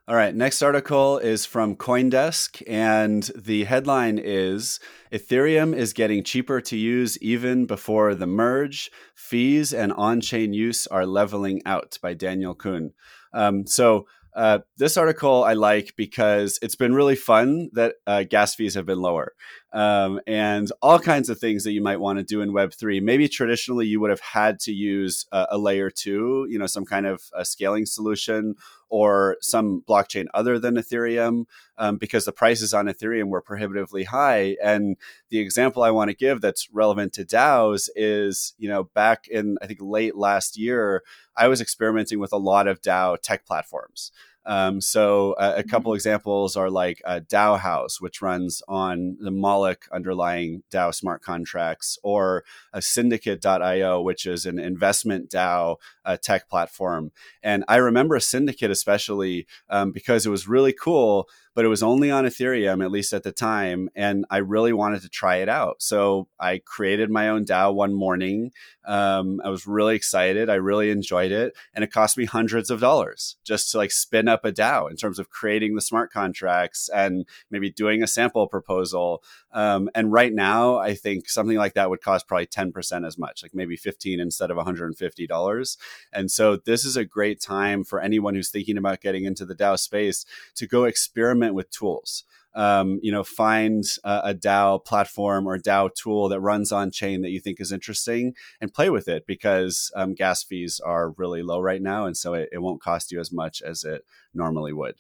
All 0.09 0.17
right, 0.17 0.35
next 0.35 0.61
article 0.61 1.19
is 1.19 1.47
from 1.47 1.77
Coindesk, 1.77 2.65
and 2.67 3.31
the 3.37 3.63
headline 3.63 4.19
is 4.19 4.81
Ethereum 5.13 5.73
is 5.73 5.93
getting 5.93 6.25
cheaper 6.25 6.61
to 6.63 6.77
use 6.77 7.17
even 7.23 7.65
before 7.65 8.17
the 8.17 8.27
merge. 8.27 8.91
Fees 9.15 9.73
and 9.73 9.93
on 9.93 10.21
chain 10.21 10.53
use 10.53 10.89
are 10.89 11.07
leveling 11.07 11.63
out 11.65 11.97
by 12.03 12.15
Daniel 12.15 12.57
Kuhn. 12.57 12.93
Um, 13.33 13.69
so, 13.69 14.09
uh, 14.35 14.61
this 14.77 14.97
article 14.97 15.45
I 15.45 15.55
like 15.55 15.95
because 15.97 16.59
it's 16.63 16.77
been 16.77 16.95
really 16.95 17.17
fun 17.17 17.71
that 17.73 17.97
uh, 18.07 18.25
gas 18.25 18.55
fees 18.55 18.75
have 18.75 18.87
been 18.87 19.01
lower 19.01 19.33
um, 19.73 20.21
and 20.27 20.71
all 20.83 20.99
kinds 20.99 21.29
of 21.29 21.39
things 21.39 21.65
that 21.65 21.73
you 21.73 21.83
might 21.83 22.01
want 22.01 22.19
to 22.19 22.25
do 22.25 22.41
in 22.41 22.53
Web3. 22.53 23.03
Maybe 23.03 23.29
traditionally 23.29 23.87
you 23.87 24.01
would 24.01 24.11
have 24.11 24.21
had 24.21 24.61
to 24.61 24.73
use 24.73 25.27
a, 25.33 25.47
a 25.53 25.59
layer 25.59 25.91
two, 25.91 26.47
you 26.49 26.59
know, 26.59 26.67
some 26.67 26.85
kind 26.85 27.07
of 27.07 27.23
a 27.35 27.45
scaling 27.45 27.87
solution 27.87 28.55
or 28.91 29.37
some 29.41 29.83
blockchain 29.89 30.27
other 30.35 30.59
than 30.59 30.75
Ethereum 30.75 31.45
um, 31.79 31.97
because 31.97 32.25
the 32.25 32.33
prices 32.33 32.75
on 32.75 32.87
Ethereum 32.87 33.29
were 33.29 33.41
prohibitively 33.41 34.05
high. 34.05 34.57
And 34.63 34.97
the 35.31 35.39
example 35.39 35.83
I 35.83 35.91
want 35.91 36.11
to 36.11 36.17
give 36.17 36.41
that's 36.41 36.69
relevant 36.73 37.13
to 37.15 37.25
DAOs 37.25 37.89
is, 37.97 38.55
you 38.59 38.69
know, 38.69 38.85
back 38.85 39.29
in, 39.29 39.57
I 39.63 39.67
think, 39.67 39.79
late 39.81 40.17
last 40.17 40.59
year, 40.59 41.03
I 41.37 41.49
was 41.49 41.61
experimenting 41.61 42.19
with 42.19 42.33
a 42.33 42.37
lot 42.37 42.67
of 42.67 42.83
DAO 42.83 43.17
tech 43.21 43.47
platforms. 43.47 44.13
Um, 44.47 44.81
so 44.81 45.35
a, 45.39 45.59
a 45.59 45.63
couple 45.63 45.91
mm-hmm. 45.91 45.97
examples 45.97 46.57
are 46.57 46.71
like 46.71 47.03
a 47.05 47.21
DAOhaus, 47.21 48.01
which 48.01 48.23
runs 48.23 48.63
on 48.67 49.17
the 49.21 49.31
Moloch 49.31 49.87
underlying 49.93 50.63
DAO 50.71 50.95
smart 50.95 51.23
contracts, 51.23 51.99
or 52.03 52.45
a 52.73 52.81
Syndicate.io, 52.81 54.01
which 54.01 54.27
is 54.27 54.47
an 54.47 54.59
investment 54.59 55.31
DAO 55.31 55.77
uh, 56.05 56.17
tech 56.17 56.49
platform. 56.49 57.13
And 57.43 57.65
I 57.69 57.77
remember 57.77 58.19
Syndicate 58.19 58.71
especially 58.81 59.47
um, 59.69 59.93
because 59.93 60.25
it 60.25 60.31
was 60.31 60.49
really 60.49 60.73
cool 60.73 61.29
but 61.55 61.65
it 61.65 61.69
was 61.69 61.83
only 61.83 62.11
on 62.11 62.25
Ethereum, 62.25 62.83
at 62.85 62.93
least 62.93 63.13
at 63.13 63.23
the 63.23 63.33
time. 63.33 63.89
And 63.95 64.25
I 64.31 64.39
really 64.39 64.73
wanted 64.73 65.03
to 65.03 65.09
try 65.09 65.37
it 65.37 65.49
out. 65.49 65.83
So 65.83 66.29
I 66.39 66.59
created 66.65 67.11
my 67.11 67.29
own 67.29 67.45
DAO 67.45 67.75
one 67.75 67.93
morning. 67.93 68.53
Um, 68.85 69.41
I 69.45 69.51
was 69.51 69.67
really 69.67 69.97
excited. 69.97 70.49
I 70.49 70.55
really 70.55 70.91
enjoyed 70.91 71.33
it. 71.33 71.55
And 71.75 71.83
it 71.83 71.93
cost 71.93 72.17
me 72.17 72.25
hundreds 72.25 72.71
of 72.71 72.81
dollars 72.81 73.37
just 73.45 73.71
to 73.73 73.79
like 73.79 73.91
spin 73.91 74.29
up 74.29 74.45
a 74.45 74.53
DAO 74.53 74.89
in 74.89 74.97
terms 74.97 75.19
of 75.19 75.31
creating 75.31 75.75
the 75.75 75.81
smart 75.81 76.13
contracts 76.13 76.89
and 76.89 77.27
maybe 77.51 77.71
doing 77.71 78.03
a 78.03 78.07
sample 78.07 78.47
proposal. 78.47 79.23
Um, 79.53 79.91
and 79.95 80.13
right 80.13 80.33
now, 80.33 80.77
I 80.77 80.95
think 80.95 81.29
something 81.29 81.57
like 81.57 81.75
that 81.75 81.91
would 81.91 82.01
cost 82.01 82.29
probably 82.29 82.47
10% 82.47 83.07
as 83.07 83.19
much, 83.19 83.43
like 83.43 83.55
maybe 83.55 83.77
15 83.77 84.21
instead 84.21 84.51
of 84.53 84.57
$150. 84.57 85.77
And 86.13 86.31
so 86.31 86.57
this 86.57 86.85
is 86.85 86.97
a 86.97 87.05
great 87.05 87.41
time 87.41 87.83
for 87.83 88.01
anyone 88.01 88.35
who's 88.35 88.51
thinking 88.51 88.79
about 88.79 89.01
getting 89.01 89.25
into 89.25 89.45
the 89.45 89.55
DAO 89.55 89.79
space 89.79 90.25
to 90.55 90.69
go 90.69 90.85
experiment 90.85 91.40
with 91.55 91.71
tools. 91.71 92.25
Um, 92.55 92.99
you 93.01 93.13
know, 93.13 93.23
find 93.23 93.85
a, 94.03 94.21
a, 94.25 94.35
DAO 94.35 94.85
platform 94.85 95.47
or 95.47 95.57
DAO 95.57 95.89
tool 95.95 96.29
that 96.31 96.41
runs 96.41 96.73
on 96.73 96.91
chain 96.91 97.23
that 97.23 97.31
you 97.31 97.39
think 97.39 97.61
is 97.61 97.71
interesting 97.71 98.35
and 98.61 98.75
play 98.75 98.91
with 98.91 99.07
it 99.07 99.25
because 99.25 99.93
um, 99.95 100.15
gas 100.15 100.43
fees 100.43 100.81
are 100.85 101.11
really 101.11 101.45
low 101.45 101.61
right 101.61 101.81
now. 101.81 102.07
And 102.07 102.17
so 102.17 102.35
it, 102.35 102.49
it, 102.51 102.59
won't 102.59 102.83
cost 102.83 103.13
you 103.13 103.21
as 103.21 103.31
much 103.31 103.63
as 103.63 103.85
it 103.85 104.05
normally 104.35 104.73
would. 104.73 104.97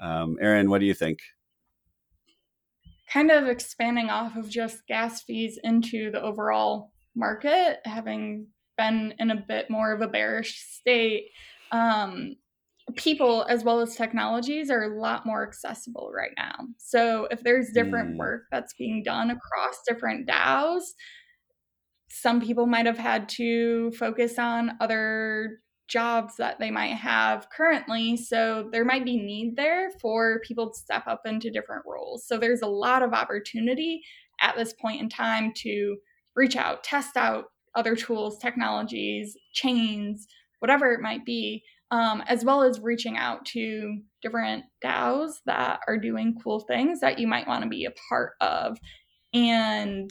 Um, 0.00 0.38
Erin, 0.40 0.70
what 0.70 0.78
do 0.78 0.86
you 0.86 0.94
think? 0.94 1.18
kind 3.14 3.30
of 3.30 3.46
expanding 3.46 4.10
off 4.10 4.34
of 4.36 4.48
just 4.48 4.86
gas 4.88 5.22
fees 5.22 5.56
into 5.62 6.10
the 6.10 6.20
overall 6.20 6.90
market, 7.14 7.78
having 7.84 8.48
been 8.76 9.14
in 9.20 9.30
a 9.30 9.36
bit 9.36 9.70
more 9.70 9.92
of 9.92 10.00
a 10.00 10.08
bearish 10.08 10.58
state, 10.58 11.26
um, 11.70 12.34
people 12.96 13.46
as 13.48 13.64
well 13.64 13.80
as 13.80 13.96
technologies 13.96 14.70
are 14.70 14.82
a 14.82 15.00
lot 15.00 15.26
more 15.26 15.46
accessible 15.46 16.12
right 16.14 16.32
now. 16.36 16.54
So 16.78 17.26
if 17.30 17.42
there's 17.42 17.70
different 17.72 18.14
mm. 18.14 18.18
work 18.18 18.42
that's 18.52 18.74
being 18.74 19.02
done 19.02 19.30
across 19.30 19.80
different 19.86 20.28
DAOs, 20.28 20.82
some 22.10 22.40
people 22.40 22.66
might 22.66 22.86
have 22.86 22.98
had 22.98 23.28
to 23.30 23.90
focus 23.92 24.38
on 24.38 24.76
other 24.80 25.60
jobs 25.88 26.36
that 26.36 26.58
they 26.58 26.70
might 26.70 26.94
have 26.94 27.48
currently. 27.50 28.16
So 28.16 28.68
there 28.72 28.84
might 28.84 29.04
be 29.04 29.16
need 29.16 29.56
there 29.56 29.90
for 30.00 30.40
people 30.46 30.70
to 30.70 30.78
step 30.78 31.04
up 31.06 31.22
into 31.24 31.50
different 31.50 31.84
roles. 31.86 32.26
So 32.26 32.38
there's 32.38 32.62
a 32.62 32.66
lot 32.66 33.02
of 33.02 33.12
opportunity 33.12 34.02
at 34.40 34.56
this 34.56 34.72
point 34.74 35.00
in 35.00 35.08
time 35.08 35.52
to 35.56 35.96
reach 36.36 36.56
out, 36.56 36.84
test 36.84 37.16
out 37.16 37.46
other 37.74 37.96
tools, 37.96 38.38
technologies, 38.38 39.36
chains, 39.52 40.26
whatever 40.60 40.92
it 40.92 41.00
might 41.00 41.24
be, 41.24 41.62
um, 41.90 42.22
as 42.28 42.44
well 42.44 42.62
as 42.62 42.80
reaching 42.80 43.16
out 43.16 43.44
to 43.46 43.98
different 44.22 44.64
DAOs 44.82 45.34
that 45.46 45.80
are 45.86 45.98
doing 45.98 46.36
cool 46.42 46.60
things 46.60 47.00
that 47.00 47.18
you 47.18 47.26
might 47.26 47.46
want 47.46 47.62
to 47.62 47.68
be 47.68 47.84
a 47.84 47.92
part 48.08 48.32
of. 48.40 48.78
And 49.32 50.10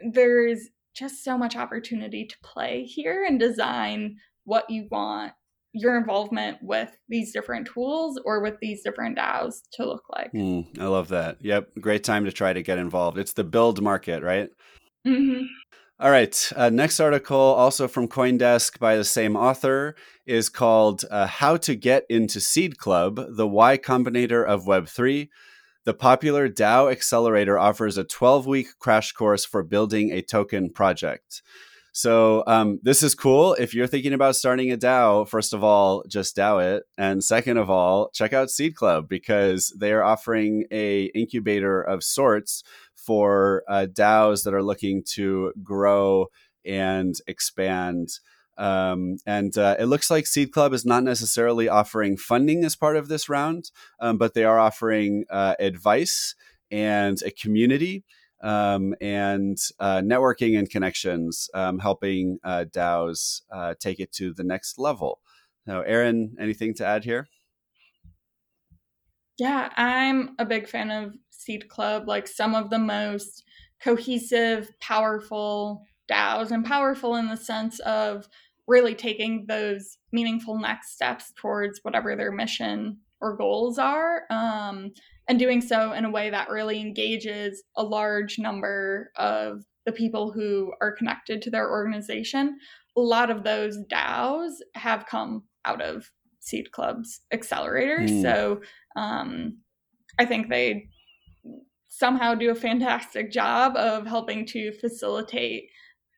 there's 0.00 0.68
just 0.94 1.24
so 1.24 1.38
much 1.38 1.56
opportunity 1.56 2.26
to 2.26 2.36
play 2.42 2.84
here 2.84 3.24
and 3.24 3.38
design 3.38 4.16
what 4.44 4.68
you 4.68 4.88
want 4.90 5.32
your 5.72 5.96
involvement 5.96 6.58
with 6.62 6.90
these 7.08 7.32
different 7.32 7.68
tools 7.72 8.20
or 8.24 8.42
with 8.42 8.56
these 8.60 8.82
different 8.82 9.16
DAOs 9.16 9.60
to 9.74 9.86
look 9.86 10.02
like. 10.10 10.32
Mm, 10.32 10.78
I 10.80 10.86
love 10.86 11.08
that. 11.08 11.36
Yep. 11.40 11.70
Great 11.80 12.02
time 12.02 12.24
to 12.24 12.32
try 12.32 12.52
to 12.52 12.62
get 12.62 12.78
involved. 12.78 13.18
It's 13.18 13.34
the 13.34 13.44
build 13.44 13.80
market, 13.80 14.22
right? 14.22 14.50
Mm-hmm. 15.06 15.44
All 16.00 16.10
right. 16.10 16.50
Uh, 16.56 16.70
next 16.70 16.98
article, 16.98 17.36
also 17.36 17.86
from 17.86 18.08
Coindesk 18.08 18.78
by 18.78 18.96
the 18.96 19.04
same 19.04 19.36
author, 19.36 19.94
is 20.24 20.48
called 20.48 21.04
uh, 21.10 21.26
How 21.26 21.58
to 21.58 21.74
Get 21.74 22.06
into 22.08 22.40
Seed 22.40 22.78
Club, 22.78 23.20
the 23.36 23.46
Y 23.46 23.76
Combinator 23.76 24.42
of 24.42 24.64
Web3. 24.64 25.28
The 25.84 25.92
popular 25.92 26.48
DAO 26.48 26.90
Accelerator 26.90 27.58
offers 27.58 27.98
a 27.98 28.04
12 28.04 28.46
week 28.46 28.68
crash 28.78 29.12
course 29.12 29.44
for 29.44 29.62
building 29.62 30.10
a 30.10 30.22
token 30.22 30.70
project. 30.70 31.42
So 31.92 32.44
um, 32.46 32.78
this 32.82 33.02
is 33.02 33.14
cool. 33.14 33.54
If 33.54 33.74
you're 33.74 33.86
thinking 33.86 34.14
about 34.14 34.36
starting 34.36 34.72
a 34.72 34.78
DAO, 34.78 35.28
first 35.28 35.52
of 35.52 35.62
all, 35.62 36.04
just 36.08 36.34
DAO 36.34 36.76
it, 36.76 36.84
and 36.96 37.22
second 37.22 37.58
of 37.58 37.68
all, 37.68 38.08
check 38.14 38.32
out 38.32 38.48
Seed 38.48 38.74
Club 38.74 39.06
because 39.06 39.74
they 39.78 39.92
are 39.92 40.02
offering 40.02 40.64
a 40.70 41.10
incubator 41.14 41.82
of 41.82 42.02
sorts 42.02 42.62
for 43.04 43.62
uh, 43.68 43.86
DAOs 43.90 44.44
that 44.44 44.54
are 44.54 44.62
looking 44.62 45.02
to 45.14 45.52
grow 45.62 46.26
and 46.64 47.14
expand. 47.26 48.08
Um, 48.58 49.16
and 49.26 49.56
uh, 49.56 49.76
it 49.78 49.86
looks 49.86 50.10
like 50.10 50.26
Seed 50.26 50.52
Club 50.52 50.74
is 50.74 50.84
not 50.84 51.02
necessarily 51.02 51.68
offering 51.68 52.16
funding 52.16 52.64
as 52.64 52.76
part 52.76 52.96
of 52.96 53.08
this 53.08 53.28
round, 53.28 53.70
um, 54.00 54.18
but 54.18 54.34
they 54.34 54.44
are 54.44 54.58
offering 54.58 55.24
uh, 55.30 55.54
advice 55.58 56.34
and 56.70 57.20
a 57.22 57.30
community 57.30 58.04
um, 58.42 58.94
and 59.00 59.58
uh, 59.78 59.98
networking 59.98 60.58
and 60.58 60.68
connections, 60.68 61.48
um, 61.54 61.78
helping 61.78 62.38
uh, 62.44 62.64
DAOs 62.70 63.42
uh, 63.50 63.74
take 63.78 64.00
it 64.00 64.12
to 64.12 64.32
the 64.32 64.44
next 64.44 64.78
level. 64.78 65.20
Now, 65.66 65.80
Erin, 65.80 66.36
anything 66.38 66.74
to 66.74 66.86
add 66.86 67.04
here? 67.04 67.28
Yeah, 69.38 69.70
I'm 69.74 70.34
a 70.38 70.44
big 70.44 70.68
fan 70.68 70.90
of 70.90 71.14
Seed 71.40 71.68
Club, 71.68 72.06
like 72.06 72.28
some 72.28 72.54
of 72.54 72.70
the 72.70 72.78
most 72.78 73.44
cohesive, 73.82 74.70
powerful 74.80 75.82
DAOs, 76.10 76.50
and 76.50 76.64
powerful 76.64 77.16
in 77.16 77.28
the 77.28 77.36
sense 77.36 77.78
of 77.80 78.28
really 78.66 78.94
taking 78.94 79.46
those 79.48 79.98
meaningful 80.12 80.58
next 80.58 80.92
steps 80.92 81.32
towards 81.36 81.80
whatever 81.82 82.14
their 82.14 82.30
mission 82.30 82.98
or 83.20 83.36
goals 83.36 83.78
are. 83.78 84.22
Um, 84.30 84.92
and 85.28 85.38
doing 85.38 85.60
so 85.60 85.92
in 85.92 86.04
a 86.04 86.10
way 86.10 86.30
that 86.30 86.50
really 86.50 86.80
engages 86.80 87.62
a 87.76 87.84
large 87.84 88.38
number 88.38 89.12
of 89.16 89.64
the 89.86 89.92
people 89.92 90.32
who 90.32 90.72
are 90.80 90.92
connected 90.92 91.40
to 91.42 91.50
their 91.50 91.70
organization. 91.70 92.58
A 92.96 93.00
lot 93.00 93.30
of 93.30 93.44
those 93.44 93.78
DAOs 93.90 94.54
have 94.74 95.06
come 95.06 95.44
out 95.64 95.80
of 95.80 96.10
Seed 96.40 96.72
Club's 96.72 97.20
accelerator. 97.32 97.98
Mm. 98.00 98.22
So 98.22 98.60
um, 98.96 99.58
I 100.18 100.24
think 100.26 100.48
they 100.48 100.88
somehow 101.90 102.34
do 102.34 102.50
a 102.50 102.54
fantastic 102.54 103.30
job 103.32 103.76
of 103.76 104.06
helping 104.06 104.46
to 104.46 104.72
facilitate 104.80 105.68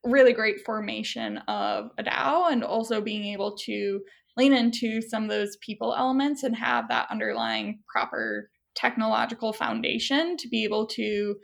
really 0.04 0.32
great 0.32 0.64
formation 0.64 1.38
of 1.48 1.90
a 1.98 2.02
DAO 2.02 2.50
and 2.50 2.62
also 2.62 3.00
being 3.00 3.24
able 3.24 3.56
to 3.56 4.00
lean 4.37 4.52
into 4.52 5.00
some 5.00 5.24
of 5.24 5.30
those 5.30 5.56
people 5.56 5.94
elements 5.96 6.42
and 6.42 6.56
have 6.56 6.88
that 6.88 7.06
underlying 7.11 7.80
proper 7.90 8.50
technological 8.74 9.52
foundation 9.52 10.37
to 10.38 10.48
be 10.48 10.64
able 10.64 10.87
to 10.87 11.37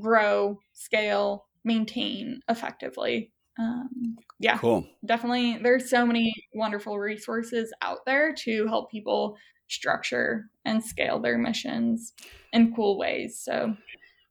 grow, 0.00 0.58
scale, 0.72 1.46
maintain 1.64 2.40
effectively. 2.48 3.32
Um, 3.58 4.16
yeah, 4.40 4.58
cool. 4.58 4.86
Definitely, 5.04 5.58
there's 5.62 5.88
so 5.88 6.04
many 6.04 6.32
wonderful 6.54 6.98
resources 6.98 7.72
out 7.82 7.98
there 8.06 8.34
to 8.44 8.66
help 8.66 8.90
people 8.90 9.36
structure 9.72 10.46
and 10.64 10.84
scale 10.84 11.20
their 11.20 11.38
missions 11.38 12.12
in 12.52 12.74
cool 12.74 12.98
ways. 12.98 13.40
So, 13.42 13.76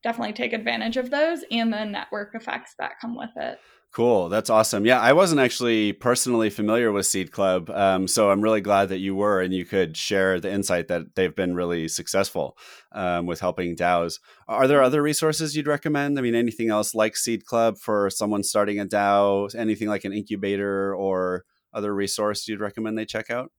definitely 0.04 0.34
take 0.34 0.54
advantage 0.54 0.97
of 0.97 1.10
those 1.12 1.43
and 1.51 1.71
the 1.71 1.86
network 1.86 2.34
effects 2.34 2.73
that 2.80 2.99
come 2.99 3.15
with 3.15 3.30
it. 3.36 3.60
Cool. 3.93 4.30
That's 4.30 4.49
awesome. 4.49 4.86
Yeah, 4.86 5.01
I 5.01 5.12
wasn't 5.12 5.41
actually 5.41 5.91
personally 5.91 6.49
familiar 6.49 6.93
with 6.93 7.06
Seed 7.06 7.34
Club. 7.34 7.69
Um, 7.69 8.08
so 8.08 8.32
I'm 8.32 8.39
really 8.39 8.62
glad 8.62 8.88
that 8.88 8.99
you 8.99 9.15
were 9.15 9.41
and 9.41 9.54
you 9.54 9.65
could 9.65 9.97
share 9.97 10.39
the 10.39 10.49
insight 10.49 10.88
that 10.88 11.15
they've 11.15 11.36
been 11.36 11.56
really 11.56 11.89
successful 11.89 12.58
um, 12.93 13.25
with 13.25 13.41
helping 13.41 13.75
DAOs. 13.75 14.19
Are 14.47 14.65
there 14.65 14.82
other 14.82 15.01
resources 15.01 15.58
you'd 15.58 15.67
recommend? 15.67 16.17
I 16.17 16.21
mean, 16.21 16.36
anything 16.36 16.69
else 16.69 16.95
like 16.95 17.17
Seed 17.17 17.45
Club 17.45 17.77
for 17.77 18.10
someone 18.10 18.43
starting 18.43 18.80
a 18.80 18.86
DAO, 18.86 19.54
anything 19.56 19.89
like 19.89 20.06
an 20.06 20.13
incubator 20.13 20.95
or 20.95 21.43
other 21.73 21.93
resource 21.93 22.47
you'd 22.47 22.62
recommend 22.62 22.97
they 22.97 23.06
check 23.06 23.30
out? 23.30 23.51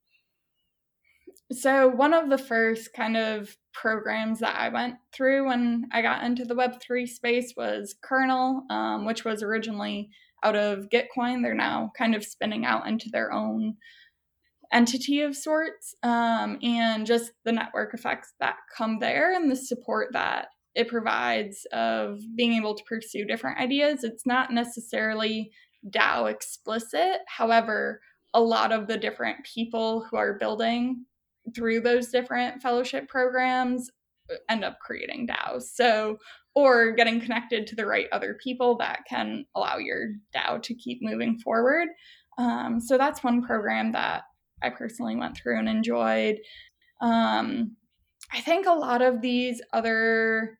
So, 1.52 1.88
one 1.88 2.14
of 2.14 2.30
the 2.30 2.38
first 2.38 2.94
kind 2.94 3.16
of 3.16 3.56
programs 3.74 4.40
that 4.40 4.56
I 4.58 4.70
went 4.70 4.96
through 5.12 5.46
when 5.46 5.86
I 5.92 6.00
got 6.00 6.24
into 6.24 6.44
the 6.44 6.54
Web3 6.54 7.06
space 7.06 7.54
was 7.56 7.94
Kernel, 8.02 8.64
um, 8.70 9.04
which 9.04 9.24
was 9.24 9.42
originally 9.42 10.10
out 10.42 10.56
of 10.56 10.88
Gitcoin. 10.88 11.42
They're 11.42 11.54
now 11.54 11.92
kind 11.96 12.14
of 12.14 12.24
spinning 12.24 12.64
out 12.64 12.86
into 12.86 13.10
their 13.10 13.32
own 13.32 13.76
entity 14.72 15.20
of 15.20 15.36
sorts. 15.36 15.94
Um, 16.02 16.58
and 16.62 17.06
just 17.06 17.32
the 17.44 17.52
network 17.52 17.92
effects 17.92 18.32
that 18.40 18.56
come 18.76 18.98
there 18.98 19.34
and 19.34 19.50
the 19.50 19.56
support 19.56 20.08
that 20.12 20.48
it 20.74 20.88
provides 20.88 21.66
of 21.72 22.18
being 22.34 22.54
able 22.54 22.74
to 22.74 22.84
pursue 22.84 23.26
different 23.26 23.58
ideas. 23.60 24.04
It's 24.04 24.24
not 24.24 24.50
necessarily 24.50 25.52
DAO 25.88 26.30
explicit. 26.30 27.18
However, 27.26 28.00
a 28.32 28.40
lot 28.40 28.72
of 28.72 28.86
the 28.86 28.96
different 28.96 29.44
people 29.44 30.06
who 30.10 30.16
are 30.16 30.38
building 30.38 31.04
through 31.54 31.80
those 31.80 32.08
different 32.08 32.62
fellowship 32.62 33.08
programs 33.08 33.90
uh, 34.30 34.36
end 34.48 34.64
up 34.64 34.78
creating 34.80 35.26
DAOs. 35.26 35.64
So, 35.74 36.18
or 36.54 36.92
getting 36.92 37.20
connected 37.20 37.66
to 37.66 37.76
the 37.76 37.86
right 37.86 38.08
other 38.12 38.36
people 38.42 38.76
that 38.76 39.00
can 39.08 39.46
allow 39.56 39.78
your 39.78 40.08
DAO 40.34 40.62
to 40.62 40.74
keep 40.74 40.98
moving 41.00 41.38
forward. 41.38 41.88
Um, 42.38 42.80
so 42.80 42.98
that's 42.98 43.24
one 43.24 43.42
program 43.42 43.92
that 43.92 44.24
I 44.62 44.70
personally 44.70 45.16
went 45.16 45.36
through 45.36 45.58
and 45.58 45.68
enjoyed. 45.68 46.36
Um, 47.00 47.76
I 48.32 48.40
think 48.40 48.66
a 48.66 48.72
lot 48.72 49.02
of 49.02 49.20
these 49.20 49.60
other 49.72 50.58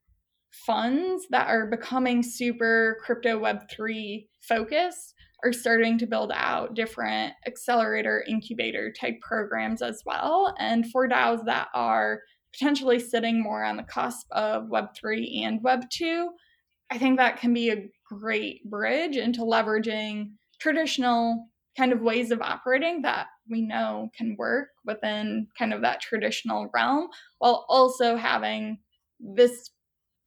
funds 0.66 1.26
that 1.30 1.48
are 1.48 1.66
becoming 1.66 2.22
super 2.22 2.98
crypto 3.02 3.40
web3 3.40 4.26
focused 4.42 5.14
are 5.44 5.52
starting 5.52 5.98
to 5.98 6.07
build 6.07 6.31
out 6.35 6.74
different 6.74 7.35
accelerator 7.46 8.24
incubator 8.28 8.92
type 8.92 9.20
programs 9.20 9.83
as 9.83 10.02
well. 10.07 10.55
And 10.59 10.90
for 10.90 11.09
DAOs 11.09 11.44
that 11.46 11.68
are 11.74 12.20
potentially 12.52 12.98
sitting 12.98 13.42
more 13.42 13.64
on 13.64 13.76
the 13.76 13.83
cusp 13.83 14.26
of 14.31 14.64
Web3 14.64 15.42
and 15.42 15.62
Web2, 15.62 16.26
I 16.90 16.98
think 16.98 17.18
that 17.18 17.38
can 17.38 17.55
be 17.55 17.70
a 17.70 17.88
great 18.07 18.68
bridge 18.68 19.16
into 19.16 19.40
leveraging 19.40 20.33
traditional 20.61 21.48
kind 21.76 21.92
of 21.92 22.02
ways 22.02 22.31
of 22.31 22.42
operating 22.42 23.02
that 23.02 23.26
we 23.48 23.62
know 23.62 24.11
can 24.16 24.37
work 24.38 24.68
within 24.85 25.46
kind 25.59 25.72
of 25.72 25.81
that 25.81 26.00
traditional 26.00 26.68
realm 26.74 27.09
while 27.38 27.64
also 27.68 28.16
having 28.16 28.78
this 29.18 29.70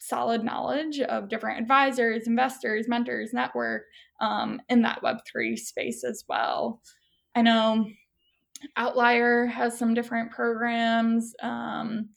solid 0.07 0.43
knowledge 0.43 0.99
of 0.99 1.29
different 1.29 1.59
advisors, 1.61 2.27
investors, 2.27 2.87
mentors, 2.87 3.33
network 3.33 3.83
um, 4.21 4.61
in 4.69 4.81
that 4.83 5.01
Web3 5.01 5.57
space 5.57 6.03
as 6.03 6.23
well. 6.27 6.81
I 7.35 7.41
know 7.41 7.87
Outlier 8.77 9.45
has 9.47 9.77
some 9.77 9.93
different 9.93 10.31
programs. 10.31 11.33
Um, 11.41 12.09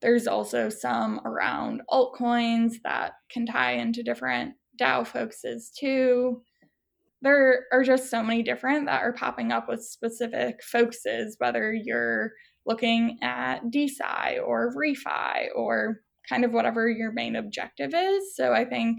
there's 0.00 0.26
also 0.26 0.68
some 0.68 1.20
around 1.24 1.82
altcoins 1.90 2.74
that 2.84 3.14
can 3.30 3.46
tie 3.46 3.72
into 3.72 4.02
different 4.02 4.54
DAO 4.80 5.06
focuses 5.06 5.70
too. 5.76 6.42
There 7.20 7.64
are 7.72 7.82
just 7.82 8.10
so 8.10 8.22
many 8.22 8.44
different 8.44 8.86
that 8.86 9.02
are 9.02 9.12
popping 9.12 9.50
up 9.50 9.68
with 9.68 9.82
specific 9.82 10.62
focuses, 10.62 11.34
whether 11.38 11.72
you're 11.72 12.32
looking 12.64 13.18
at 13.22 13.64
DeSci 13.64 14.40
or 14.46 14.72
refi 14.76 15.46
or 15.56 16.00
kind 16.28 16.44
of 16.44 16.52
whatever 16.52 16.88
your 16.88 17.12
main 17.12 17.36
objective 17.36 17.92
is. 17.94 18.36
So 18.36 18.52
I 18.52 18.64
think 18.64 18.98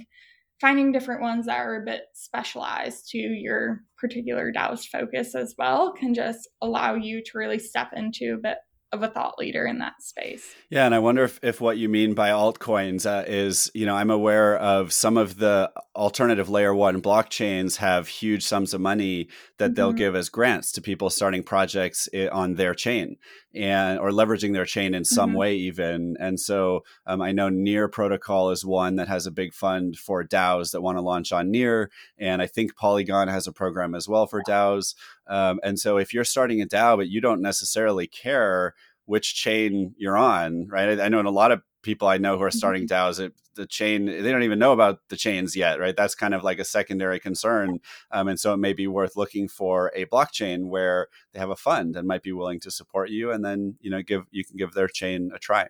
finding 0.60 0.92
different 0.92 1.22
ones 1.22 1.46
that 1.46 1.58
are 1.58 1.82
a 1.82 1.86
bit 1.86 2.02
specialized 2.14 3.10
to 3.10 3.18
your 3.18 3.82
particular 3.98 4.52
DAO's 4.52 4.86
focus 4.86 5.36
as 5.36 5.56
well 5.58 5.94
can 5.94 6.14
just 6.14 6.50
allow 6.62 6.96
you 6.96 7.22
to 7.24 7.38
really 7.38 7.60
step 7.60 7.90
into 7.96 8.34
a 8.34 8.42
bit 8.42 8.58
of 8.92 9.04
a 9.04 9.08
thought 9.08 9.38
leader 9.38 9.68
in 9.68 9.78
that 9.78 10.02
space. 10.02 10.56
Yeah, 10.70 10.86
and 10.86 10.96
I 10.96 11.00
wonder 11.00 11.24
if, 11.24 11.40
if 11.44 11.62
what 11.62 11.78
you 11.78 11.88
mean 11.88 12.16
by 12.16 12.30
altcoins 12.30 13.06
uh, 13.06 13.24
is, 13.28 13.70
you 13.76 13.86
know, 13.86 13.96
I'm 13.96 14.10
aware 14.10 14.58
of 14.58 14.92
some 14.92 15.16
of 15.16 15.38
the 15.38 15.72
alternative 15.96 16.50
layer 16.50 16.74
one 16.74 17.02
blockchains 17.02 17.78
have 17.78 18.08
huge 18.08 18.44
sums 18.44 18.74
of 18.74 18.82
money 18.82 19.30
that 19.60 19.68
mm-hmm. 19.68 19.74
they'll 19.76 19.94
give 19.94 20.16
as 20.16 20.30
grants 20.30 20.72
to 20.72 20.82
people 20.82 21.12
starting 21.12 21.44
projects 21.44 22.10
on 22.32 22.56
their 22.56 22.74
chain 22.74 23.18
and 23.54 24.00
or 24.00 24.12
leveraging 24.12 24.54
their 24.54 24.66
chain 24.66 24.94
in 24.94 25.04
some 25.04 25.30
mm-hmm. 25.30 25.38
way 25.38 25.56
even. 25.56 26.16
And 26.20 26.40
so 26.40 26.84
um, 27.06 27.22
I 27.22 27.32
know 27.32 27.50
Near 27.50 27.88
Protocol 27.88 28.52
is 28.52 28.64
one 28.64 28.96
that 28.98 29.08
has 29.08 29.26
a 29.26 29.32
big 29.32 29.54
fund 29.54 29.98
for 29.98 30.24
DAOs 30.24 30.72
that 30.72 30.82
want 30.82 30.98
to 30.98 31.02
launch 31.02 31.32
on 31.32 31.52
Near, 31.52 31.90
and 32.18 32.42
I 32.42 32.48
think 32.48 32.76
Polygon 32.76 33.28
has 33.28 33.48
a 33.48 33.54
program 33.54 33.96
as 33.96 34.08
well 34.08 34.28
for 34.28 34.44
DAOs. 34.44 34.96
Um, 35.28 35.60
and 35.64 35.80
so 35.80 35.98
if 35.98 36.14
you're 36.14 36.24
starting 36.24 36.62
a 36.62 36.66
DAO 36.66 36.98
but 36.98 37.10
you 37.10 37.22
don't 37.22 37.42
necessarily 37.42 38.08
care 38.08 38.74
which 39.06 39.34
chain 39.34 39.96
you're 39.98 40.18
on, 40.18 40.68
right? 40.68 41.00
I, 41.00 41.06
I 41.06 41.10
know 41.10 41.20
in 41.20 41.26
a 41.26 41.32
lot 41.32 41.52
of 41.52 41.62
people 41.82 42.08
I 42.08 42.18
know 42.18 42.38
who 42.38 42.44
are 42.44 42.52
starting 42.52 42.88
mm-hmm. 42.88 43.08
DAOs, 43.10 43.20
it, 43.20 43.34
the 43.56 43.66
chain 43.66 44.06
they 44.06 44.32
don't 44.32 44.44
even 44.44 44.60
know 44.60 44.72
about 44.72 45.00
the 45.10 45.18
chains 45.18 45.56
yet, 45.56 45.80
right? 45.80 45.96
That's 45.96 46.16
kind 46.16 46.34
of 46.34 46.44
like 46.44 46.60
a 46.60 46.66
secondary 46.66 47.20
concern, 47.20 47.80
um, 48.12 48.28
and 48.28 48.40
so 48.40 48.54
it 48.54 48.58
may 48.58 48.74
be 48.74 48.88
worth 48.88 49.16
looking 49.16 49.48
for 49.48 49.92
a 49.96 50.06
blockchain 50.06 50.68
where 50.68 51.08
they 51.34 51.40
have 51.40 51.50
a 51.50 51.56
fund 51.56 51.96
and 51.96 52.08
might 52.08 52.24
be 52.24 52.32
willing 52.32 52.60
to 52.62 52.72
support 52.72 53.10
you, 53.10 53.32
and 53.32 53.44
then 53.44 53.76
you 53.82 53.90
know 53.90 54.02
give 54.02 54.24
you 54.32 54.46
can 54.46 54.58
give 54.58 54.74
their 54.74 54.88
chain 54.88 55.32
a 55.34 55.40
try. 55.40 55.68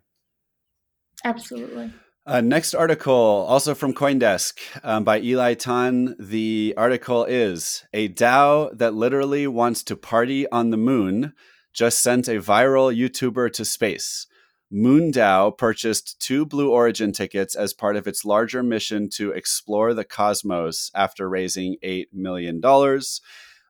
Absolutely. 1.24 1.92
Uh, 2.26 2.42
next 2.42 2.76
article, 2.76 3.14
also 3.50 3.74
from 3.74 3.92
CoinDesk 3.92 4.60
um, 4.84 5.04
by 5.04 5.20
Eli 5.20 5.56
Tan. 5.56 6.16
The 6.20 6.76
article 6.78 7.26
is 7.26 7.86
A 7.92 8.10
DAO 8.10 8.78
that 8.78 8.94
literally 8.94 9.48
wants 9.48 9.82
to 9.86 9.96
party 9.96 10.48
on 10.52 10.70
the 10.70 10.78
moon 10.78 11.34
just 11.74 12.04
sent 12.04 12.28
a 12.28 12.34
viral 12.34 12.96
YouTuber 12.96 13.52
to 13.54 13.66
space. 13.66 14.28
Moondao 14.74 15.58
purchased 15.58 16.20
two 16.20 16.46
Blue 16.46 16.72
Origin 16.72 17.12
tickets 17.12 17.56
as 17.56 17.74
part 17.74 17.96
of 17.96 18.08
its 18.08 18.24
larger 18.24 18.62
mission 18.62 19.10
to 19.16 19.32
explore 19.32 19.94
the 19.94 20.06
cosmos 20.06 20.92
after 20.94 21.28
raising 21.28 21.78
$8 21.84 22.08
million. 22.14 22.62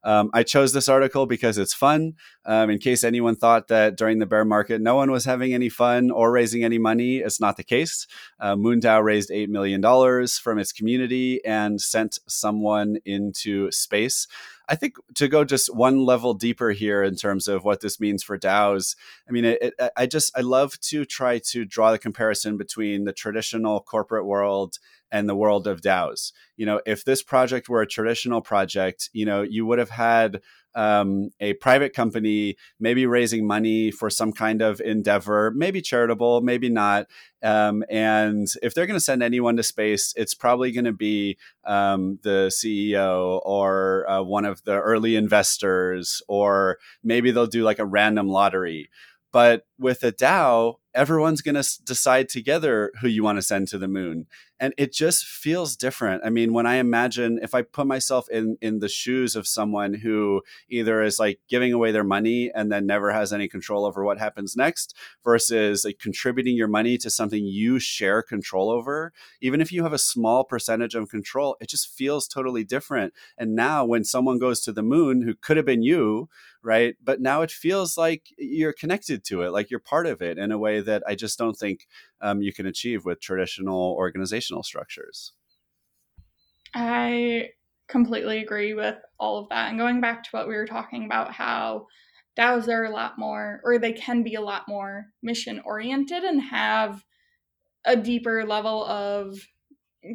Um, 0.03 0.29
I 0.33 0.43
chose 0.43 0.71
this 0.71 0.87
article 0.87 1.25
because 1.25 1.57
it's 1.57 1.73
fun. 1.73 2.13
Um, 2.45 2.69
in 2.69 2.79
case 2.79 3.03
anyone 3.03 3.35
thought 3.35 3.67
that 3.67 3.97
during 3.97 4.19
the 4.19 4.25
bear 4.25 4.45
market 4.45 4.81
no 4.81 4.95
one 4.95 5.11
was 5.11 5.25
having 5.25 5.53
any 5.53 5.69
fun 5.69 6.09
or 6.09 6.31
raising 6.31 6.63
any 6.63 6.77
money, 6.77 7.17
it's 7.17 7.41
not 7.41 7.57
the 7.57 7.63
case. 7.63 8.07
Uh, 8.39 8.55
Moondao 8.55 9.03
raised 9.03 9.29
$8 9.29 9.49
million 9.49 9.81
from 10.41 10.59
its 10.59 10.71
community 10.71 11.43
and 11.45 11.81
sent 11.81 12.19
someone 12.27 12.97
into 13.05 13.71
space. 13.71 14.27
I 14.69 14.75
think 14.75 14.95
to 15.15 15.27
go 15.27 15.43
just 15.43 15.75
one 15.75 16.05
level 16.05 16.35
deeper 16.35 16.69
here 16.69 17.01
in 17.03 17.15
terms 17.15 17.47
of 17.47 17.63
what 17.63 17.81
this 17.81 17.99
means 17.99 18.21
for 18.21 18.37
DAOs, 18.37 18.95
I 19.27 19.31
mean, 19.31 19.45
it, 19.45 19.61
it, 19.61 19.91
I 19.97 20.05
just, 20.05 20.31
I 20.37 20.41
love 20.41 20.79
to 20.81 21.05
try 21.05 21.39
to 21.39 21.65
draw 21.65 21.91
the 21.91 21.97
comparison 21.97 22.55
between 22.55 23.05
the 23.05 23.13
traditional 23.13 23.81
corporate 23.81 24.27
world 24.27 24.77
and 25.11 25.27
the 25.27 25.35
world 25.35 25.65
of 25.65 25.81
DAOs. 25.81 26.31
You 26.55 26.67
know, 26.67 26.81
if 26.85 27.03
this 27.03 27.23
project 27.23 27.67
were 27.67 27.81
a 27.81 27.87
traditional 27.87 28.41
project, 28.41 29.09
you 29.11 29.25
know, 29.25 29.41
you 29.41 29.65
would 29.65 29.79
have 29.79 29.89
had 29.89 30.41
um, 30.75 31.29
a 31.39 31.53
private 31.53 31.93
company 31.93 32.55
maybe 32.79 33.05
raising 33.05 33.45
money 33.45 33.91
for 33.91 34.09
some 34.09 34.31
kind 34.31 34.61
of 34.61 34.79
endeavor, 34.81 35.51
maybe 35.55 35.81
charitable, 35.81 36.41
maybe 36.41 36.69
not. 36.69 37.07
Um, 37.41 37.83
and 37.89 38.47
if 38.61 38.73
they're 38.73 38.85
going 38.85 38.97
to 38.97 39.03
send 39.03 39.23
anyone 39.23 39.57
to 39.57 39.63
space, 39.63 40.13
it's 40.15 40.33
probably 40.33 40.71
going 40.71 40.85
to 40.85 40.93
be 40.93 41.37
um, 41.65 42.19
the 42.23 42.47
CEO 42.49 43.41
or 43.43 44.09
uh, 44.09 44.21
one 44.21 44.45
of 44.45 44.63
the 44.63 44.79
early 44.79 45.15
investors, 45.15 46.21
or 46.27 46.77
maybe 47.03 47.31
they'll 47.31 47.47
do 47.47 47.63
like 47.63 47.79
a 47.79 47.85
random 47.85 48.27
lottery. 48.27 48.89
But 49.31 49.65
with 49.77 50.03
a 50.03 50.11
DAO, 50.11 50.75
everyone's 50.93 51.41
going 51.41 51.61
to 51.61 51.83
decide 51.83 52.29
together 52.29 52.91
who 53.01 53.07
you 53.07 53.23
want 53.23 53.37
to 53.37 53.41
send 53.41 53.67
to 53.67 53.77
the 53.77 53.87
moon. 53.87 54.25
And 54.59 54.73
it 54.77 54.91
just 54.91 55.25
feels 55.25 55.75
different. 55.75 56.21
I 56.25 56.29
mean 56.29 56.51
when 56.53 56.65
i 56.65 56.75
imagine 56.75 57.39
if 57.41 57.53
i 57.53 57.61
put 57.61 57.87
myself 57.87 58.27
in 58.29 58.57
in 58.61 58.79
the 58.79 58.89
shoes 58.89 59.35
of 59.35 59.47
someone 59.47 59.93
who 59.93 60.41
either 60.69 61.01
is 61.01 61.19
like 61.19 61.39
giving 61.49 61.71
away 61.71 61.91
their 61.91 62.03
money 62.03 62.51
and 62.53 62.71
then 62.71 62.85
never 62.85 63.11
has 63.11 63.31
any 63.31 63.47
control 63.47 63.85
over 63.85 64.03
what 64.03 64.19
happens 64.19 64.55
next 64.57 64.95
versus 65.23 65.85
like 65.85 65.99
contributing 65.99 66.55
your 66.55 66.67
money 66.67 66.97
to 66.97 67.09
something 67.09 67.45
you 67.45 67.79
share 67.79 68.21
control 68.21 68.69
over 68.69 69.13
even 69.41 69.61
if 69.61 69.71
you 69.71 69.83
have 69.83 69.93
a 69.93 69.97
small 69.97 70.43
percentage 70.43 70.95
of 70.95 71.09
control 71.09 71.55
it 71.61 71.69
just 71.69 71.87
feels 71.87 72.27
totally 72.27 72.63
different. 72.63 73.13
And 73.37 73.55
now 73.55 73.85
when 73.85 74.03
someone 74.03 74.39
goes 74.39 74.61
to 74.61 74.71
the 74.73 74.83
moon 74.83 75.21
who 75.21 75.35
could 75.35 75.57
have 75.57 75.65
been 75.65 75.83
you 75.83 76.29
right 76.61 76.95
but 77.01 77.21
now 77.21 77.41
it 77.41 77.51
feels 77.51 77.97
like 77.97 78.33
you're 78.37 78.73
connected 78.73 79.23
to 79.23 79.43
it 79.43 79.51
like 79.51 79.71
you're 79.71 79.79
part 79.79 80.05
of 80.05 80.21
it 80.21 80.37
in 80.37 80.51
a 80.51 80.57
way 80.57 80.78
that 80.81 81.03
I 81.07 81.15
just 81.15 81.37
don't 81.37 81.55
think 81.55 81.87
um, 82.21 82.41
you 82.41 82.53
can 82.53 82.65
achieve 82.65 83.05
with 83.05 83.21
traditional 83.21 83.93
organizational 83.97 84.63
structures. 84.63 85.33
I 86.73 87.49
completely 87.87 88.39
agree 88.39 88.73
with 88.73 88.95
all 89.19 89.39
of 89.39 89.49
that. 89.49 89.69
And 89.69 89.79
going 89.79 89.99
back 90.01 90.23
to 90.23 90.29
what 90.31 90.47
we 90.47 90.55
were 90.55 90.67
talking 90.67 91.05
about, 91.05 91.33
how 91.33 91.87
DAOs 92.37 92.67
are 92.69 92.85
a 92.85 92.91
lot 92.91 93.17
more, 93.17 93.59
or 93.63 93.77
they 93.77 93.93
can 93.93 94.23
be 94.23 94.35
a 94.35 94.41
lot 94.41 94.67
more 94.67 95.07
mission 95.21 95.61
oriented 95.65 96.23
and 96.23 96.41
have 96.41 97.03
a 97.85 97.95
deeper 97.95 98.45
level 98.45 98.85
of 98.85 99.39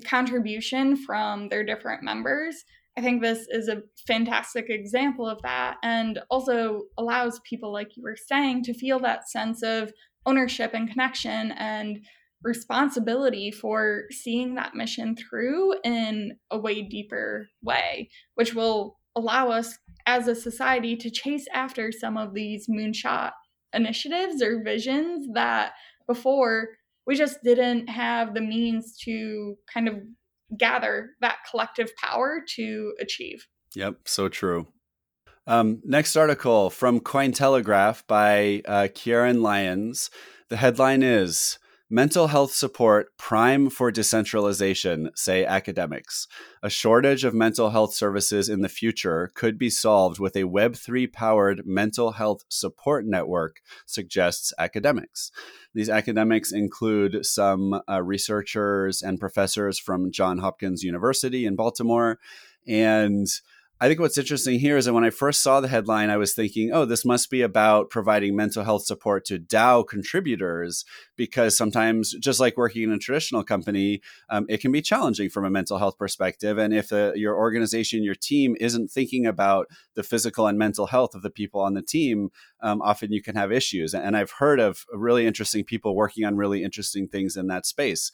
contribution 0.04 0.96
from 0.96 1.48
their 1.48 1.64
different 1.64 2.02
members. 2.02 2.64
I 2.96 3.00
think 3.00 3.20
this 3.20 3.46
is 3.50 3.68
a 3.68 3.82
fantastic 4.06 4.66
example 4.70 5.28
of 5.28 5.42
that 5.42 5.78
and 5.82 6.20
also 6.30 6.82
allows 6.96 7.40
people, 7.40 7.72
like 7.72 7.96
you 7.96 8.04
were 8.04 8.16
saying, 8.16 8.62
to 8.64 8.74
feel 8.74 9.00
that 9.00 9.28
sense 9.28 9.62
of 9.62 9.92
ownership 10.26 10.72
and 10.74 10.88
connection 10.88 11.52
and 11.52 12.00
responsibility 12.42 13.50
for 13.50 14.04
seeing 14.10 14.54
that 14.54 14.74
mission 14.74 15.16
through 15.16 15.74
in 15.82 16.36
a 16.50 16.58
way 16.58 16.82
deeper 16.82 17.48
way, 17.62 18.10
which 18.34 18.54
will 18.54 18.98
allow 19.16 19.48
us 19.48 19.78
as 20.06 20.28
a 20.28 20.34
society 20.34 20.96
to 20.96 21.10
chase 21.10 21.46
after 21.52 21.90
some 21.90 22.16
of 22.16 22.34
these 22.34 22.68
moonshot 22.68 23.32
initiatives 23.72 24.42
or 24.42 24.62
visions 24.62 25.26
that 25.34 25.72
before 26.06 26.68
we 27.06 27.14
just 27.14 27.42
didn't 27.42 27.88
have 27.88 28.34
the 28.34 28.40
means 28.40 28.96
to 28.98 29.56
kind 29.72 29.88
of 29.88 29.96
gather 30.56 31.10
that 31.20 31.38
collective 31.50 31.90
power 31.96 32.42
to 32.56 32.94
achieve. 33.00 33.46
Yep, 33.74 33.96
so 34.06 34.28
true. 34.28 34.68
Um, 35.46 35.80
next 35.84 36.16
article 36.16 36.70
from 36.70 37.00
Cointelegraph 37.00 38.06
by 38.06 38.62
uh, 38.66 38.88
Ciaran 38.88 39.42
Lyons. 39.42 40.10
The 40.48 40.56
headline 40.56 41.02
is 41.02 41.58
Mental 41.90 42.28
health 42.28 42.52
support 42.52 43.16
prime 43.18 43.68
for 43.68 43.92
decentralization, 43.92 45.10
say 45.14 45.44
academics. 45.44 46.26
A 46.62 46.70
shortage 46.70 47.24
of 47.24 47.34
mental 47.34 47.70
health 47.70 47.92
services 47.92 48.48
in 48.48 48.62
the 48.62 48.70
future 48.70 49.30
could 49.34 49.58
be 49.58 49.68
solved 49.68 50.18
with 50.18 50.34
a 50.34 50.42
Web3 50.44 51.12
powered 51.12 51.66
mental 51.66 52.12
health 52.12 52.42
support 52.48 53.04
network, 53.06 53.60
suggests 53.84 54.52
academics. 54.58 55.30
These 55.74 55.90
academics 55.90 56.52
include 56.52 57.26
some 57.26 57.80
uh, 57.86 58.02
researchers 58.02 59.02
and 59.02 59.20
professors 59.20 59.78
from 59.78 60.10
Johns 60.10 60.40
Hopkins 60.40 60.82
University 60.82 61.44
in 61.44 61.54
Baltimore 61.54 62.18
and 62.66 63.28
I 63.80 63.88
think 63.88 63.98
what's 63.98 64.16
interesting 64.16 64.60
here 64.60 64.76
is 64.76 64.84
that 64.84 64.92
when 64.94 65.04
I 65.04 65.10
first 65.10 65.42
saw 65.42 65.60
the 65.60 65.68
headline, 65.68 66.08
I 66.08 66.16
was 66.16 66.32
thinking, 66.32 66.70
oh, 66.72 66.84
this 66.84 67.04
must 67.04 67.28
be 67.28 67.42
about 67.42 67.90
providing 67.90 68.36
mental 68.36 68.62
health 68.62 68.86
support 68.86 69.24
to 69.26 69.38
DAO 69.38 69.86
contributors, 69.86 70.84
because 71.16 71.56
sometimes, 71.56 72.14
just 72.20 72.38
like 72.38 72.56
working 72.56 72.84
in 72.84 72.92
a 72.92 72.98
traditional 72.98 73.42
company, 73.42 74.00
um, 74.30 74.46
it 74.48 74.60
can 74.60 74.70
be 74.70 74.80
challenging 74.80 75.28
from 75.28 75.44
a 75.44 75.50
mental 75.50 75.78
health 75.78 75.98
perspective. 75.98 76.56
And 76.56 76.72
if 76.72 76.92
uh, 76.92 77.12
your 77.14 77.36
organization, 77.36 78.04
your 78.04 78.14
team 78.14 78.56
isn't 78.60 78.92
thinking 78.92 79.26
about 79.26 79.66
the 79.94 80.04
physical 80.04 80.46
and 80.46 80.56
mental 80.56 80.86
health 80.86 81.14
of 81.14 81.22
the 81.22 81.30
people 81.30 81.60
on 81.60 81.74
the 81.74 81.82
team, 81.82 82.30
um, 82.62 82.80
often 82.80 83.12
you 83.12 83.22
can 83.22 83.34
have 83.34 83.50
issues. 83.50 83.92
And 83.92 84.16
I've 84.16 84.30
heard 84.38 84.60
of 84.60 84.84
really 84.92 85.26
interesting 85.26 85.64
people 85.64 85.96
working 85.96 86.24
on 86.24 86.36
really 86.36 86.62
interesting 86.62 87.08
things 87.08 87.36
in 87.36 87.48
that 87.48 87.66
space. 87.66 88.12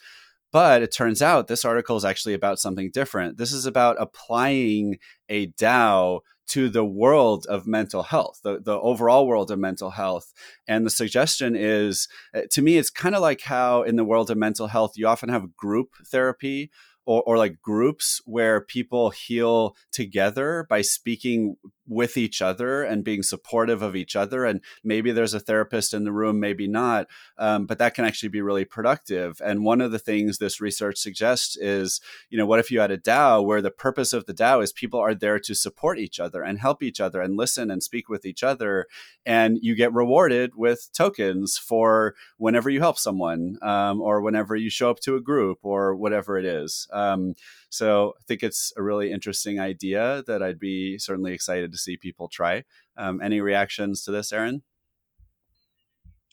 But 0.52 0.82
it 0.82 0.92
turns 0.92 1.22
out 1.22 1.46
this 1.46 1.64
article 1.64 1.96
is 1.96 2.04
actually 2.04 2.34
about 2.34 2.58
something 2.58 2.90
different. 2.90 3.38
This 3.38 3.52
is 3.52 3.66
about 3.66 3.96
applying 4.00 4.98
a 5.28 5.48
DAO 5.52 6.20
to 6.48 6.68
the 6.68 6.84
world 6.84 7.46
of 7.48 7.68
mental 7.68 8.02
health, 8.02 8.40
the, 8.42 8.60
the 8.60 8.78
overall 8.80 9.26
world 9.28 9.52
of 9.52 9.58
mental 9.60 9.90
health. 9.90 10.32
And 10.66 10.84
the 10.84 10.90
suggestion 10.90 11.54
is 11.54 12.08
uh, 12.34 12.42
to 12.50 12.60
me, 12.60 12.76
it's 12.76 12.90
kind 12.90 13.14
of 13.14 13.20
like 13.20 13.42
how 13.42 13.82
in 13.82 13.94
the 13.94 14.04
world 14.04 14.30
of 14.30 14.36
mental 14.36 14.66
health, 14.66 14.94
you 14.96 15.06
often 15.06 15.28
have 15.28 15.56
group 15.56 15.90
therapy 16.06 16.72
or, 17.06 17.22
or 17.24 17.38
like 17.38 17.62
groups 17.62 18.20
where 18.24 18.60
people 18.60 19.10
heal 19.10 19.76
together 19.92 20.66
by 20.68 20.82
speaking 20.82 21.56
with 21.90 22.16
each 22.16 22.40
other 22.40 22.84
and 22.84 23.04
being 23.04 23.22
supportive 23.22 23.82
of 23.82 23.96
each 23.96 24.14
other. 24.14 24.44
And 24.44 24.60
maybe 24.84 25.10
there's 25.10 25.34
a 25.34 25.40
therapist 25.40 25.92
in 25.92 26.04
the 26.04 26.12
room, 26.12 26.38
maybe 26.38 26.68
not, 26.68 27.08
um, 27.36 27.66
but 27.66 27.78
that 27.78 27.94
can 27.94 28.04
actually 28.04 28.28
be 28.28 28.40
really 28.40 28.64
productive. 28.64 29.42
And 29.44 29.64
one 29.64 29.80
of 29.80 29.90
the 29.90 29.98
things 29.98 30.38
this 30.38 30.60
research 30.60 30.98
suggests 30.98 31.56
is, 31.56 32.00
you 32.30 32.38
know, 32.38 32.46
what 32.46 32.60
if 32.60 32.70
you 32.70 32.78
had 32.78 32.92
a 32.92 32.96
DAO 32.96 33.44
where 33.44 33.60
the 33.60 33.72
purpose 33.72 34.12
of 34.12 34.26
the 34.26 34.32
DAO 34.32 34.62
is 34.62 34.72
people 34.72 35.00
are 35.00 35.14
there 35.14 35.40
to 35.40 35.54
support 35.54 35.98
each 35.98 36.20
other 36.20 36.42
and 36.44 36.60
help 36.60 36.80
each 36.80 37.00
other 37.00 37.20
and 37.20 37.36
listen 37.36 37.70
and 37.70 37.82
speak 37.82 38.08
with 38.08 38.24
each 38.24 38.44
other, 38.44 38.86
and 39.26 39.58
you 39.60 39.74
get 39.74 39.92
rewarded 39.92 40.52
with 40.54 40.90
tokens 40.94 41.58
for 41.58 42.14
whenever 42.36 42.70
you 42.70 42.78
help 42.78 42.98
someone 42.98 43.58
um, 43.62 44.00
or 44.00 44.20
whenever 44.20 44.54
you 44.54 44.70
show 44.70 44.90
up 44.90 45.00
to 45.00 45.16
a 45.16 45.20
group 45.20 45.58
or 45.62 45.96
whatever 45.96 46.38
it 46.38 46.44
is. 46.44 46.86
Um, 46.92 47.34
so 47.70 48.14
I 48.18 48.22
think 48.26 48.42
it's 48.42 48.72
a 48.76 48.82
really 48.82 49.10
interesting 49.12 49.58
idea 49.58 50.22
that 50.26 50.42
I'd 50.42 50.58
be 50.58 50.98
certainly 50.98 51.32
excited 51.32 51.72
to 51.72 51.78
see 51.78 51.96
people 51.96 52.28
try. 52.28 52.64
Um, 52.96 53.20
any 53.22 53.40
reactions 53.40 54.04
to 54.04 54.10
this, 54.10 54.32
Erin? 54.32 54.62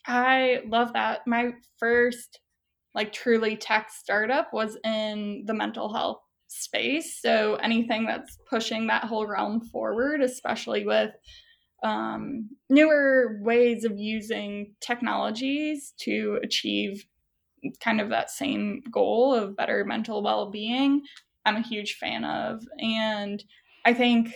I 0.05 0.61
love 0.67 0.93
that. 0.93 1.27
My 1.27 1.51
first 1.77 2.39
like 2.95 3.13
truly 3.13 3.55
tech 3.55 3.91
startup 3.91 4.51
was 4.51 4.77
in 4.83 5.43
the 5.45 5.53
mental 5.53 5.93
health 5.93 6.19
space. 6.47 7.19
So 7.21 7.55
anything 7.55 8.05
that's 8.05 8.37
pushing 8.49 8.87
that 8.87 9.03
whole 9.03 9.27
realm 9.27 9.61
forward, 9.61 10.21
especially 10.21 10.85
with 10.85 11.11
um, 11.83 12.49
newer 12.69 13.37
ways 13.41 13.83
of 13.83 13.99
using 13.99 14.73
technologies 14.81 15.93
to 15.99 16.39
achieve 16.41 17.05
kind 17.83 18.01
of 18.01 18.09
that 18.09 18.31
same 18.31 18.81
goal 18.91 19.33
of 19.33 19.55
better 19.55 19.83
mental 19.85 20.23
well-being 20.23 21.03
i'm 21.47 21.55
a 21.57 21.67
huge 21.67 21.95
fan 21.95 22.23
of. 22.23 22.61
And 22.79 23.43
i 23.85 23.93
think 23.93 24.33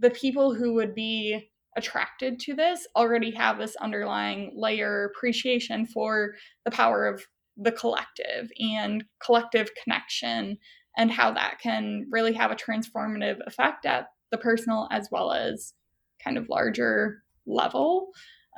the 0.00 0.10
people 0.10 0.54
who 0.54 0.74
would 0.74 0.94
be 0.94 1.48
attracted 1.76 2.40
to 2.40 2.54
this 2.54 2.86
already 2.96 3.30
have 3.30 3.58
this 3.58 3.76
underlying 3.76 4.52
layer 4.56 5.04
appreciation 5.04 5.86
for 5.86 6.34
the 6.64 6.70
power 6.70 7.06
of 7.06 7.22
the 7.56 7.72
collective 7.72 8.50
and 8.58 9.04
collective 9.24 9.70
connection 9.82 10.58
and 10.96 11.10
how 11.10 11.32
that 11.32 11.58
can 11.62 12.06
really 12.10 12.32
have 12.32 12.50
a 12.50 12.56
transformative 12.56 13.38
effect 13.46 13.84
at 13.84 14.06
the 14.30 14.38
personal 14.38 14.88
as 14.90 15.08
well 15.12 15.32
as 15.32 15.74
kind 16.22 16.38
of 16.38 16.48
larger 16.48 17.22
level. 17.46 18.08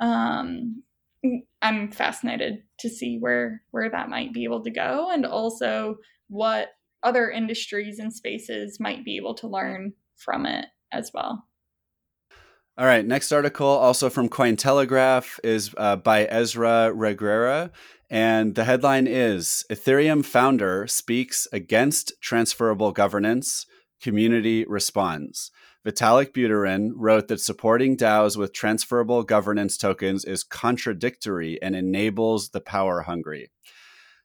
Um, 0.01 0.83
I'm 1.61 1.91
fascinated 1.91 2.63
to 2.79 2.89
see 2.89 3.17
where 3.19 3.61
where 3.71 3.89
that 3.89 4.09
might 4.09 4.33
be 4.33 4.45
able 4.45 4.63
to 4.63 4.71
go 4.71 5.09
and 5.11 5.25
also 5.25 5.97
what 6.29 6.69
other 7.03 7.29
industries 7.29 7.99
and 7.99 8.13
spaces 8.13 8.79
might 8.79 9.05
be 9.05 9.17
able 9.17 9.35
to 9.35 9.47
learn 9.47 9.93
from 10.15 10.45
it 10.45 10.65
as 10.91 11.11
well. 11.13 11.45
All 12.77 12.85
right, 12.85 13.05
next 13.05 13.33
article, 13.33 13.67
also 13.67 14.09
from 14.09 14.29
Cointelegraph, 14.29 15.39
is 15.43 15.75
uh, 15.77 15.97
by 15.97 16.25
Ezra 16.25 16.93
Reguera. 16.95 17.71
And 18.09 18.55
the 18.55 18.63
headline 18.63 19.05
is 19.05 19.65
Ethereum 19.69 20.23
founder 20.23 20.87
speaks 20.87 21.45
against 21.51 22.13
transferable 22.21 22.91
governance, 22.91 23.65
community 24.01 24.65
responds. 24.65 25.51
Vitalik 25.85 26.31
Buterin 26.33 26.91
wrote 26.95 27.27
that 27.27 27.39
supporting 27.39 27.95
DAOs 27.95 28.37
with 28.37 28.53
transferable 28.53 29.23
governance 29.23 29.77
tokens 29.77 30.25
is 30.25 30.43
contradictory 30.43 31.61
and 31.61 31.75
enables 31.75 32.49
the 32.49 32.61
power 32.61 33.01
hungry. 33.01 33.51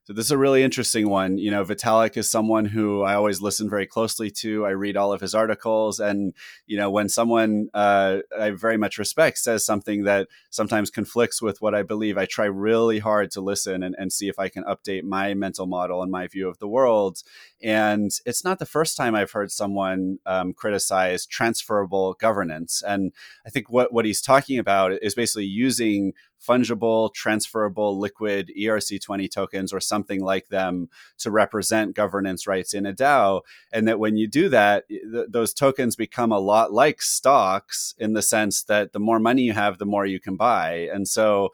So 0.06 0.12
this 0.12 0.26
is 0.26 0.30
a 0.30 0.38
really 0.38 0.62
interesting 0.62 1.08
one. 1.08 1.38
You 1.38 1.50
know, 1.50 1.64
Vitalik 1.64 2.18
is 2.18 2.30
someone 2.30 2.66
who 2.66 3.00
I 3.02 3.14
always 3.14 3.40
listen 3.40 3.70
very 3.70 3.86
closely 3.86 4.30
to. 4.32 4.66
I 4.66 4.70
read 4.70 4.98
all 4.98 5.14
of 5.14 5.22
his 5.22 5.34
articles, 5.34 5.98
and 5.98 6.34
you 6.66 6.76
know, 6.76 6.90
when 6.90 7.08
someone 7.08 7.70
uh, 7.72 8.18
I 8.38 8.50
very 8.50 8.76
much 8.76 8.98
respect 8.98 9.38
says 9.38 9.64
something 9.64 10.04
that 10.04 10.28
sometimes 10.50 10.90
conflicts 10.90 11.40
with 11.40 11.62
what 11.62 11.74
I 11.74 11.82
believe, 11.84 12.18
I 12.18 12.26
try 12.26 12.44
really 12.44 12.98
hard 12.98 13.30
to 13.30 13.40
listen 13.40 13.82
and, 13.82 13.94
and 13.98 14.12
see 14.12 14.28
if 14.28 14.38
I 14.38 14.50
can 14.50 14.64
update 14.64 15.04
my 15.04 15.32
mental 15.32 15.66
model 15.66 16.02
and 16.02 16.12
my 16.12 16.26
view 16.26 16.50
of 16.50 16.58
the 16.58 16.68
world. 16.68 17.22
And 17.62 18.10
it's 18.26 18.44
not 18.44 18.58
the 18.58 18.66
first 18.66 18.98
time 18.98 19.14
I've 19.14 19.32
heard 19.32 19.50
someone 19.50 20.18
um, 20.26 20.52
criticize 20.52 21.24
transferable 21.24 22.12
governance. 22.20 22.82
And 22.86 23.14
I 23.46 23.48
think 23.48 23.70
what 23.70 23.90
what 23.90 24.04
he's 24.04 24.20
talking 24.20 24.58
about 24.58 24.92
is 25.00 25.14
basically 25.14 25.46
using 25.46 26.12
fungible, 26.46 27.12
transferable, 27.14 27.98
liquid 27.98 28.50
ERC20 28.58 29.30
tokens 29.30 29.72
or 29.72 29.80
something 29.80 30.22
like 30.22 30.48
them 30.48 30.88
to 31.18 31.30
represent 31.30 31.94
governance 31.94 32.46
rights 32.46 32.74
in 32.74 32.86
a 32.86 32.92
DAO. 32.92 33.42
And 33.72 33.88
that 33.88 33.98
when 33.98 34.16
you 34.16 34.28
do 34.28 34.48
that, 34.48 34.88
th- 34.88 35.26
those 35.28 35.54
tokens 35.54 35.96
become 35.96 36.32
a 36.32 36.38
lot 36.38 36.72
like 36.72 37.02
stocks 37.02 37.94
in 37.98 38.12
the 38.12 38.22
sense 38.22 38.62
that 38.64 38.92
the 38.92 39.00
more 39.00 39.18
money 39.18 39.42
you 39.42 39.52
have, 39.52 39.78
the 39.78 39.86
more 39.86 40.06
you 40.06 40.20
can 40.20 40.36
buy. 40.36 40.88
And 40.92 41.08
so, 41.08 41.50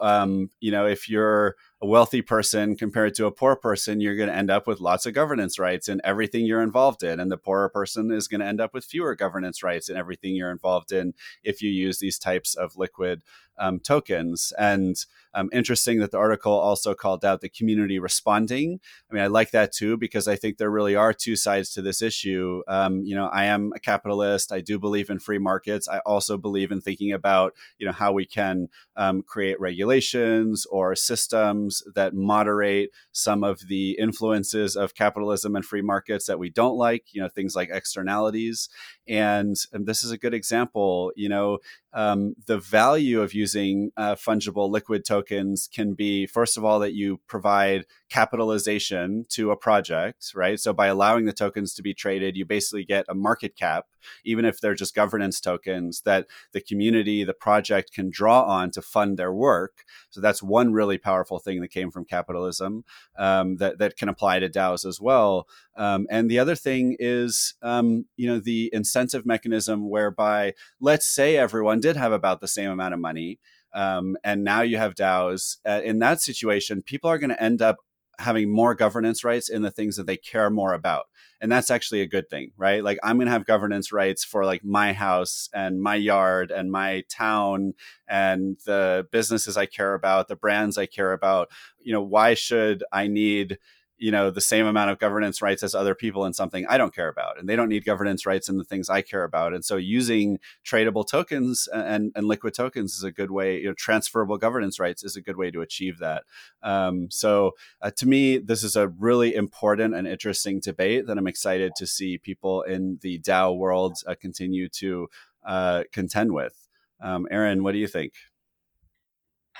um, 0.00 0.50
you 0.60 0.70
know, 0.70 0.86
if 0.86 1.08
you're 1.08 1.56
a 1.80 1.86
wealthy 1.86 2.22
person 2.22 2.76
compared 2.76 3.14
to 3.14 3.26
a 3.26 3.32
poor 3.32 3.56
person, 3.56 4.00
you're 4.00 4.16
going 4.16 4.28
to 4.28 4.34
end 4.34 4.50
up 4.50 4.66
with 4.66 4.80
lots 4.80 5.04
of 5.04 5.14
governance 5.14 5.58
rights 5.58 5.88
in 5.88 6.00
everything 6.04 6.46
you're 6.46 6.62
involved 6.62 7.02
in. 7.02 7.18
And 7.18 7.30
the 7.30 7.36
poorer 7.36 7.68
person 7.68 8.12
is 8.12 8.28
going 8.28 8.40
to 8.40 8.46
end 8.46 8.60
up 8.60 8.72
with 8.72 8.84
fewer 8.84 9.16
governance 9.16 9.62
rights 9.62 9.88
in 9.88 9.96
everything 9.96 10.36
you're 10.36 10.52
involved 10.52 10.92
in 10.92 11.14
if 11.42 11.60
you 11.60 11.70
use 11.70 11.98
these 11.98 12.18
types 12.18 12.54
of 12.54 12.76
liquid 12.76 13.22
um, 13.58 13.80
tokens. 13.80 14.52
And 14.58 14.96
um, 15.34 15.48
interesting 15.52 15.98
that 16.00 16.10
the 16.10 16.18
article 16.18 16.52
also 16.52 16.94
called 16.94 17.24
out 17.24 17.40
the 17.40 17.48
community 17.48 17.98
responding. 17.98 18.80
I 19.10 19.14
mean, 19.14 19.22
I 19.22 19.28
like 19.28 19.50
that 19.52 19.72
too 19.72 19.96
because 19.96 20.28
I 20.28 20.36
think 20.36 20.58
there 20.58 20.70
really 20.70 20.94
are 20.94 21.12
two 21.12 21.36
sides 21.36 21.72
to 21.72 21.82
this 21.82 22.02
issue. 22.02 22.62
Um, 22.68 23.02
you 23.02 23.14
know, 23.14 23.26
I 23.26 23.46
am 23.46 23.72
a 23.74 23.80
capitalist. 23.80 24.52
I 24.52 24.60
do 24.60 24.78
believe 24.78 25.08
in 25.08 25.18
free 25.18 25.38
markets. 25.38 25.88
I 25.88 25.98
also 26.00 26.36
believe 26.36 26.70
in 26.70 26.80
thinking 26.80 27.12
about 27.12 27.54
you 27.78 27.86
know 27.86 27.92
how 27.92 28.12
we 28.12 28.26
can 28.26 28.68
um, 28.96 29.22
create 29.22 29.58
regulations 29.58 30.66
or 30.66 30.94
systems 30.94 31.82
that 31.94 32.14
moderate 32.14 32.90
some 33.12 33.42
of 33.42 33.68
the 33.68 33.92
influences 33.98 34.76
of 34.76 34.94
capitalism 34.94 35.56
and 35.56 35.64
free 35.64 35.82
markets 35.82 36.26
that 36.26 36.38
we 36.38 36.50
don't 36.50 36.76
like. 36.76 37.06
You 37.12 37.22
know, 37.22 37.28
things 37.28 37.56
like 37.56 37.70
externalities. 37.72 38.68
And, 39.08 39.56
and 39.72 39.86
this 39.86 40.02
is 40.02 40.10
a 40.10 40.18
good 40.18 40.34
example. 40.34 41.12
You 41.16 41.28
know, 41.28 41.58
um, 41.92 42.34
the 42.46 42.58
value 42.58 43.20
of 43.20 43.34
using 43.34 43.92
uh, 43.96 44.14
fungible 44.14 44.70
liquid 44.70 45.04
tokens 45.04 45.68
can 45.72 45.94
be, 45.94 46.26
first 46.26 46.56
of 46.56 46.64
all, 46.64 46.78
that 46.78 46.94
you 46.94 47.20
provide 47.26 47.84
capitalization 48.08 49.24
to 49.30 49.50
a 49.50 49.56
project, 49.56 50.32
right? 50.34 50.58
So 50.58 50.72
by 50.72 50.86
allowing 50.86 51.26
the 51.26 51.32
tokens 51.32 51.74
to 51.74 51.82
be 51.82 51.94
traded, 51.94 52.36
you 52.36 52.44
basically 52.44 52.84
get 52.84 53.04
a 53.08 53.14
market 53.14 53.56
cap, 53.56 53.86
even 54.24 54.44
if 54.44 54.60
they're 54.60 54.74
just 54.74 54.94
governance 54.94 55.40
tokens 55.40 56.02
that 56.02 56.26
the 56.52 56.60
community, 56.60 57.24
the 57.24 57.34
project 57.34 57.92
can 57.92 58.10
draw 58.10 58.42
on 58.42 58.70
to 58.72 58.82
fund 58.82 59.18
their 59.18 59.32
work. 59.32 59.84
So 60.10 60.20
that's 60.20 60.42
one 60.42 60.72
really 60.72 60.98
powerful 60.98 61.38
thing 61.38 61.60
that 61.60 61.68
came 61.68 61.90
from 61.90 62.04
capitalism 62.04 62.84
um, 63.18 63.56
that, 63.56 63.78
that 63.78 63.96
can 63.96 64.08
apply 64.08 64.40
to 64.40 64.48
DAOs 64.48 64.86
as 64.86 65.00
well. 65.00 65.46
Um, 65.76 66.06
and 66.10 66.30
the 66.30 66.38
other 66.38 66.54
thing 66.54 66.96
is, 66.98 67.54
um, 67.62 68.06
you 68.16 68.26
know, 68.28 68.38
the 68.38 68.70
incentive 68.72 69.24
mechanism 69.24 69.88
whereby, 69.88 70.54
let's 70.80 71.06
say 71.06 71.36
everyone 71.36 71.80
did 71.80 71.96
have 71.96 72.12
about 72.12 72.40
the 72.40 72.48
same 72.48 72.70
amount 72.70 72.94
of 72.94 73.00
money. 73.00 73.38
Um, 73.74 74.16
and 74.22 74.44
now 74.44 74.60
you 74.60 74.76
have 74.76 74.94
DAOs. 74.94 75.56
Uh, 75.66 75.80
in 75.82 75.98
that 76.00 76.20
situation, 76.20 76.82
people 76.82 77.08
are 77.08 77.18
going 77.18 77.30
to 77.30 77.42
end 77.42 77.62
up 77.62 77.78
having 78.18 78.52
more 78.52 78.74
governance 78.74 79.24
rights 79.24 79.48
in 79.48 79.62
the 79.62 79.70
things 79.70 79.96
that 79.96 80.06
they 80.06 80.16
care 80.16 80.50
more 80.50 80.74
about 80.74 81.06
and 81.40 81.50
that's 81.50 81.70
actually 81.70 82.00
a 82.00 82.06
good 82.06 82.30
thing 82.30 82.52
right 82.56 82.84
like 82.84 82.98
i'm 83.02 83.16
going 83.16 83.26
to 83.26 83.32
have 83.32 83.44
governance 83.44 83.92
rights 83.92 84.24
for 84.24 84.44
like 84.44 84.64
my 84.64 84.92
house 84.92 85.48
and 85.52 85.82
my 85.82 85.96
yard 85.96 86.50
and 86.50 86.70
my 86.70 87.02
town 87.08 87.74
and 88.08 88.58
the 88.64 89.06
businesses 89.10 89.56
i 89.56 89.66
care 89.66 89.94
about 89.94 90.28
the 90.28 90.36
brands 90.36 90.78
i 90.78 90.86
care 90.86 91.12
about 91.12 91.50
you 91.80 91.92
know 91.92 92.02
why 92.02 92.32
should 92.34 92.84
i 92.92 93.06
need 93.06 93.58
you 94.02 94.10
know 94.10 94.30
the 94.30 94.40
same 94.40 94.66
amount 94.66 94.90
of 94.90 94.98
governance 94.98 95.40
rights 95.40 95.62
as 95.62 95.76
other 95.76 95.94
people 95.94 96.26
in 96.26 96.34
something 96.34 96.66
I 96.68 96.76
don't 96.76 96.92
care 96.92 97.08
about, 97.08 97.38
and 97.38 97.48
they 97.48 97.54
don't 97.54 97.68
need 97.68 97.84
governance 97.84 98.26
rights 98.26 98.48
in 98.48 98.58
the 98.58 98.64
things 98.64 98.90
I 98.90 99.00
care 99.00 99.22
about. 99.22 99.54
And 99.54 99.64
so, 99.64 99.76
using 99.76 100.40
tradable 100.66 101.06
tokens 101.06 101.68
and, 101.72 102.10
and 102.16 102.26
liquid 102.26 102.52
tokens 102.52 102.96
is 102.96 103.04
a 103.04 103.12
good 103.12 103.30
way. 103.30 103.60
You 103.60 103.68
know, 103.68 103.74
transferable 103.74 104.38
governance 104.38 104.80
rights 104.80 105.04
is 105.04 105.14
a 105.14 105.22
good 105.22 105.36
way 105.36 105.52
to 105.52 105.60
achieve 105.60 105.98
that. 105.98 106.24
Um, 106.64 107.12
so, 107.12 107.52
uh, 107.80 107.92
to 107.96 108.08
me, 108.08 108.38
this 108.38 108.64
is 108.64 108.74
a 108.74 108.88
really 108.88 109.36
important 109.36 109.94
and 109.94 110.08
interesting 110.08 110.58
debate 110.58 111.06
that 111.06 111.16
I'm 111.16 111.28
excited 111.28 111.72
to 111.76 111.86
see 111.86 112.18
people 112.18 112.62
in 112.62 112.98
the 113.02 113.20
DAO 113.20 113.56
world 113.56 113.98
uh, 114.08 114.16
continue 114.20 114.68
to 114.80 115.08
uh, 115.44 115.84
contend 115.92 116.32
with. 116.32 116.68
Um, 117.00 117.28
Erin, 117.30 117.62
what 117.62 117.70
do 117.70 117.78
you 117.78 117.86
think? 117.86 118.14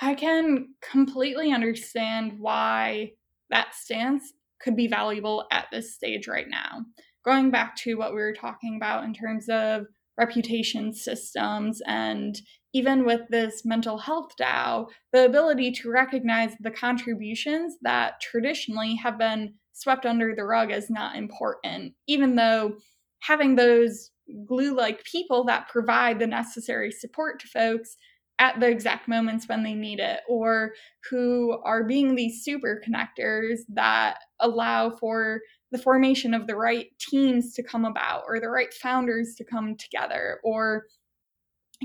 I 0.01 0.15
can 0.15 0.73
completely 0.81 1.53
understand 1.53 2.39
why 2.39 3.13
that 3.53 3.75
stance 3.75 4.33
could 4.59 4.75
be 4.75 4.87
valuable 4.87 5.45
at 5.51 5.67
this 5.71 5.93
stage 5.93 6.27
right 6.27 6.49
now. 6.49 6.85
Going 7.23 7.51
back 7.51 7.75
to 7.77 7.95
what 7.95 8.13
we 8.13 8.19
were 8.19 8.33
talking 8.33 8.75
about 8.75 9.03
in 9.03 9.13
terms 9.13 9.47
of 9.47 9.85
reputation 10.17 10.93
systems 10.93 11.81
and 11.87 12.39
even 12.73 13.05
with 13.05 13.21
this 13.29 13.63
mental 13.63 13.99
health 13.99 14.31
DAO, 14.39 14.87
the 15.11 15.25
ability 15.25 15.71
to 15.71 15.91
recognize 15.91 16.53
the 16.59 16.71
contributions 16.71 17.75
that 17.83 18.19
traditionally 18.19 18.95
have 18.95 19.17
been 19.17 19.53
swept 19.73 20.05
under 20.05 20.33
the 20.35 20.43
rug 20.43 20.71
as 20.71 20.89
not 20.89 21.15
important, 21.15 21.93
even 22.07 22.35
though 22.35 22.73
having 23.21 23.55
those 23.55 24.09
glue 24.47 24.75
like 24.75 25.03
people 25.03 25.43
that 25.43 25.67
provide 25.67 26.17
the 26.17 26.27
necessary 26.27 26.91
support 26.91 27.39
to 27.39 27.47
folks 27.47 27.97
at 28.39 28.59
the 28.59 28.67
exact 28.67 29.07
moments 29.07 29.47
when 29.47 29.63
they 29.63 29.73
need 29.73 29.99
it, 29.99 30.21
or 30.27 30.73
who 31.09 31.59
are 31.63 31.83
being 31.83 32.15
these 32.15 32.43
super 32.43 32.81
connectors 32.85 33.59
that 33.69 34.17
allow 34.39 34.89
for 34.89 35.39
the 35.71 35.77
formation 35.77 36.33
of 36.33 36.47
the 36.47 36.55
right 36.55 36.87
teams 36.99 37.53
to 37.53 37.63
come 37.63 37.85
about, 37.85 38.23
or 38.27 38.39
the 38.39 38.49
right 38.49 38.73
founders 38.73 39.35
to 39.35 39.43
come 39.43 39.75
together, 39.77 40.39
or 40.43 40.85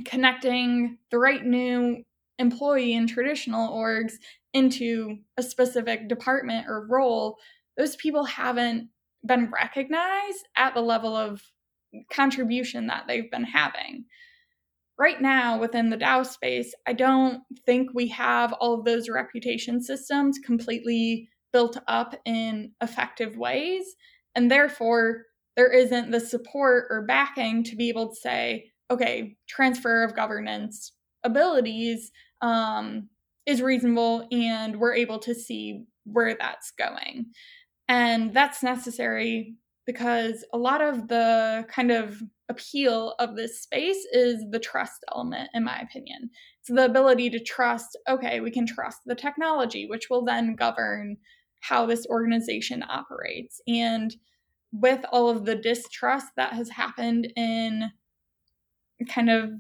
connecting 0.05 0.99
the 1.11 1.18
right 1.18 1.44
new 1.44 2.03
employee 2.38 2.94
in 2.94 3.07
traditional 3.07 3.74
orgs 3.76 4.14
into 4.53 5.18
a 5.36 5.42
specific 5.42 6.09
department 6.09 6.66
or 6.68 6.86
role, 6.86 7.36
those 7.76 7.96
people 7.96 8.24
haven't 8.24 8.88
been 9.26 9.51
recognized 9.51 10.46
at 10.57 10.74
the 10.74 10.80
level 10.80 11.16
of 11.16 11.42
contribution 12.12 12.86
that 12.86 13.05
they've 13.09 13.30
been 13.30 13.44
having 13.44 14.05
right 14.99 15.20
now 15.20 15.59
within 15.59 15.90
the 15.90 15.96
DAO 15.96 16.26
space, 16.26 16.74
I 16.86 16.92
don't 16.92 17.42
think 17.64 17.90
we 17.94 18.09
have 18.09 18.53
all 18.55 18.74
of 18.74 18.84
those 18.84 19.09
reputation 19.09 19.80
systems 19.80 20.38
completely 20.44 21.28
built 21.53 21.78
up 21.86 22.14
in 22.24 22.72
effective 22.82 23.36
ways. 23.36 23.84
And 24.34 24.51
therefore, 24.51 25.24
there 25.57 25.72
isn't 25.72 26.11
the 26.11 26.20
support 26.20 26.86
or 26.90 27.03
backing 27.07 27.64
to 27.64 27.76
be 27.76 27.88
able 27.88 28.11
to 28.11 28.16
say, 28.16 28.70
okay, 28.90 29.36
transfer 29.49 30.05
of 30.05 30.16
governance 30.16 30.92
abilities 31.24 32.11
um, 32.42 33.09
is 33.46 33.62
reasonable 33.62 34.26
and 34.30 34.78
we're 34.78 34.94
able 34.94 35.18
to 35.20 35.34
see 35.34 35.84
where 36.05 36.36
that's 36.38 36.70
going. 36.72 37.26
And 37.88 38.34
that's 38.34 38.62
necessary 38.62 39.55
because 39.86 40.44
a 40.53 40.59
lot 40.59 40.82
of 40.82 41.09
the 41.09 41.66
kind 41.68 41.90
of 41.90 42.22
appeal 42.49 43.14
of 43.18 43.36
this 43.36 43.61
space 43.62 44.07
is 44.12 44.44
the 44.51 44.59
trust 44.59 45.05
element, 45.12 45.51
in 45.55 45.64
my 45.64 45.78
opinion. 45.78 46.30
It's 46.61 46.70
the 46.70 46.84
ability 46.84 47.30
to 47.30 47.42
trust, 47.42 47.96
okay, 48.09 48.40
we 48.40 48.51
can 48.51 48.66
trust 48.66 49.01
the 49.07 49.14
technology, 49.14 49.86
which 49.86 50.09
will 50.11 50.24
then 50.24 50.55
govern 50.55 51.16
how 51.61 51.86
this 51.86 52.07
organization 52.07 52.84
operates. 52.88 53.61
And 53.66 54.14
with 54.72 55.05
all 55.11 55.28
of 55.28 55.44
the 55.44 55.57
distrust 55.57 56.28
that 56.36 56.53
has 56.53 56.70
happened 56.70 57.32
in 57.36 57.90
kind 59.09 59.30
of 59.30 59.51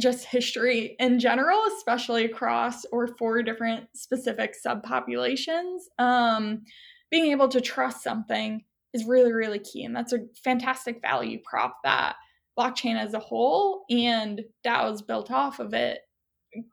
just 0.00 0.26
history 0.26 0.96
in 0.98 1.18
general, 1.18 1.60
especially 1.76 2.24
across 2.24 2.84
or 2.86 3.08
for 3.18 3.42
different 3.42 3.84
specific 3.94 4.54
subpopulations, 4.64 5.78
um, 5.98 6.62
being 7.10 7.30
able 7.32 7.48
to 7.48 7.60
trust 7.60 8.02
something 8.02 8.64
is 8.98 9.06
really, 9.06 9.32
really 9.32 9.58
key. 9.58 9.84
And 9.84 9.94
that's 9.94 10.12
a 10.12 10.26
fantastic 10.42 11.00
value 11.00 11.38
prop 11.44 11.76
that 11.84 12.16
blockchain 12.58 12.98
as 12.98 13.14
a 13.14 13.20
whole 13.20 13.84
and 13.88 14.42
DAOs 14.66 15.06
built 15.06 15.30
off 15.30 15.60
of 15.60 15.74
it 15.74 16.00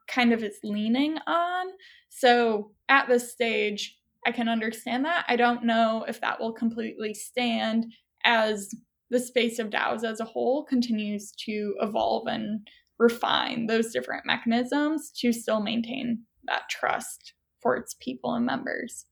kind 0.07 0.33
of 0.33 0.43
is 0.43 0.57
leaning 0.63 1.17
on. 1.27 1.67
So 2.09 2.71
at 2.89 3.07
this 3.07 3.31
stage, 3.31 3.97
I 4.25 4.31
can 4.31 4.49
understand 4.49 5.05
that. 5.05 5.25
I 5.27 5.35
don't 5.35 5.63
know 5.63 6.03
if 6.07 6.19
that 6.21 6.39
will 6.39 6.53
completely 6.53 7.13
stand 7.13 7.85
as 8.23 8.73
the 9.11 9.19
space 9.19 9.59
of 9.59 9.69
DAOs 9.69 10.03
as 10.03 10.19
a 10.19 10.25
whole 10.25 10.63
continues 10.63 11.31
to 11.45 11.75
evolve 11.81 12.27
and 12.27 12.67
refine 12.97 13.67
those 13.67 13.91
different 13.91 14.25
mechanisms 14.25 15.11
to 15.17 15.31
still 15.31 15.61
maintain 15.61 16.23
that 16.45 16.63
trust 16.69 17.33
for 17.61 17.75
its 17.75 17.95
people 17.99 18.33
and 18.33 18.45
members. 18.45 19.05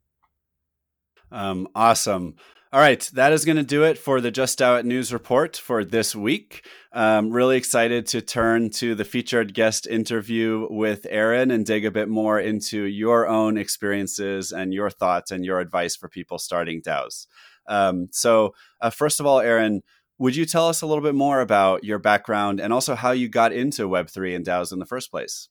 Um, 1.32 1.68
awesome. 1.76 2.36
All 2.74 2.80
right, 2.80 3.08
that 3.14 3.32
is 3.32 3.46
going 3.46 3.58
to 3.58 3.64
do 3.64 3.84
it 3.84 4.00
for 4.00 4.20
the 4.20 4.32
Just 4.32 4.60
It 4.60 4.84
News 4.84 5.14
Report 5.14 5.56
for 5.56 5.86
this 5.86 6.16
week. 6.16 6.66
Um, 6.92 7.30
really 7.30 7.56
excited 7.56 8.08
to 8.08 8.20
turn 8.20 8.72
to 8.72 8.96
the 8.96 9.06
featured 9.06 9.54
guest 9.54 9.86
interview 9.86 10.66
with 10.72 11.06
Erin 11.08 11.52
and 11.52 11.68
dig 11.68 11.86
a 11.86 11.92
bit 11.92 12.10
more 12.10 12.40
into 12.40 12.86
your 12.86 13.28
own 13.28 13.60
experiences 13.60 14.52
and 14.52 14.74
your 14.74 14.90
thoughts 14.90 15.30
and 15.30 15.46
your 15.46 15.60
advice 15.60 15.96
for 15.96 16.10
people 16.10 16.40
starting 16.40 16.82
DAOs. 16.82 17.28
Um, 17.68 18.08
so, 18.12 18.56
uh, 18.82 18.90
first 18.90 19.20
of 19.20 19.28
all, 19.28 19.40
Erin, 19.40 19.84
would 20.18 20.36
you 20.36 20.48
tell 20.48 20.68
us 20.68 20.82
a 20.82 20.88
little 20.88 21.04
bit 21.04 21.14
more 21.14 21.42
about 21.42 21.84
your 21.84 22.00
background 22.00 22.60
and 22.60 22.74
also 22.74 22.96
how 22.96 23.12
you 23.12 23.30
got 23.30 23.54
into 23.54 23.88
Web3 23.88 24.36
and 24.36 24.44
DAOs 24.44 24.74
in 24.74 24.80
the 24.80 24.88
first 24.88 25.12
place? 25.12 25.48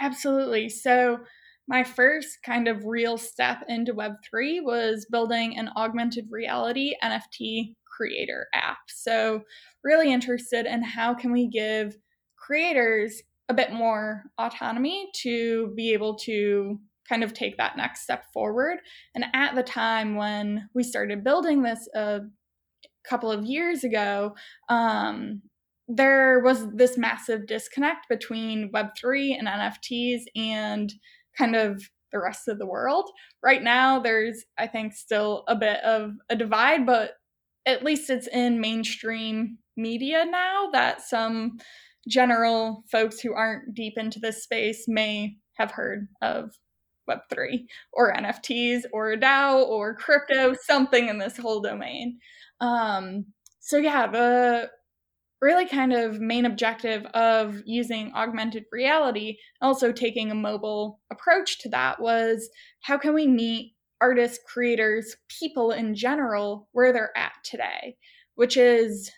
Absolutely. 0.00 0.68
So, 0.68 1.20
my 1.68 1.82
first 1.84 2.38
kind 2.44 2.68
of 2.68 2.84
real 2.84 3.18
step 3.18 3.64
into 3.68 3.92
Web3 3.92 4.62
was 4.62 5.06
building 5.10 5.58
an 5.58 5.70
augmented 5.76 6.26
reality 6.30 6.94
NFT 7.02 7.74
creator 7.96 8.46
app. 8.54 8.78
So, 8.88 9.42
really 9.82 10.12
interested 10.12 10.66
in 10.66 10.82
how 10.82 11.14
can 11.14 11.32
we 11.32 11.48
give 11.48 11.96
creators 12.36 13.22
a 13.48 13.54
bit 13.54 13.72
more 13.72 14.24
autonomy 14.38 15.08
to 15.22 15.72
be 15.76 15.92
able 15.92 16.16
to 16.16 16.78
kind 17.08 17.22
of 17.22 17.32
take 17.32 17.56
that 17.56 17.76
next 17.76 18.02
step 18.02 18.24
forward. 18.32 18.78
And 19.14 19.24
at 19.32 19.54
the 19.54 19.62
time 19.62 20.16
when 20.16 20.68
we 20.74 20.82
started 20.82 21.24
building 21.24 21.62
this 21.62 21.88
a 21.94 22.20
couple 23.08 23.30
of 23.30 23.44
years 23.44 23.84
ago, 23.84 24.34
um, 24.68 25.42
there 25.88 26.40
was 26.40 26.66
this 26.74 26.98
massive 26.98 27.46
disconnect 27.46 28.08
between 28.08 28.72
Web3 28.72 29.38
and 29.38 29.46
NFTs 29.46 30.22
and 30.34 30.92
kind 31.36 31.56
of 31.56 31.82
the 32.12 32.20
rest 32.20 32.48
of 32.48 32.58
the 32.58 32.66
world. 32.66 33.10
Right 33.42 33.62
now, 33.62 34.00
there's, 34.00 34.44
I 34.58 34.66
think, 34.66 34.94
still 34.94 35.44
a 35.48 35.56
bit 35.56 35.80
of 35.80 36.12
a 36.30 36.36
divide, 36.36 36.86
but 36.86 37.14
at 37.66 37.84
least 37.84 38.10
it's 38.10 38.28
in 38.28 38.60
mainstream 38.60 39.58
media 39.76 40.24
now 40.28 40.68
that 40.72 41.02
some 41.02 41.58
general 42.08 42.84
folks 42.90 43.20
who 43.20 43.34
aren't 43.34 43.74
deep 43.74 43.94
into 43.96 44.20
this 44.20 44.42
space 44.42 44.84
may 44.86 45.36
have 45.54 45.72
heard 45.72 46.06
of 46.22 46.52
Web3 47.10 47.64
or 47.92 48.14
NFTs 48.14 48.84
or 48.92 49.16
DAO 49.16 49.66
or 49.66 49.94
crypto, 49.94 50.54
something 50.62 51.08
in 51.08 51.18
this 51.18 51.36
whole 51.36 51.60
domain. 51.60 52.18
Um, 52.60 53.26
so, 53.60 53.76
yeah, 53.76 54.06
the 54.06 54.70
really 55.42 55.66
kind 55.66 55.92
of 55.92 56.20
main 56.20 56.46
objective 56.46 57.04
of 57.06 57.62
using 57.66 58.12
augmented 58.14 58.64
reality, 58.72 59.36
also 59.60 59.92
taking 59.92 60.30
a 60.30 60.34
mobile 60.34 61.00
approach 61.10 61.58
to 61.60 61.68
that, 61.68 62.00
was 62.00 62.48
how 62.80 62.96
can 62.96 63.14
we 63.14 63.26
meet 63.26 63.74
artists, 64.00 64.38
creators, 64.46 65.16
people 65.40 65.70
in 65.70 65.94
general 65.94 66.68
where 66.72 66.92
they're 66.92 67.16
at 67.16 67.32
today, 67.44 67.96
which 68.34 68.56
is, 68.56 69.10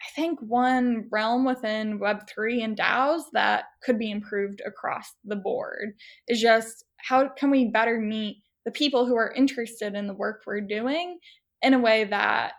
I 0.00 0.06
think, 0.14 0.38
one 0.40 1.08
realm 1.10 1.44
within 1.44 2.00
Web3 2.00 2.62
and 2.62 2.76
DAOs 2.76 3.22
that 3.32 3.64
could 3.82 3.98
be 3.98 4.10
improved 4.10 4.60
across 4.66 5.12
the 5.24 5.36
board. 5.36 5.94
Is 6.28 6.40
just 6.40 6.84
how 6.96 7.28
can 7.28 7.50
we 7.50 7.66
better 7.66 8.00
meet 8.00 8.38
the 8.64 8.72
people 8.72 9.06
who 9.06 9.16
are 9.16 9.32
interested 9.32 9.94
in 9.94 10.06
the 10.06 10.14
work 10.14 10.42
we're 10.46 10.60
doing 10.60 11.18
in 11.62 11.74
a 11.74 11.78
way 11.78 12.04
that 12.04 12.52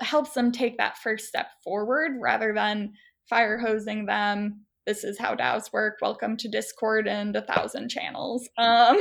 helps 0.00 0.32
them 0.34 0.52
take 0.52 0.78
that 0.78 0.98
first 0.98 1.28
step 1.28 1.48
forward 1.62 2.12
rather 2.20 2.52
than 2.52 2.92
fire 3.28 3.58
hosing 3.58 4.06
them. 4.06 4.64
This 4.86 5.04
is 5.04 5.18
how 5.18 5.34
DAOs 5.34 5.72
work. 5.72 5.98
Welcome 6.00 6.36
to 6.38 6.48
Discord 6.48 7.06
and 7.06 7.36
a 7.36 7.42
thousand 7.42 7.90
channels. 7.90 8.48
Um, 8.56 8.98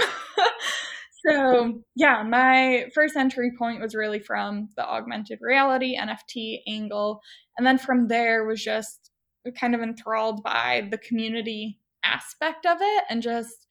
so, 1.27 1.81
yeah, 1.95 2.23
my 2.23 2.87
first 2.93 3.15
entry 3.15 3.53
point 3.57 3.81
was 3.81 3.95
really 3.95 4.19
from 4.19 4.69
the 4.75 4.85
augmented 4.85 5.39
reality 5.41 5.97
NFT 5.97 6.59
angle. 6.67 7.21
And 7.57 7.65
then 7.65 7.77
from 7.77 8.09
there 8.09 8.45
was 8.45 8.61
just 8.61 9.11
kind 9.59 9.73
of 9.73 9.81
enthralled 9.81 10.43
by 10.43 10.87
the 10.91 10.97
community 10.97 11.79
aspect 12.03 12.65
of 12.65 12.77
it 12.81 13.03
and 13.09 13.21
just 13.21 13.66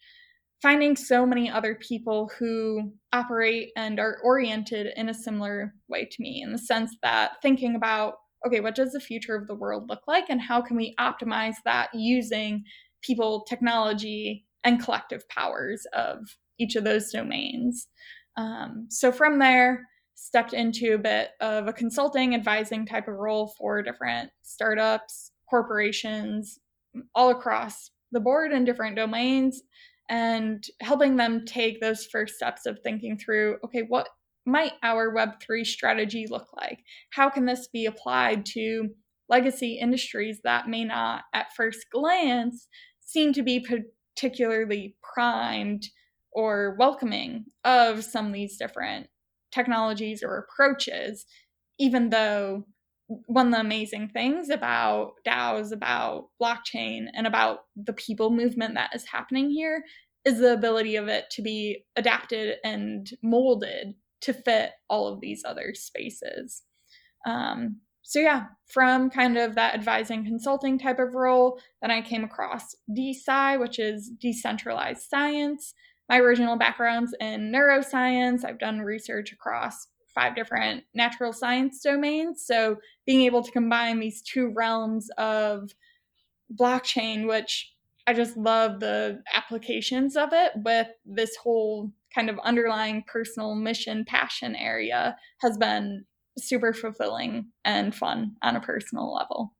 finding 0.67 0.97
so 0.97 1.25
many 1.25 1.49
other 1.49 1.77
people 1.77 2.29
who 2.37 2.93
operate 3.13 3.71
and 3.77 4.01
are 4.01 4.19
oriented 4.25 4.89
in 4.97 5.09
a 5.09 5.15
similar 5.15 5.73
way 5.89 6.05
to 6.05 6.17
me 6.19 6.43
in 6.43 6.51
the 6.51 6.59
sense 6.59 6.97
that 7.05 7.35
thinking 7.41 7.77
about 7.77 8.15
okay 8.45 8.59
what 8.59 8.75
does 8.75 8.91
the 8.91 8.99
future 8.99 9.37
of 9.37 9.47
the 9.47 9.55
world 9.55 9.89
look 9.89 10.01
like 10.09 10.25
and 10.29 10.41
how 10.41 10.61
can 10.61 10.77
we 10.77 10.93
optimize 10.99 11.55
that 11.65 11.89
using 11.95 12.65
people 13.01 13.45
technology 13.49 14.45
and 14.65 14.83
collective 14.83 15.23
powers 15.29 15.87
of 15.93 16.19
each 16.59 16.75
of 16.75 16.83
those 16.83 17.13
domains? 17.13 17.87
Um, 18.37 18.89
so 18.91 19.13
from 19.13 19.39
there 19.39 19.87
stepped 20.17 20.53
into 20.53 20.95
a 20.95 20.99
bit 20.99 21.29
of 21.41 21.69
a 21.69 21.73
consulting 21.73 22.35
advising 22.35 22.87
type 22.87 23.07
of 23.07 23.15
role 23.15 23.55
for 23.57 23.85
different 23.85 24.31
startups 24.43 25.31
corporations 25.49 26.59
all 27.15 27.31
across 27.31 27.93
the 28.11 28.19
board 28.19 28.51
in 28.51 28.65
different 28.65 28.97
domains 28.97 29.63
and 30.09 30.65
helping 30.81 31.17
them 31.17 31.45
take 31.45 31.81
those 31.81 32.07
first 32.07 32.37
steps 32.37 32.67
of 32.67 32.79
thinking 32.83 33.19
through 33.19 33.59
okay, 33.65 33.83
what 33.89 34.09
might 34.45 34.73
our 34.83 35.13
Web3 35.15 35.67
strategy 35.67 36.27
look 36.29 36.49
like? 36.57 36.79
How 37.11 37.29
can 37.29 37.47
this 37.47 37.69
be 37.73 37.87
applied 37.87 38.47
to 38.47 38.89
legacy 39.29 39.79
industries 39.81 40.41
that 40.45 40.69
may 40.69 40.85
not, 40.85 41.23
at 41.35 41.53
first 41.57 41.87
glance, 41.93 42.69
seem 43.01 43.33
to 43.33 43.43
be 43.43 43.65
particularly 44.17 44.97
primed 45.15 45.89
or 46.33 46.77
welcoming 46.79 47.47
of 47.65 48.05
some 48.05 48.27
of 48.27 48.33
these 48.33 48.57
different 48.57 49.09
technologies 49.53 50.23
or 50.23 50.37
approaches, 50.37 51.27
even 51.79 52.11
though 52.11 52.65
one 53.09 53.49
of 53.49 53.53
the 53.53 53.61
amazing 53.61 54.09
things 54.09 54.51
about 54.51 55.13
DAOs, 55.27 55.73
about 55.73 56.29
blockchain, 56.43 57.07
and 57.15 57.27
about 57.27 57.61
the 57.77 57.93
people 57.93 58.31
movement 58.31 58.75
that 58.75 58.91
is 58.95 59.07
happening 59.07 59.51
here 59.51 59.85
is 60.25 60.39
the 60.39 60.53
ability 60.53 60.97
of 60.97 61.07
it 61.07 61.27
to 61.31 61.43
be 61.43 61.85
adapted 61.95 62.57
and 62.65 63.11
molded 63.23 63.95
to 64.23 64.33
fit 64.33 64.73
all 64.91 65.07
of 65.07 65.21
these 65.21 65.43
other 65.45 65.73
spaces. 65.75 66.63
Um, 67.27 67.81
so, 68.03 68.21
yeah, 68.21 68.47
from 68.69 69.11
kind 69.11 69.37
of 69.37 69.55
that 69.55 69.75
advising 69.75 70.25
consulting 70.25 70.79
type 70.79 70.99
of 70.99 71.15
role, 71.15 71.61
then 71.83 71.91
I 71.91 72.03
came 72.03 72.25
across 72.25 72.75
DeSci, 72.97 73.59
which 73.59 73.79
is 73.79 74.13
decentralized 74.21 75.03
science. 75.09 75.75
My 76.09 76.19
original 76.19 76.57
background's 76.57 77.15
in 77.21 77.53
neuroscience. 77.53 78.45
I've 78.45 78.61
done 78.61 78.81
research 78.81 79.33
across 79.33 79.89
five 80.17 80.35
different 80.35 80.83
natural 80.95 81.33
science 81.33 81.81
domains. 81.83 82.45
So 82.45 82.79
being 83.05 83.21
able 83.23 83.43
to 83.43 83.53
combine 83.53 84.01
these 84.01 84.23
two 84.23 84.53
realms 84.57 85.09
of 85.19 85.71
blockchain, 86.59 87.29
which 87.29 87.73
I 88.07 88.15
just 88.15 88.37
love 88.37 88.81
the 88.81 89.23
applications 89.35 90.17
of 90.17 90.31
it 90.33 90.53
with 90.57 90.89
this 91.05 91.37
whole 91.37 91.93
kind 92.15 92.31
of 92.31 92.39
underlying 92.41 93.05
personal 93.07 93.55
mission 93.55 94.05
passion 94.05 94.57
area 94.57 95.17
has 95.41 95.59
been 95.59 96.05
super 96.39 96.73
fulfilling 96.73 97.51
and 97.65 97.95
fun 97.95 98.37
on 98.43 98.57
a 98.57 98.61
personal 98.61 99.13
level. 99.13 99.55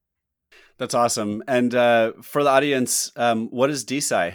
That's 0.79 0.95
awesome. 0.95 1.43
And 1.49 1.75
uh, 1.75 2.13
for 2.23 2.43
the 2.43 2.51
audience, 2.51 3.11
um, 3.17 3.49
what 3.49 3.71
is 3.71 3.85
DeSci? 3.85 4.35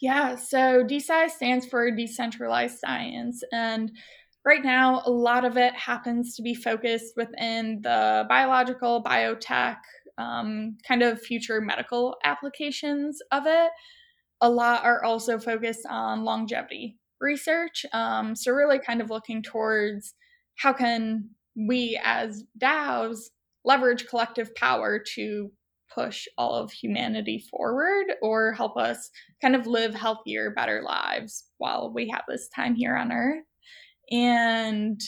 Yeah, 0.00 0.34
so 0.36 0.84
DeSci 0.84 1.30
stands 1.30 1.66
for 1.66 1.90
decentralized 1.90 2.78
science. 2.78 3.42
And 3.52 3.92
Right 4.44 4.62
now, 4.62 5.02
a 5.06 5.10
lot 5.10 5.46
of 5.46 5.56
it 5.56 5.72
happens 5.74 6.36
to 6.36 6.42
be 6.42 6.54
focused 6.54 7.14
within 7.16 7.80
the 7.82 8.26
biological, 8.28 9.02
biotech, 9.02 9.78
um, 10.18 10.76
kind 10.86 11.02
of 11.02 11.20
future 11.20 11.62
medical 11.62 12.16
applications 12.24 13.20
of 13.32 13.44
it. 13.46 13.70
A 14.42 14.50
lot 14.50 14.84
are 14.84 15.02
also 15.02 15.38
focused 15.38 15.86
on 15.88 16.24
longevity 16.24 16.98
research. 17.20 17.86
Um, 17.94 18.36
so, 18.36 18.52
really 18.52 18.78
kind 18.78 19.00
of 19.00 19.08
looking 19.08 19.42
towards 19.42 20.14
how 20.56 20.74
can 20.74 21.30
we 21.56 21.98
as 22.04 22.44
DAOs 22.58 23.30
leverage 23.64 24.06
collective 24.06 24.54
power 24.54 25.02
to 25.14 25.50
push 25.94 26.26
all 26.36 26.54
of 26.54 26.70
humanity 26.70 27.42
forward 27.50 28.06
or 28.20 28.52
help 28.52 28.76
us 28.76 29.10
kind 29.40 29.56
of 29.56 29.66
live 29.66 29.94
healthier, 29.94 30.50
better 30.50 30.82
lives 30.82 31.44
while 31.58 31.92
we 31.94 32.08
have 32.08 32.24
this 32.28 32.48
time 32.54 32.74
here 32.74 32.96
on 32.96 33.10
Earth. 33.12 33.44
And 34.10 35.00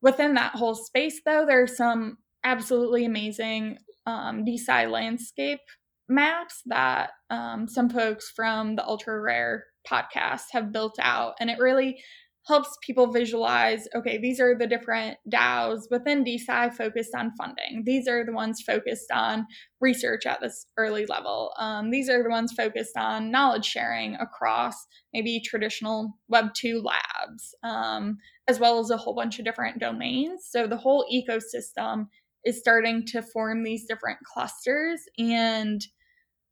within 0.00 0.34
that 0.34 0.54
whole 0.54 0.74
space, 0.74 1.20
though, 1.24 1.44
there's 1.46 1.76
some 1.76 2.18
absolutely 2.44 3.04
amazing 3.04 3.78
um, 4.06 4.44
landscape 4.44 5.60
maps 6.08 6.62
that 6.66 7.10
um, 7.30 7.66
some 7.68 7.88
folks 7.88 8.30
from 8.34 8.76
the 8.76 8.84
Ultra 8.84 9.20
Rare 9.20 9.64
podcast 9.90 10.42
have 10.52 10.72
built 10.72 10.96
out. 11.00 11.34
And 11.40 11.50
it 11.50 11.58
really 11.58 12.02
helps 12.46 12.76
people 12.82 13.12
visualize 13.12 13.86
okay, 13.94 14.18
these 14.18 14.40
are 14.40 14.56
the 14.56 14.66
different 14.66 15.16
DAOs 15.32 15.82
within 15.90 16.24
DeSci 16.24 16.72
focused 16.74 17.14
on 17.14 17.32
funding. 17.36 17.82
These 17.84 18.08
are 18.08 18.24
the 18.24 18.32
ones 18.32 18.62
focused 18.66 19.10
on 19.12 19.46
research 19.80 20.26
at 20.26 20.40
this 20.40 20.66
early 20.76 21.06
level. 21.06 21.52
Um, 21.58 21.90
these 21.90 22.08
are 22.08 22.22
the 22.22 22.30
ones 22.30 22.52
focused 22.52 22.96
on 22.96 23.30
knowledge 23.30 23.64
sharing 23.64 24.14
across 24.16 24.74
maybe 25.14 25.40
traditional 25.44 26.18
Web 26.28 26.54
2 26.54 26.82
labs, 26.82 27.54
um, 27.62 28.18
as 28.48 28.58
well 28.58 28.80
as 28.80 28.90
a 28.90 28.96
whole 28.96 29.14
bunch 29.14 29.38
of 29.38 29.44
different 29.44 29.78
domains. 29.78 30.46
So 30.48 30.66
the 30.66 30.76
whole 30.76 31.06
ecosystem 31.12 32.06
is 32.44 32.58
starting 32.58 33.06
to 33.06 33.22
form 33.22 33.62
these 33.62 33.86
different 33.86 34.18
clusters. 34.24 35.00
And 35.18 35.80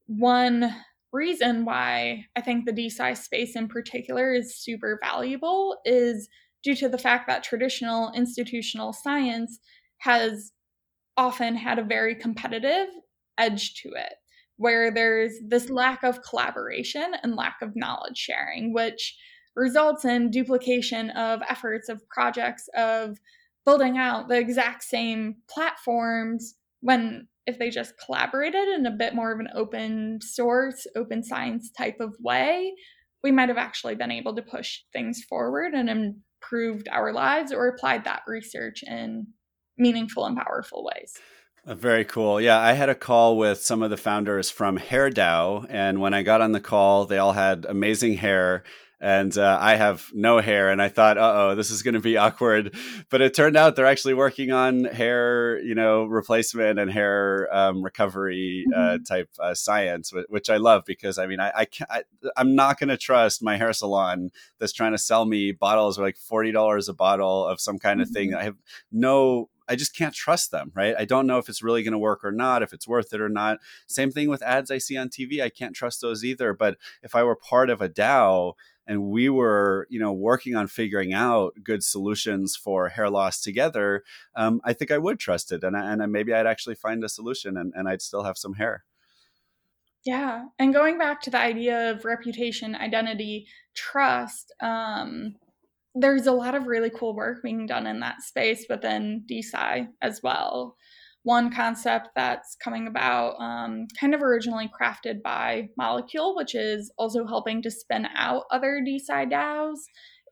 one 0.07 0.75
reason 1.13 1.65
why 1.65 2.27
I 2.37 2.41
think 2.41 2.65
the 2.65 2.73
DeSci 2.73 3.17
space 3.17 3.57
in 3.57 3.69
particular 3.69 4.33
is 4.33 4.57
super 4.57 4.99
valuable 5.03 5.79
is 5.85 6.29
due 6.63 6.77
to 6.77 6.89
the 6.89 6.99
fact 6.99 7.27
that 7.27 7.43
traditional 7.43 8.13
institutional 8.13 8.93
science 8.93 9.59
has 9.99 10.53
often 11.17 11.57
had 11.57 11.79
a 11.79 11.85
very 11.85 12.15
competitive 12.15 12.89
edge 13.39 13.75
to 13.75 13.89
it, 13.91 14.15
where 14.57 14.91
there's 14.91 15.35
this 15.49 15.71
lack 15.71 16.03
of 16.03 16.23
collaboration 16.23 17.15
and 17.23 17.35
lack 17.35 17.57
of 17.63 17.75
knowledge 17.75 18.17
sharing, 18.17 18.73
which 18.73 19.17
results 19.57 20.05
in 20.05 20.31
duplication 20.31 21.11
of 21.11 21.41
efforts 21.49 21.89
of 21.89 22.07
projects 22.09 22.69
of 22.77 23.19
building 23.65 23.99
out 23.99 24.29
the 24.29 24.39
exact 24.39 24.83
same 24.83 25.37
platforms 25.49 26.55
when 26.81 27.27
if 27.47 27.59
they 27.59 27.71
just 27.71 27.95
collaborated 28.05 28.69
in 28.69 28.87
a 28.87 28.91
bit 28.91 29.15
more 29.15 29.33
of 29.33 29.41
an 29.41 29.49
open 29.55 30.21
source, 30.23 30.87
open 30.97 31.23
science 31.23 31.71
type 31.77 31.97
of 32.01 32.15
way, 32.21 32.73
we 33.23 33.31
might 33.31 33.49
have 33.49 33.59
actually 33.59 33.95
been 33.95 34.11
able 34.11 34.35
to 34.37 34.43
push 34.43 34.81
things 34.93 35.23
forward 35.29 35.75
and 35.75 35.91
improved 35.91 36.89
our 36.91 37.13
lives 37.13 37.53
or 37.53 37.69
applied 37.69 38.05
that 38.05 38.23
research 38.27 38.83
in 38.87 39.27
meaningful 39.77 40.27
and 40.27 40.37
powerful 40.37 40.85
ways. 40.85 41.15
Uh, 41.67 41.75
very 41.75 42.05
cool. 42.05 42.41
Yeah, 42.41 42.59
I 42.59 42.73
had 42.73 42.89
a 42.89 42.95
call 42.95 43.37
with 43.37 43.61
some 43.61 43.83
of 43.83 43.91
the 43.91 43.97
founders 43.97 44.51
from 44.51 44.79
HairDAO, 44.79 45.67
and 45.69 46.01
when 46.01 46.15
I 46.15 46.23
got 46.23 46.41
on 46.41 46.53
the 46.53 46.61
call, 46.61 47.05
they 47.05 47.19
all 47.19 47.33
had 47.33 47.67
amazing 47.67 48.15
hair 48.15 48.65
and 49.01 49.37
uh, 49.39 49.59
I 49.61 49.77
have 49.77 50.11
no 50.13 50.39
hair. 50.41 50.71
And 50.71 50.83
I 50.83 50.89
thought, 50.89 51.17
uh 51.17 51.33
oh, 51.35 51.55
this 51.55 51.71
is 51.71 51.83
going 51.83 51.95
to 51.95 52.01
be 52.01 52.17
awkward. 52.17 52.75
But 53.09 53.23
it 53.23 53.35
turned 53.35 53.57
out 53.57 53.77
they're 53.77 53.87
actually 53.87 54.15
working 54.15 54.53
on 54.53 54.85
hair, 54.85 55.59
you 55.61 55.75
know, 55.75 56.05
replacement 56.05 56.79
and 56.79 56.91
hair 56.91 57.49
um, 57.53 57.83
recovery 57.83 58.65
uh, 58.75 58.79
mm-hmm. 58.79 59.03
type 59.05 59.31
uh, 59.39 59.55
science, 59.55 60.13
which 60.29 60.51
I 60.51 60.59
love 60.59 60.85
because 60.87 61.19
I 61.19 61.27
mean, 61.27 61.41
I, 61.41 61.53
I 61.55 61.65
can't, 61.65 61.91
I, 61.91 62.03
am 62.37 62.55
not 62.55 62.79
going 62.79 62.89
to 62.89 62.99
trust 62.99 63.43
my 63.43 63.57
hair 63.57 63.73
salon 63.73 64.31
that's 64.59 64.73
trying 64.73 64.93
to 64.93 64.99
sell 64.99 65.25
me 65.25 65.53
bottles 65.53 65.99
like 65.99 66.17
forty 66.17 66.53
dollars 66.53 66.89
a 66.89 66.95
bottle 66.95 67.47
of 67.47 67.61
some 67.61 67.79
kind 67.79 68.01
of 68.01 68.09
mm-hmm. 68.09 68.15
thing. 68.15 68.35
I 68.35 68.45
have 68.45 68.57
no 68.93 69.49
I 69.71 69.77
just 69.77 69.97
can't 69.97 70.13
trust 70.13 70.51
them, 70.51 70.73
right? 70.75 70.97
I 70.99 71.05
don't 71.05 71.29
know 71.29 71.39
if 71.39 71.49
it's 71.49 71.63
really 71.63 71.85
going 71.85 71.93
to 71.93 71.99
work 71.99 72.25
or 72.25 72.33
not, 72.33 72.65
if 72.65 72.73
it's 72.73 72.89
worth 72.89 73.13
it 73.13 73.21
or 73.21 73.29
not. 73.29 73.59
Same 73.87 74.11
thing 74.11 74.29
with 74.29 74.43
ads 74.43 74.69
I 74.69 74.79
see 74.79 74.97
on 74.97 75.11
TV. 75.11 75.41
I 75.41 75.49
can't 75.49 75.77
trust 75.77 76.01
those 76.01 76.25
either. 76.25 76.53
But 76.53 76.77
if 77.05 77.15
I 77.15 77.23
were 77.23 77.37
part 77.37 77.71
of 77.71 77.81
a 77.81 77.89
DAO 77.89 78.55
and 78.91 79.05
we 79.05 79.29
were 79.29 79.87
you 79.89 80.01
know 80.01 80.13
working 80.13 80.57
on 80.57 80.67
figuring 80.67 81.15
out 81.15 81.55
good 81.63 81.83
solutions 81.83 82.57
for 82.57 82.89
hair 82.89 83.09
loss 83.09 83.41
together 83.41 84.03
um, 84.35 84.61
i 84.65 84.73
think 84.73 84.91
i 84.91 84.99
would 84.99 85.19
trust 85.19 85.53
it 85.53 85.63
and, 85.63 85.77
and 85.77 86.13
maybe 86.13 86.35
i'd 86.35 86.47
actually 86.47 86.75
find 86.75 87.03
a 87.05 87.09
solution 87.09 87.57
and, 87.57 87.73
and 87.75 87.89
i'd 87.89 88.03
still 88.03 88.25
have 88.25 88.37
some 88.37 88.55
hair. 88.55 88.85
Yeah 90.05 90.47
and 90.59 90.75
going 90.75 90.99
back 90.99 91.23
to 91.23 91.31
the 91.31 91.39
idea 91.39 91.91
of 91.91 92.05
reputation 92.05 92.75
identity 92.75 93.47
trust 93.75 94.53
um, 94.61 95.37
there's 95.95 96.27
a 96.27 96.33
lot 96.33 96.55
of 96.55 96.67
really 96.67 96.91
cool 96.91 97.15
work 97.15 97.43
being 97.43 97.67
done 97.67 97.87
in 97.87 98.01
that 98.01 98.23
space 98.23 98.67
within 98.69 99.25
DeSci 99.31 99.89
as 100.03 100.21
well 100.23 100.77
one 101.23 101.53
concept 101.53 102.09
that's 102.17 102.57
coming 102.63 102.87
about, 102.87 103.35
um, 103.41 103.87
kind 103.99 104.15
of 104.15 104.23
originally 104.23 104.71
crafted 104.81 105.23
by 105.23 105.69
Molecule, 105.77 106.35
which 106.35 106.55
is 106.55 106.91
also 106.97 107.27
helping 107.27 107.61
to 107.63 107.71
spin 107.71 108.07
out 108.17 108.45
other 108.51 108.83
DeSci 108.87 109.31
DAOs, 109.31 109.81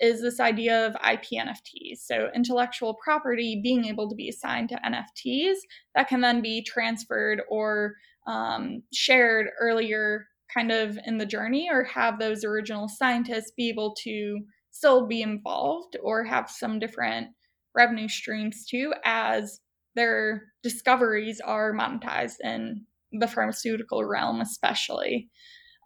is 0.01 0.23
this 0.23 0.41
idea 0.41 0.87
of 0.87 0.95
IP 0.95 1.25
NFTs. 1.33 1.99
So, 2.05 2.29
intellectual 2.35 2.95
property 3.03 3.61
being 3.63 3.85
able 3.85 4.09
to 4.09 4.15
be 4.15 4.29
assigned 4.29 4.71
to 4.71 4.81
NFTs 4.87 5.57
that 5.95 6.09
can 6.09 6.21
then 6.21 6.41
be 6.41 6.63
transferred 6.63 7.43
or 7.51 7.97
um, 8.27 8.83
shared 8.93 9.49
earlier, 9.61 10.27
kind 10.53 10.71
of 10.71 10.99
in 11.05 11.19
the 11.19 11.27
journey, 11.27 11.69
or 11.71 11.85
have 11.85 12.19
those 12.19 12.45
original 12.45 12.89
scientists 12.89 13.53
be 13.57 13.69
able 13.69 13.95
to 14.05 14.41
still 14.71 15.07
be 15.07 15.23
involved 15.23 15.97
or 16.03 16.25
have 16.25 16.49
some 16.49 16.79
different 16.79 17.29
revenue 17.75 18.09
streams 18.09 18.65
too 18.67 18.95
as 19.05 19.61
their 19.99 20.45
discoveries 20.63 21.41
are 21.41 21.73
monetized 21.73 22.37
in 22.43 22.85
the 23.13 23.27
pharmaceutical 23.27 24.05
realm, 24.05 24.41
especially. 24.41 25.29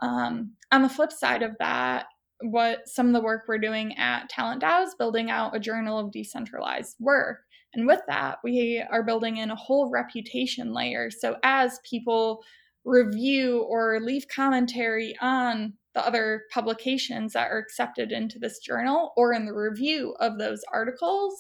Um, 0.02 0.52
on 0.70 0.82
the 0.82 0.88
flip 0.88 1.12
side 1.12 1.42
of 1.42 1.56
that, 1.60 2.06
what 2.42 2.88
some 2.88 3.06
of 3.06 3.14
the 3.14 3.22
work 3.22 3.44
we're 3.48 3.58
doing 3.58 3.96
at 3.96 4.28
Talent 4.28 4.62
DAO 4.62 4.84
is 4.84 4.94
building 4.96 5.30
out 5.30 5.56
a 5.56 5.60
journal 5.60 5.98
of 5.98 6.12
decentralized 6.12 6.96
work. 7.00 7.38
And 7.72 7.86
with 7.86 8.00
that, 8.06 8.38
we 8.44 8.84
are 8.90 9.02
building 9.02 9.38
in 9.38 9.50
a 9.50 9.56
whole 9.56 9.90
reputation 9.90 10.74
layer. 10.74 11.10
So 11.10 11.36
as 11.42 11.80
people 11.88 12.42
review 12.84 13.62
or 13.62 14.00
leave 14.00 14.26
commentary 14.28 15.14
on 15.22 15.74
the 15.94 16.06
other 16.06 16.42
publications 16.52 17.32
that 17.32 17.50
are 17.50 17.58
accepted 17.58 18.12
into 18.12 18.38
this 18.38 18.58
journal 18.58 19.12
or 19.16 19.32
in 19.32 19.46
the 19.46 19.54
review 19.54 20.14
of 20.20 20.38
those 20.38 20.60
articles, 20.72 21.34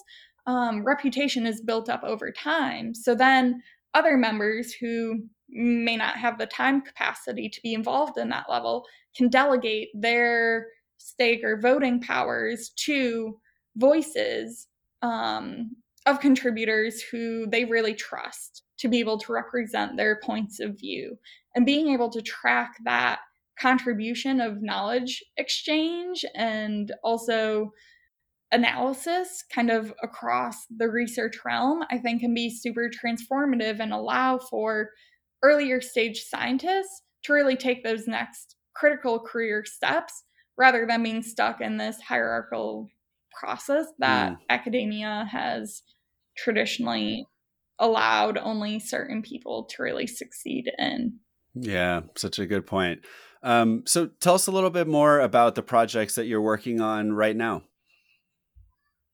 um, 0.46 0.84
reputation 0.84 1.46
is 1.46 1.60
built 1.60 1.88
up 1.88 2.02
over 2.02 2.30
time. 2.30 2.94
So 2.94 3.14
then 3.14 3.62
other 3.94 4.16
members 4.16 4.72
who 4.72 5.24
may 5.50 5.96
not 5.96 6.16
have 6.16 6.38
the 6.38 6.46
time 6.46 6.80
capacity 6.80 7.48
to 7.48 7.60
be 7.62 7.74
involved 7.74 8.18
in 8.18 8.30
that 8.30 8.48
level 8.48 8.86
can 9.16 9.28
delegate 9.28 9.88
their 9.94 10.66
stake 10.98 11.44
or 11.44 11.60
voting 11.60 12.00
powers 12.00 12.70
to 12.76 13.38
voices 13.76 14.68
um, 15.02 15.70
of 16.06 16.20
contributors 16.20 17.02
who 17.02 17.46
they 17.48 17.64
really 17.64 17.94
trust 17.94 18.62
to 18.78 18.88
be 18.88 18.98
able 18.98 19.18
to 19.18 19.32
represent 19.32 19.96
their 19.96 20.18
points 20.24 20.58
of 20.58 20.78
view. 20.78 21.18
And 21.54 21.66
being 21.66 21.88
able 21.88 22.10
to 22.10 22.22
track 22.22 22.76
that 22.84 23.20
contribution 23.58 24.40
of 24.40 24.62
knowledge 24.62 25.22
exchange 25.36 26.24
and 26.34 26.92
also 27.04 27.72
analysis 28.52 29.44
kind 29.52 29.70
of 29.70 29.92
across 30.02 30.66
the 30.70 30.88
research 30.88 31.38
realm, 31.44 31.82
I 31.90 31.98
think 31.98 32.20
can 32.20 32.34
be 32.34 32.50
super 32.50 32.90
transformative 32.90 33.80
and 33.80 33.92
allow 33.92 34.38
for 34.38 34.90
earlier 35.42 35.80
stage 35.80 36.24
scientists 36.28 37.02
to 37.24 37.32
really 37.32 37.56
take 37.56 37.82
those 37.82 38.06
next 38.06 38.56
critical 38.74 39.18
career 39.18 39.64
steps 39.64 40.22
rather 40.56 40.86
than 40.86 41.02
being 41.02 41.22
stuck 41.22 41.60
in 41.60 41.78
this 41.78 42.00
hierarchical 42.00 42.88
process 43.38 43.86
that 43.98 44.32
mm. 44.32 44.36
academia 44.50 45.26
has 45.30 45.82
traditionally 46.36 47.26
allowed 47.78 48.38
only 48.38 48.78
certain 48.78 49.22
people 49.22 49.64
to 49.64 49.82
really 49.82 50.06
succeed 50.06 50.70
in. 50.78 51.18
Yeah, 51.54 52.02
such 52.16 52.38
a 52.38 52.46
good 52.46 52.66
point. 52.66 53.00
Um, 53.42 53.82
so 53.86 54.08
tell 54.20 54.34
us 54.34 54.46
a 54.46 54.52
little 54.52 54.70
bit 54.70 54.86
more 54.86 55.20
about 55.20 55.54
the 55.54 55.62
projects 55.62 56.14
that 56.14 56.26
you're 56.26 56.40
working 56.40 56.80
on 56.80 57.12
right 57.12 57.36
now. 57.36 57.62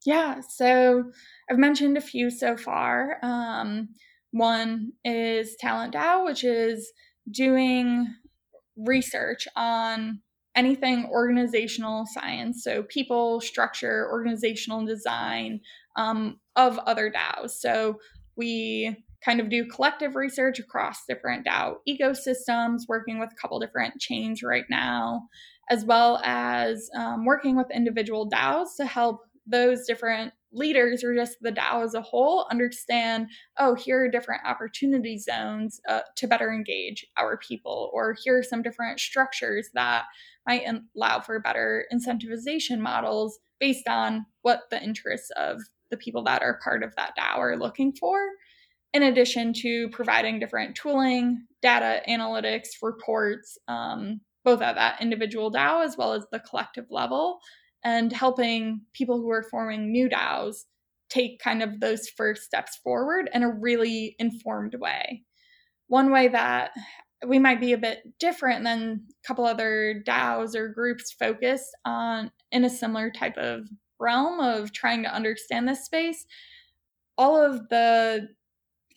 Yeah, 0.08 0.40
so 0.40 1.04
I've 1.50 1.58
mentioned 1.58 1.98
a 1.98 2.00
few 2.00 2.30
so 2.30 2.56
far. 2.56 3.18
Um, 3.22 3.90
one 4.30 4.92
is 5.04 5.54
Talent 5.60 5.92
DAO, 5.92 6.24
which 6.24 6.44
is 6.44 6.90
doing 7.30 8.08
research 8.74 9.46
on 9.54 10.22
anything 10.56 11.10
organizational 11.12 12.06
science, 12.06 12.64
so 12.64 12.84
people, 12.84 13.42
structure, 13.42 14.08
organizational 14.10 14.86
design 14.86 15.60
um, 15.96 16.40
of 16.56 16.78
other 16.78 17.12
DAOs. 17.12 17.50
So 17.50 17.98
we 18.34 18.96
kind 19.22 19.40
of 19.40 19.50
do 19.50 19.66
collective 19.66 20.16
research 20.16 20.58
across 20.58 21.04
different 21.06 21.46
DAO 21.46 21.74
ecosystems, 21.86 22.88
working 22.88 23.18
with 23.18 23.28
a 23.30 23.36
couple 23.38 23.60
different 23.60 24.00
chains 24.00 24.42
right 24.42 24.64
now, 24.70 25.28
as 25.68 25.84
well 25.84 26.18
as 26.24 26.88
um, 26.96 27.26
working 27.26 27.58
with 27.58 27.66
individual 27.70 28.30
DAOs 28.30 28.68
to 28.78 28.86
help 28.86 29.20
those 29.48 29.86
different 29.86 30.32
leaders 30.52 31.04
or 31.04 31.14
just 31.14 31.36
the 31.40 31.52
DAO 31.52 31.84
as 31.84 31.94
a 31.94 32.00
whole 32.00 32.46
understand 32.50 33.28
oh, 33.58 33.74
here 33.74 34.04
are 34.04 34.10
different 34.10 34.42
opportunity 34.46 35.18
zones 35.18 35.80
uh, 35.88 36.00
to 36.16 36.26
better 36.26 36.52
engage 36.52 37.06
our 37.16 37.36
people, 37.38 37.90
or 37.92 38.16
here 38.24 38.38
are 38.38 38.42
some 38.42 38.62
different 38.62 39.00
structures 39.00 39.68
that 39.74 40.04
might 40.46 40.64
allow 40.96 41.20
for 41.20 41.38
better 41.40 41.86
incentivization 41.92 42.78
models 42.78 43.38
based 43.60 43.88
on 43.88 44.24
what 44.42 44.62
the 44.70 44.82
interests 44.82 45.30
of 45.36 45.60
the 45.90 45.96
people 45.96 46.22
that 46.22 46.42
are 46.42 46.60
part 46.62 46.82
of 46.82 46.94
that 46.96 47.12
DAO 47.18 47.38
are 47.38 47.56
looking 47.56 47.92
for. 47.92 48.18
In 48.94 49.02
addition 49.02 49.52
to 49.54 49.88
providing 49.90 50.38
different 50.38 50.74
tooling, 50.74 51.44
data 51.60 52.00
analytics, 52.08 52.68
reports, 52.80 53.58
um, 53.68 54.20
both 54.44 54.62
at 54.62 54.76
that 54.76 55.02
individual 55.02 55.52
DAO 55.52 55.84
as 55.84 55.96
well 55.98 56.14
as 56.14 56.24
the 56.32 56.40
collective 56.40 56.86
level 56.90 57.38
and 57.84 58.12
helping 58.12 58.82
people 58.92 59.18
who 59.18 59.30
are 59.30 59.46
forming 59.50 59.92
new 59.92 60.08
DAOs 60.08 60.64
take 61.08 61.40
kind 61.40 61.62
of 61.62 61.80
those 61.80 62.08
first 62.08 62.42
steps 62.42 62.76
forward 62.82 63.30
in 63.32 63.42
a 63.42 63.50
really 63.50 64.14
informed 64.18 64.74
way. 64.78 65.22
One 65.86 66.10
way 66.12 66.28
that 66.28 66.72
we 67.26 67.38
might 67.38 67.60
be 67.60 67.72
a 67.72 67.78
bit 67.78 68.00
different 68.20 68.64
than 68.64 69.06
a 69.10 69.26
couple 69.26 69.46
other 69.46 70.02
DAOs 70.06 70.54
or 70.54 70.68
groups 70.68 71.12
focused 71.12 71.76
on 71.84 72.30
in 72.52 72.64
a 72.64 72.70
similar 72.70 73.10
type 73.10 73.36
of 73.36 73.68
realm 73.98 74.38
of 74.40 74.72
trying 74.72 75.02
to 75.02 75.14
understand 75.14 75.68
this 75.68 75.84
space. 75.84 76.26
All 77.16 77.42
of 77.42 77.68
the 77.68 78.28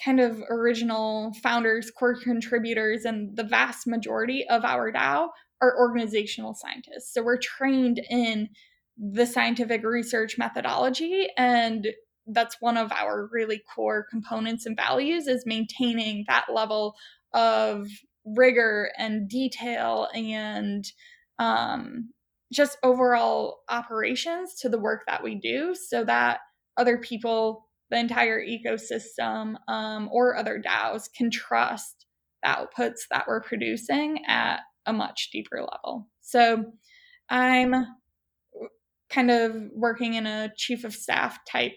kind 0.04 0.20
of 0.20 0.42
original 0.50 1.34
founders, 1.42 1.92
core 1.92 2.20
contributors, 2.20 3.06
and 3.06 3.36
the 3.36 3.44
vast 3.44 3.88
majority 3.88 4.46
of 4.50 4.66
our 4.66 4.92
DAO 4.92 5.30
are 5.62 5.78
organizational 5.80 6.54
scientists. 6.54 7.14
So 7.14 7.24
we're 7.24 7.38
trained 7.38 8.02
in 8.10 8.50
the 9.02 9.26
scientific 9.26 9.84
research 9.84 10.38
methodology 10.38 11.28
and 11.36 11.88
that's 12.28 12.58
one 12.60 12.78
of 12.78 12.91
our 12.91 13.28
really 13.32 13.62
core 13.74 14.06
components 14.10 14.68
and 14.68 14.78
values 14.78 15.26
is 15.26 15.43
maintaining 15.45 16.24
that 16.28 16.45
level 16.54 16.95
of 17.34 17.88
rigor 18.26 18.91
and 18.99 19.28
detail 19.28 20.08
and 20.14 20.86
um, 21.39 22.12
just 22.54 22.78
overall 22.84 23.62
operations 23.70 24.54
to 24.60 24.70
the 24.70 24.80
work 24.80 25.02
that 25.08 25.24
we 25.24 25.34
do 25.34 25.74
so 25.74 26.04
that 26.04 26.39
other 26.78 26.99
people 26.99 27.68
the 27.89 27.99
entire 27.99 28.39
ecosystem 28.39 29.56
um, 29.68 30.08
or 30.12 30.38
other 30.38 30.62
daos 30.62 31.10
can 31.18 31.32
trust 31.32 32.06
the 32.43 32.49
outputs 32.49 33.02
that 33.10 33.26
we're 33.28 33.41
producing 33.41 34.20
at 34.28 34.60
a 34.86 34.93
much 34.93 35.30
deeper 35.32 35.60
level. 35.62 36.08
So 36.22 36.66
i'm 37.30 37.86
kind 39.12 39.30
of 39.30 39.55
working 39.74 40.14
in 40.16 40.26
a 40.26 40.51
chief 40.55 40.84
of 40.84 40.93
staff 40.93 41.39
type 41.49 41.74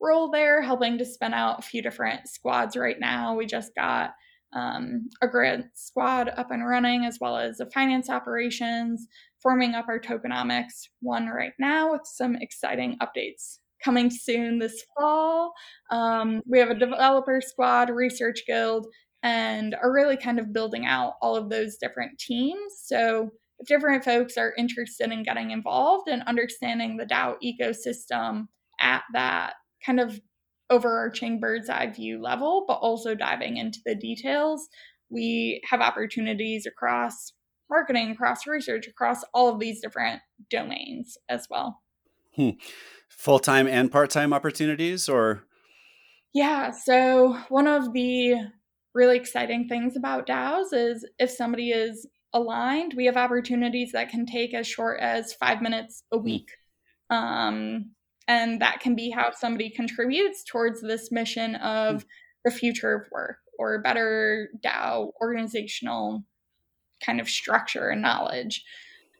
role 0.00 0.30
there, 0.30 0.62
helping 0.62 0.98
to 0.98 1.04
spin 1.04 1.34
out 1.34 1.58
a 1.58 1.62
few 1.62 1.82
different 1.82 2.28
squads 2.28 2.76
right 2.76 3.00
now. 3.00 3.34
We 3.34 3.46
just 3.46 3.74
got 3.74 4.10
um, 4.54 5.08
a 5.22 5.28
grant 5.28 5.66
squad 5.74 6.30
up 6.36 6.50
and 6.50 6.66
running, 6.66 7.04
as 7.04 7.18
well 7.20 7.36
as 7.36 7.60
a 7.60 7.70
finance 7.70 8.08
operations, 8.08 9.06
forming 9.42 9.74
up 9.74 9.86
our 9.88 9.98
tokenomics 9.98 10.88
one 11.00 11.26
right 11.26 11.52
now 11.58 11.92
with 11.92 12.02
some 12.04 12.36
exciting 12.36 12.98
updates 13.02 13.58
coming 13.84 14.10
soon 14.10 14.58
this 14.58 14.82
fall. 14.96 15.52
Um, 15.90 16.42
we 16.46 16.58
have 16.58 16.70
a 16.70 16.74
developer 16.74 17.40
squad, 17.40 17.90
research 17.90 18.42
guild, 18.46 18.86
and 19.22 19.74
are 19.82 19.92
really 19.92 20.16
kind 20.16 20.38
of 20.38 20.52
building 20.52 20.86
out 20.86 21.14
all 21.20 21.36
of 21.36 21.50
those 21.50 21.76
different 21.76 22.18
teams. 22.18 22.74
So 22.84 23.30
if 23.58 23.66
different 23.66 24.04
folks 24.04 24.36
are 24.36 24.54
interested 24.56 25.10
in 25.10 25.22
getting 25.22 25.50
involved 25.50 26.08
and 26.08 26.22
understanding 26.26 26.96
the 26.96 27.06
DAO 27.06 27.36
ecosystem 27.42 28.48
at 28.80 29.02
that 29.12 29.54
kind 29.84 30.00
of 30.00 30.20
overarching 30.68 31.40
bird's 31.40 31.70
eye 31.70 31.86
view 31.86 32.20
level, 32.20 32.64
but 32.66 32.74
also 32.74 33.14
diving 33.14 33.56
into 33.56 33.78
the 33.86 33.94
details, 33.94 34.68
we 35.10 35.62
have 35.70 35.80
opportunities 35.80 36.66
across 36.66 37.32
marketing, 37.70 38.10
across 38.10 38.46
research, 38.46 38.86
across 38.86 39.22
all 39.32 39.48
of 39.52 39.60
these 39.60 39.80
different 39.80 40.20
domains 40.50 41.16
as 41.28 41.46
well. 41.50 41.80
Hmm. 42.34 42.50
Full 43.08 43.38
time 43.38 43.66
and 43.66 43.90
part 43.90 44.10
time 44.10 44.32
opportunities, 44.32 45.08
or? 45.08 45.44
Yeah. 46.34 46.70
So, 46.72 47.38
one 47.48 47.66
of 47.66 47.92
the 47.92 48.34
really 48.94 49.16
exciting 49.16 49.68
things 49.68 49.96
about 49.96 50.26
DAOs 50.26 50.72
is 50.72 51.06
if 51.18 51.30
somebody 51.30 51.70
is 51.70 52.06
aligned, 52.36 52.94
we 52.94 53.06
have 53.06 53.16
opportunities 53.16 53.92
that 53.92 54.10
can 54.10 54.26
take 54.26 54.54
as 54.54 54.66
short 54.66 55.00
as 55.00 55.32
five 55.32 55.62
minutes 55.62 56.04
a 56.12 56.18
hmm. 56.18 56.24
week. 56.24 56.50
Um, 57.10 57.92
and 58.28 58.60
that 58.60 58.80
can 58.80 58.96
be 58.96 59.10
how 59.10 59.30
somebody 59.30 59.70
contributes 59.70 60.44
towards 60.44 60.82
this 60.82 61.10
mission 61.10 61.54
of 61.56 62.02
hmm. 62.02 62.08
the 62.44 62.50
future 62.50 62.94
of 62.94 63.10
work 63.10 63.38
or 63.58 63.80
better 63.80 64.50
DAO 64.64 65.10
organizational 65.20 66.24
kind 67.04 67.20
of 67.20 67.28
structure 67.28 67.88
and 67.88 68.02
knowledge, 68.02 68.62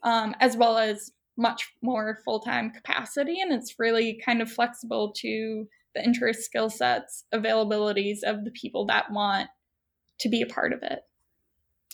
um, 0.02 0.34
as 0.40 0.56
well 0.56 0.78
as 0.78 1.10
much 1.38 1.72
more 1.82 2.18
full 2.24 2.40
time 2.40 2.70
capacity. 2.70 3.40
And 3.40 3.52
it's 3.52 3.78
really 3.78 4.20
kind 4.24 4.40
of 4.40 4.50
flexible 4.50 5.12
to 5.18 5.66
the 5.94 6.04
interest, 6.04 6.44
skill 6.44 6.70
sets, 6.70 7.24
availabilities 7.34 8.18
of 8.24 8.44
the 8.44 8.50
people 8.50 8.86
that 8.86 9.10
want 9.10 9.48
to 10.20 10.28
be 10.28 10.42
a 10.42 10.46
part 10.46 10.72
of 10.72 10.82
it. 10.82 11.00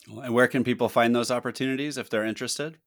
And 0.07 0.33
where 0.33 0.47
can 0.47 0.63
people 0.63 0.89
find 0.89 1.15
those 1.15 1.31
opportunities 1.31 1.97
if 1.97 2.09
they're 2.09 2.25
interested? 2.25 2.77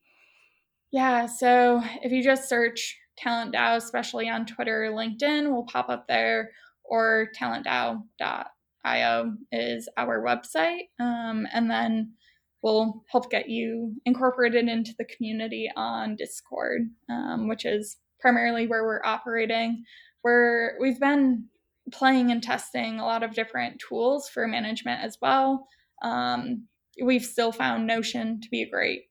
Yeah, 0.92 1.26
so 1.26 1.82
if 2.02 2.12
you 2.12 2.22
just 2.22 2.48
search 2.48 2.96
Talent 3.16 3.54
DAO, 3.54 3.76
especially 3.76 4.28
on 4.28 4.46
Twitter, 4.46 4.90
LinkedIn, 4.92 5.50
will 5.50 5.64
pop 5.64 5.88
up 5.88 6.06
there, 6.06 6.50
or 6.84 7.28
talentdao.io 7.38 9.32
is 9.50 9.88
our 9.96 10.22
website. 10.22 10.88
Um, 11.00 11.46
and 11.52 11.70
then 11.70 12.12
we'll 12.62 13.04
help 13.10 13.30
get 13.30 13.48
you 13.48 13.94
incorporated 14.04 14.68
into 14.68 14.94
the 14.98 15.04
community 15.06 15.70
on 15.76 16.16
Discord, 16.16 16.82
um, 17.08 17.48
which 17.48 17.64
is 17.64 17.96
primarily 18.20 18.66
where 18.66 18.84
we're 18.84 19.04
operating. 19.04 19.84
Where 20.22 20.76
we've 20.80 21.00
been 21.00 21.46
playing 21.92 22.30
and 22.30 22.42
testing 22.42 22.98
a 22.98 23.04
lot 23.04 23.22
of 23.22 23.34
different 23.34 23.80
tools 23.86 24.28
for 24.28 24.46
management 24.46 25.02
as 25.02 25.18
well. 25.22 25.66
Um, 26.02 26.66
we've 27.02 27.24
still 27.24 27.52
found 27.52 27.86
Notion 27.86 28.40
to 28.40 28.48
be 28.50 28.62
a 28.62 28.70
great 28.70 29.02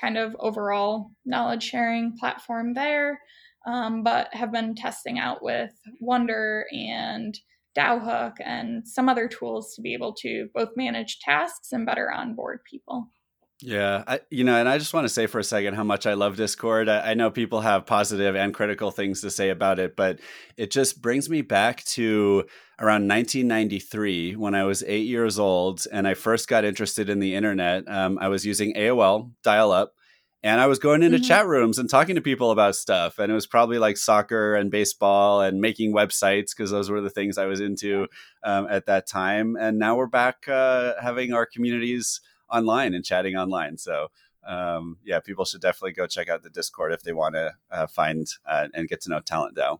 kind 0.00 0.16
of 0.16 0.36
overall 0.40 1.10
knowledge 1.24 1.62
sharing 1.62 2.16
platform 2.18 2.74
there, 2.74 3.20
um, 3.66 4.02
but 4.02 4.28
have 4.34 4.52
been 4.52 4.74
testing 4.74 5.18
out 5.18 5.42
with 5.42 5.72
Wonder 6.00 6.66
and 6.72 7.38
Dowhook 7.76 8.34
and 8.44 8.86
some 8.86 9.08
other 9.08 9.28
tools 9.28 9.74
to 9.74 9.82
be 9.82 9.94
able 9.94 10.14
to 10.14 10.48
both 10.54 10.70
manage 10.76 11.18
tasks 11.20 11.72
and 11.72 11.86
better 11.86 12.12
onboard 12.12 12.60
people. 12.70 13.10
Yeah, 13.60 14.02
I, 14.06 14.20
you 14.30 14.42
know, 14.42 14.56
and 14.56 14.68
I 14.68 14.78
just 14.78 14.92
want 14.92 15.04
to 15.04 15.08
say 15.08 15.26
for 15.26 15.38
a 15.38 15.44
second 15.44 15.74
how 15.74 15.84
much 15.84 16.06
I 16.06 16.14
love 16.14 16.36
Discord. 16.36 16.88
I, 16.88 17.12
I, 17.12 17.14
know 17.14 17.30
people 17.30 17.60
have 17.60 17.86
positive 17.86 18.34
and 18.34 18.52
critical 18.52 18.90
things 18.90 19.20
to 19.20 19.30
say 19.30 19.50
about 19.50 19.78
it, 19.78 19.94
but 19.94 20.18
it 20.56 20.72
just 20.72 21.00
brings 21.00 21.30
me 21.30 21.40
back 21.40 21.84
to 21.84 22.44
around 22.80 23.08
1993 23.08 24.34
when 24.34 24.56
I 24.56 24.64
was 24.64 24.82
eight 24.86 25.06
years 25.06 25.38
old 25.38 25.86
and 25.92 26.06
I 26.06 26.14
first 26.14 26.48
got 26.48 26.64
interested 26.64 27.08
in 27.08 27.20
the 27.20 27.36
internet. 27.36 27.84
Um, 27.88 28.18
I 28.20 28.26
was 28.26 28.44
using 28.44 28.74
AOL 28.74 29.30
dial 29.44 29.70
up 29.70 29.94
and 30.42 30.60
I 30.60 30.66
was 30.66 30.78
going 30.78 31.02
into 31.02 31.18
mm-hmm. 31.18 31.26
chat 31.26 31.46
rooms 31.46 31.78
and 31.78 31.88
talking 31.88 32.16
to 32.16 32.20
people 32.20 32.50
about 32.50 32.76
stuff. 32.76 33.18
And 33.18 33.32
it 33.32 33.34
was 33.34 33.46
probably 33.46 33.78
like 33.78 33.96
soccer 33.96 34.56
and 34.56 34.70
baseball 34.70 35.40
and 35.40 35.60
making 35.60 35.94
websites 35.94 36.50
because 36.54 36.70
those 36.70 36.90
were 36.90 37.00
the 37.00 37.08
things 37.08 37.38
I 37.38 37.46
was 37.46 37.60
into 37.60 38.08
um, 38.42 38.66
at 38.68 38.86
that 38.86 39.06
time. 39.06 39.56
And 39.58 39.78
now 39.78 39.96
we're 39.96 40.06
back 40.06 40.48
uh, 40.48 40.94
having 41.00 41.32
our 41.32 41.46
communities 41.46 42.20
online 42.50 42.94
and 42.94 43.04
chatting 43.04 43.36
online. 43.36 43.78
So 43.78 44.08
um, 44.46 44.98
yeah, 45.04 45.20
people 45.20 45.44
should 45.44 45.60
definitely 45.60 45.92
go 45.92 46.06
check 46.06 46.28
out 46.28 46.42
the 46.42 46.50
Discord 46.50 46.92
if 46.92 47.02
they 47.02 47.12
want 47.12 47.34
to 47.34 47.54
uh, 47.70 47.86
find 47.86 48.26
uh, 48.46 48.68
and 48.74 48.88
get 48.88 49.00
to 49.02 49.10
know 49.10 49.20
Talent 49.20 49.56
DAO. 49.56 49.78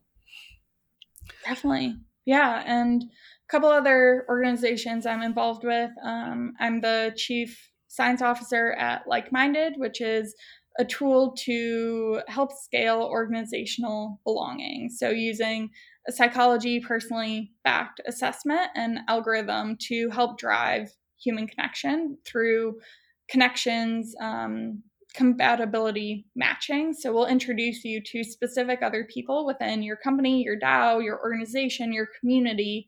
Definitely. 1.44 1.96
Yeah. 2.24 2.62
And 2.66 3.02
a 3.02 3.50
couple 3.50 3.68
other 3.68 4.24
organizations 4.28 5.06
I'm 5.06 5.22
involved 5.22 5.64
with. 5.64 5.90
Um, 6.02 6.54
I'm 6.58 6.80
the 6.80 7.12
chief 7.16 7.70
science 7.88 8.22
officer 8.22 8.72
at 8.72 9.06
Like 9.06 9.32
Minded, 9.32 9.74
which 9.76 10.00
is 10.00 10.34
a 10.78 10.84
tool 10.84 11.36
to 11.44 12.20
help 12.26 12.50
scale 12.52 13.02
organizational 13.02 14.20
belonging. 14.24 14.90
So, 14.90 15.10
using 15.10 15.70
a 16.08 16.12
psychology 16.12 16.80
personally 16.80 17.52
backed 17.62 18.00
assessment 18.06 18.68
and 18.74 18.98
algorithm 19.08 19.76
to 19.88 20.10
help 20.10 20.38
drive 20.38 20.90
human 21.22 21.46
connection 21.46 22.18
through 22.24 22.78
connections, 23.28 24.14
um, 24.20 24.82
compatibility 25.14 26.26
matching. 26.34 26.92
So, 26.92 27.12
we'll 27.12 27.26
introduce 27.26 27.84
you 27.84 28.02
to 28.02 28.24
specific 28.24 28.82
other 28.82 29.04
people 29.04 29.46
within 29.46 29.82
your 29.82 29.96
company, 29.96 30.42
your 30.42 30.58
DAO, 30.58 31.02
your 31.02 31.20
organization, 31.20 31.92
your 31.92 32.08
community 32.20 32.86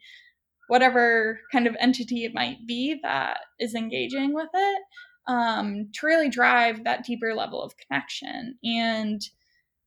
whatever 0.68 1.40
kind 1.52 1.66
of 1.66 1.76
entity 1.78 2.24
it 2.24 2.34
might 2.34 2.66
be 2.66 2.98
that 3.02 3.38
is 3.60 3.74
engaging 3.74 4.34
with 4.34 4.48
it 4.52 4.82
um, 5.28 5.88
to 5.92 6.06
really 6.06 6.28
drive 6.28 6.84
that 6.84 7.04
deeper 7.04 7.34
level 7.34 7.62
of 7.62 7.74
connection. 7.76 8.56
And 8.64 9.20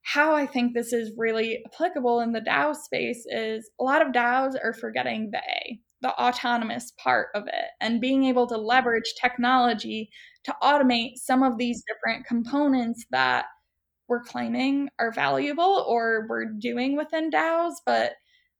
how 0.01 0.35
I 0.35 0.45
think 0.45 0.73
this 0.73 0.93
is 0.93 1.11
really 1.17 1.63
applicable 1.65 2.21
in 2.21 2.31
the 2.31 2.41
DAO 2.41 2.75
space 2.75 3.25
is 3.29 3.69
a 3.79 3.83
lot 3.83 4.05
of 4.05 4.13
DAOs 4.13 4.55
are 4.63 4.73
forgetting 4.73 5.31
the 5.31 5.39
A, 5.39 5.79
the 6.01 6.13
autonomous 6.13 6.91
part 7.01 7.27
of 7.35 7.47
it, 7.47 7.65
and 7.81 8.01
being 8.01 8.25
able 8.25 8.47
to 8.47 8.57
leverage 8.57 9.13
technology 9.19 10.09
to 10.45 10.55
automate 10.63 11.13
some 11.15 11.43
of 11.43 11.57
these 11.57 11.83
different 11.87 12.25
components 12.25 13.05
that 13.11 13.45
we're 14.07 14.23
claiming 14.23 14.89
are 14.99 15.11
valuable 15.11 15.85
or 15.87 16.25
we're 16.29 16.45
doing 16.45 16.95
within 16.97 17.29
DAOs, 17.29 17.75
but 17.85 18.13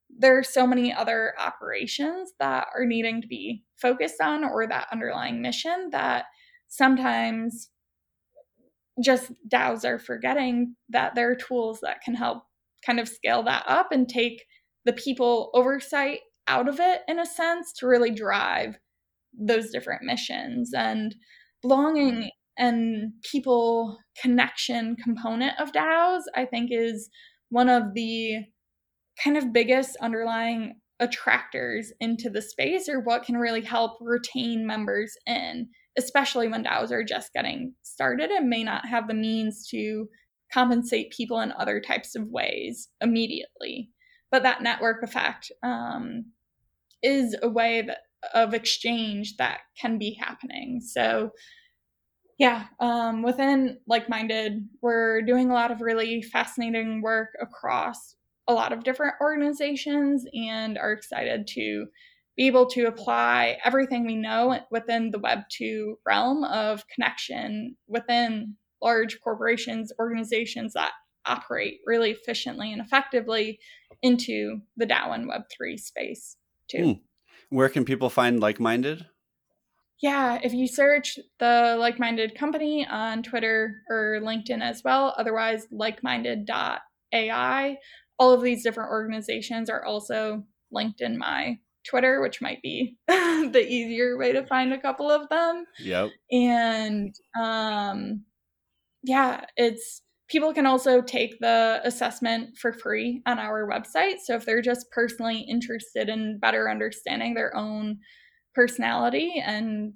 there 0.10 0.38
are 0.38 0.44
so 0.44 0.68
many 0.68 0.94
other 0.94 1.34
operations 1.40 2.34
that 2.40 2.68
are 2.76 2.86
needing 2.86 3.22
to 3.22 3.28
be 3.28 3.64
focused 3.82 4.22
on 4.22 4.44
or 4.44 4.68
that 4.68 4.88
underlying 4.92 5.42
mission 5.42 5.90
that 5.92 6.26
sometimes 6.68 7.70
just 9.04 9.32
DAOs 9.48 9.86
are 9.86 10.00
forgetting 10.00 10.76
that 10.90 11.16
there 11.16 11.32
are 11.32 11.36
tools 11.36 11.80
that 11.82 12.02
can 12.02 12.16
help 12.16 12.44
kind 12.86 13.00
of 13.00 13.08
scale 13.08 13.44
that 13.44 13.64
up 13.68 13.92
and 13.92 14.10
take 14.10 14.44
the 14.86 14.94
people 14.94 15.52
oversight 15.54 16.20
out 16.50 16.68
of 16.68 16.80
it 16.80 17.02
in 17.08 17.20
a 17.20 17.26
sense 17.26 17.72
to 17.74 17.88
really 17.88 18.12
drive 18.12 18.78
those 19.34 19.70
different 19.70 20.04
missions 20.04 20.72
and 20.74 21.16
belonging 21.62 22.32
and 22.58 23.14
people 23.32 23.98
connection 24.22 24.96
component 24.98 25.54
of 25.60 25.72
DAOs, 25.72 26.24
I 26.36 26.46
think 26.46 26.72
is 26.74 27.10
one 27.50 27.70
of 27.70 27.94
the 27.94 28.40
kind 29.24 29.38
of 29.38 29.54
biggest 29.54 29.96
underlying 30.02 30.76
attractors 31.00 31.94
into 32.02 32.30
the 32.30 32.42
space 32.42 32.90
or 32.90 33.00
what 33.00 33.24
can 33.24 33.38
really 33.38 33.62
help 33.62 33.98
retain 34.02 34.68
members 34.68 35.14
in, 35.26 35.70
especially 35.98 36.50
when 36.50 36.64
DAOs 36.64 36.92
are 36.92 37.04
just 37.04 37.32
getting 37.34 37.74
started 37.84 38.30
and 38.30 38.50
may 38.50 38.64
not 38.64 38.88
have 38.88 39.08
the 39.08 39.14
means 39.14 39.68
to 39.70 40.08
compensate 40.52 41.14
people 41.16 41.40
in 41.40 41.54
other 41.54 41.80
types 41.80 42.16
of 42.16 42.28
ways 42.28 42.90
immediately. 43.00 43.90
But 44.32 44.44
that 44.44 44.62
network 44.62 45.02
effect 45.02 45.52
um, 45.64 46.26
is 47.04 47.36
a 47.42 47.50
way 47.50 47.82
that, 47.82 48.00
of 48.34 48.54
exchange 48.54 49.38
that 49.38 49.60
can 49.80 49.98
be 49.98 50.14
happening. 50.14 50.82
So, 50.82 51.32
yeah, 52.38 52.66
um, 52.80 53.22
within 53.22 53.80
Like 53.88 54.10
Minded, 54.10 54.68
we're 54.82 55.22
doing 55.22 55.50
a 55.50 55.54
lot 55.54 55.72
of 55.72 55.82
really 55.82 56.22
fascinating 56.22 57.02
work 57.02 57.30
across 57.42 58.16
a 58.48 58.54
lot 58.54 58.74
of 58.74 58.84
different 58.84 59.16
organizations 59.22 60.26
and 60.34 60.78
are 60.78 60.92
excited 60.92 61.48
to 61.48 61.86
be 62.36 62.48
able 62.48 62.66
to 62.66 62.86
apply 62.86 63.58
everything 63.64 64.06
we 64.06 64.16
know 64.16 64.60
within 64.72 65.12
the 65.12 65.20
Web 65.20 65.40
2 65.52 65.98
realm 66.06 66.44
of 66.46 66.88
connection 66.88 67.76
within 67.88 68.56
large 68.82 69.20
corporations, 69.20 69.92
organizations 70.00 70.74
that 70.74 70.94
operate 71.26 71.80
really 71.86 72.12
efficiently 72.12 72.72
and 72.72 72.82
effectively 72.82 73.60
into 74.02 74.62
the 74.78 74.86
DAO 74.86 75.14
and 75.14 75.30
Web3 75.30 75.78
space 75.78 76.38
too. 76.70 76.84
Hmm. 76.84 77.56
Where 77.56 77.70
can 77.70 77.86
people 77.86 78.10
find 78.10 78.40
like 78.40 78.60
minded? 78.60 79.06
Yeah, 80.02 80.40
if 80.42 80.54
you 80.54 80.68
search 80.68 81.20
the 81.40 81.76
like 81.78 82.00
minded 82.00 82.38
company 82.38 82.88
on 82.90 83.22
Twitter 83.22 83.82
or 83.90 84.20
LinkedIn 84.22 84.62
as 84.62 84.82
well, 84.84 85.14
otherwise, 85.18 85.68
likeminded.ai, 85.74 87.78
all 88.18 88.34
of 88.34 88.42
these 88.42 88.64
different 88.64 88.92
organizations 88.92 89.70
are 89.70 89.84
also 89.84 90.44
linked 90.72 91.02
in 91.02 91.18
my 91.18 91.58
Twitter, 91.86 92.22
which 92.22 92.42
might 92.42 92.62
be 92.62 92.98
the 93.08 93.66
easier 93.68 94.18
way 94.18 94.32
to 94.32 94.46
find 94.46 94.72
a 94.72 94.82
couple 94.82 95.12
of 95.12 95.28
them. 95.30 95.66
Yep. 95.80 96.12
And 96.32 97.14
um, 97.42 98.24
yeah, 99.04 99.44
it's 99.58 100.02
people 100.30 100.54
can 100.54 100.66
also 100.66 101.02
take 101.02 101.40
the 101.40 101.82
assessment 101.84 102.58
for 102.58 102.72
free 102.72 103.22
on 103.26 103.40
our 103.40 103.68
website. 103.68 104.18
So 104.24 104.36
if 104.36 104.46
they're 104.46 104.62
just 104.62 104.90
personally 104.92 105.40
interested 105.50 106.08
in 106.08 106.40
better 106.40 106.70
understanding 106.70 107.34
their 107.34 107.56
own 107.56 108.00
personality 108.54 109.44
and 109.44 109.94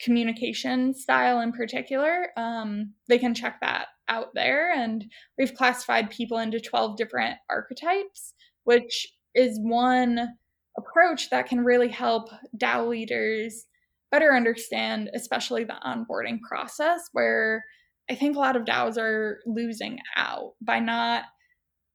communication 0.00 0.92
style 0.92 1.40
in 1.40 1.52
particular, 1.52 2.28
um, 2.36 2.94
they 3.08 3.18
can 3.18 3.34
check 3.34 3.58
that 3.60 3.86
out 4.08 4.34
there. 4.34 4.72
And 4.72 5.04
we've 5.38 5.54
classified 5.54 6.10
people 6.10 6.38
into 6.38 6.58
12 6.58 6.96
different 6.96 7.36
archetypes, 7.48 8.34
which 8.64 9.06
is 9.34 9.60
one 9.62 10.36
approach 10.76 11.30
that 11.30 11.46
can 11.46 11.64
really 11.64 11.88
help 11.88 12.28
DAO 12.56 12.88
leaders 12.88 13.66
better 14.10 14.34
understand, 14.34 15.10
especially 15.14 15.64
the 15.64 15.76
onboarding 15.84 16.40
process, 16.40 17.08
where 17.12 17.64
I 18.10 18.14
think 18.14 18.36
a 18.36 18.40
lot 18.40 18.56
of 18.56 18.64
DAOs 18.64 18.96
are 18.98 19.40
losing 19.46 19.98
out 20.16 20.54
by 20.60 20.80
not 20.80 21.24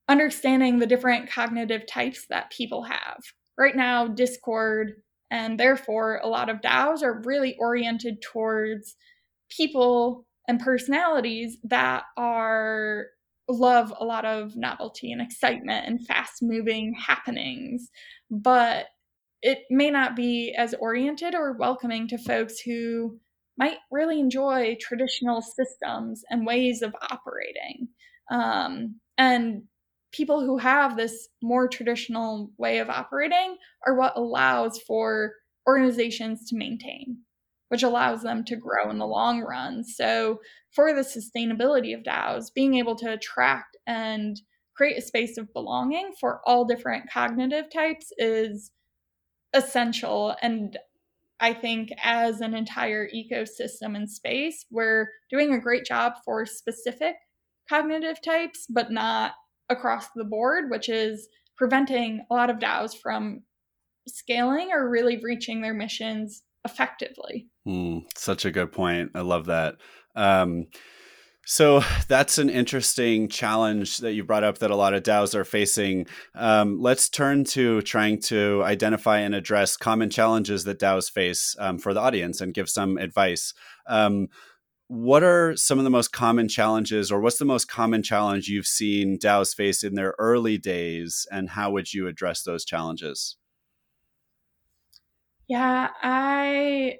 understanding 0.08 0.80
the 0.80 0.88
different 0.88 1.30
cognitive 1.30 1.88
types 1.88 2.26
that 2.30 2.52
people 2.52 2.84
have. 2.84 3.20
Right 3.58 3.76
now, 3.76 4.08
Discord 4.08 4.94
and 5.32 5.60
therefore 5.60 6.20
a 6.24 6.28
lot 6.28 6.50
of 6.50 6.62
DAOs 6.62 7.02
are 7.02 7.22
really 7.26 7.56
oriented 7.60 8.22
towards 8.22 8.96
people 9.50 10.26
and 10.48 10.60
personalities 10.60 11.58
that 11.64 12.04
are 12.18 13.08
love 13.50 13.94
a 14.00 14.06
lot 14.06 14.26
of 14.26 14.56
novelty 14.56 15.12
and 15.12 15.22
excitement 15.22 15.86
and 15.88 16.06
fast 16.06 16.42
moving 16.42 16.94
happenings, 16.94 17.90
but 18.30 18.88
it 19.42 19.60
may 19.70 19.90
not 19.90 20.16
be 20.16 20.56
as 20.58 20.74
oriented 20.80 21.36
or 21.36 21.58
welcoming 21.58 22.08
to 22.08 22.18
folks 22.18 22.60
who 22.60 23.20
might 23.58 23.78
really 23.92 24.20
enjoy 24.20 24.76
traditional 24.80 25.42
systems 25.42 26.24
and 26.30 26.46
ways 26.46 26.82
of 26.82 26.96
operating. 27.12 27.88
Um, 28.32 29.00
and 29.18 29.64
people 30.12 30.42
who 30.42 30.58
have 30.58 30.96
this 30.96 31.30
more 31.42 31.68
traditional 31.68 32.52
way 32.58 32.80
of 32.80 32.90
operating 32.90 33.58
are 33.86 33.96
what 33.96 34.18
allows 34.18 34.80
for 34.88 35.34
organizations 35.68 36.50
to 36.50 36.58
maintain 36.58 37.18
which 37.74 37.82
allows 37.82 38.22
them 38.22 38.44
to 38.44 38.56
grow 38.56 38.92
in 38.92 39.00
the 39.00 39.08
long 39.08 39.42
run. 39.42 39.84
So, 39.84 40.40
for 40.70 40.94
the 40.94 41.02
sustainability 41.02 41.96
of 41.96 42.04
DAOs, 42.04 42.54
being 42.54 42.76
able 42.76 42.96
to 42.98 43.12
attract 43.12 43.76
and 43.88 44.40
create 44.76 44.96
a 44.96 45.02
space 45.02 45.40
of 45.40 45.52
belonging 45.54 46.12
for 46.20 46.42
all 46.46 46.66
different 46.66 47.10
cognitive 47.12 47.72
types 47.74 48.12
is 48.20 48.70
essential. 49.54 50.36
And 50.44 50.78
I 51.44 51.54
think 51.54 51.90
as 52.02 52.40
an 52.40 52.54
entire 52.54 53.10
ecosystem 53.10 53.98
and 53.98 54.10
space, 54.10 54.66
we're 54.72 55.10
doing 55.30 55.54
a 55.54 55.60
great 55.60 55.84
job 55.84 56.14
for 56.24 56.46
specific 56.46 57.16
cognitive 57.68 58.22
types, 58.22 58.66
but 58.70 58.94
not 58.94 59.34
across 59.68 60.08
the 60.16 60.24
board, 60.24 60.72
which 60.72 60.88
is 60.88 61.28
preventing 61.58 62.26
a 62.32 62.34
lot 62.34 62.50
of 62.50 62.60
DAOs 62.60 62.96
from 62.98 63.42
scaling 64.08 64.70
or 64.72 64.90
really 64.90 65.20
reaching 65.22 65.62
their 65.62 65.74
missions 65.74 66.44
effectively. 66.64 67.50
Mm, 67.68 68.04
such 68.16 68.46
a 68.46 68.52
good 68.52 68.72
point. 68.72 69.12
I 69.14 69.20
love 69.20 69.48
that. 69.48 69.76
Um, 70.16 70.68
so 71.46 71.82
that's 72.08 72.38
an 72.38 72.50
interesting 72.50 73.28
challenge 73.28 73.98
that 73.98 74.14
you 74.14 74.24
brought 74.24 74.44
up 74.44 74.60
that 74.60 74.72
a 74.72 74.76
lot 74.76 74.94
of 74.94 75.04
DAOs 75.04 75.36
are 75.36 75.46
facing. 75.46 76.08
Um, 76.36 76.80
let's 76.80 77.10
turn 77.10 77.44
to 77.46 77.82
trying 77.82 78.20
to 78.24 78.62
identify 78.64 79.20
and 79.20 79.36
address 79.36 79.78
common 79.78 80.10
challenges 80.10 80.64
that 80.64 80.80
DAOs 80.80 81.12
face 81.12 81.56
um, 81.60 81.78
for 81.78 81.94
the 81.94 82.00
audience 82.00 82.42
and 82.42 82.54
give 82.54 82.70
some 82.70 82.98
advice. 82.98 83.54
Um, 83.88 84.28
what 84.88 85.24
are 85.24 85.56
some 85.56 85.80
of 85.80 85.86
the 85.86 85.90
most 85.90 86.12
common 86.12 86.48
challenges, 86.48 87.12
or 87.12 87.20
what's 87.20 87.40
the 87.40 87.46
most 87.46 87.68
common 87.68 88.04
challenge 88.04 88.48
you've 88.48 88.68
seen 88.68 89.18
DAOs 89.18 89.56
face 89.56 89.84
in 89.84 89.96
their 89.96 90.14
early 90.20 90.58
days, 90.58 91.26
and 91.32 91.50
how 91.50 91.72
would 91.72 91.94
you 91.94 92.08
address 92.08 92.44
those 92.44 92.66
challenges? 92.66 93.38
Yeah, 95.48 95.90
I 96.02 96.98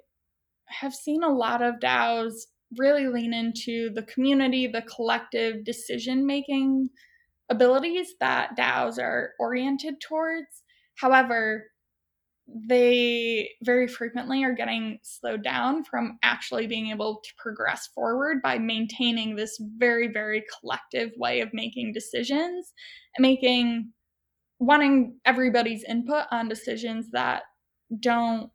have 0.66 0.94
seen 0.94 1.24
a 1.24 1.32
lot 1.32 1.62
of 1.62 1.76
DAOs 1.76 2.34
really 2.78 3.08
lean 3.08 3.34
into 3.34 3.90
the 3.94 4.04
community, 4.04 4.68
the 4.68 4.82
collective 4.84 5.64
decision 5.64 6.26
making 6.26 6.90
abilities 7.50 8.16
that 8.20 8.56
DAOs 8.58 9.00
are 9.02 9.32
oriented 9.40 9.96
towards. 10.02 10.64
However, 10.96 11.66
they 12.48 13.50
very 13.64 13.88
frequently 13.88 14.44
are 14.44 14.54
getting 14.54 15.00
slowed 15.02 15.44
down 15.44 15.84
from 15.84 16.18
actually 16.24 16.68
being 16.68 16.88
able 16.88 17.22
to 17.24 17.30
progress 17.38 17.88
forward 17.96 18.42
by 18.42 18.58
maintaining 18.58 19.36
this 19.36 19.58
very, 19.78 20.08
very 20.08 20.44
collective 20.60 21.12
way 21.18 21.40
of 21.40 21.54
making 21.54 21.94
decisions 21.94 22.74
and 23.16 23.22
making 23.22 23.92
wanting 24.60 25.20
everybody's 25.26 25.84
input 25.86 26.26
on 26.32 26.48
decisions 26.48 27.10
that 27.12 27.44
don't 28.00 28.50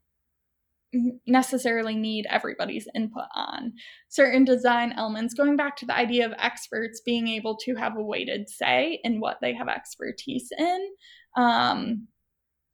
necessarily 1.26 1.94
need 1.94 2.26
everybody's 2.30 2.88
input 2.94 3.26
on 3.34 3.72
certain 4.08 4.44
design 4.44 4.92
elements. 4.96 5.34
Going 5.34 5.56
back 5.56 5.76
to 5.76 5.86
the 5.86 5.96
idea 5.96 6.24
of 6.24 6.32
experts 6.38 7.02
being 7.04 7.28
able 7.28 7.56
to 7.58 7.74
have 7.74 7.96
a 7.96 8.02
weighted 8.02 8.48
say 8.48 9.00
in 9.04 9.20
what 9.20 9.38
they 9.42 9.52
have 9.54 9.68
expertise 9.68 10.50
in 10.56 10.88
um, 11.36 12.08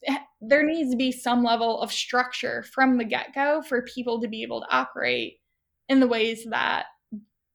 eh, 0.07 0.19
there 0.41 0.65
needs 0.65 0.91
to 0.91 0.97
be 0.97 1.13
some 1.13 1.43
level 1.43 1.81
of 1.81 1.93
structure 1.93 2.65
from 2.75 2.99
the 2.99 3.05
get-go 3.05 3.63
for 3.63 3.83
people 3.83 4.21
to 4.21 4.29
be 4.29 4.43
able 4.43 4.61
to 4.61 4.71
operate 4.71 5.35
in 5.89 6.01
the 6.01 6.09
ways 6.09 6.47
that 6.51 6.87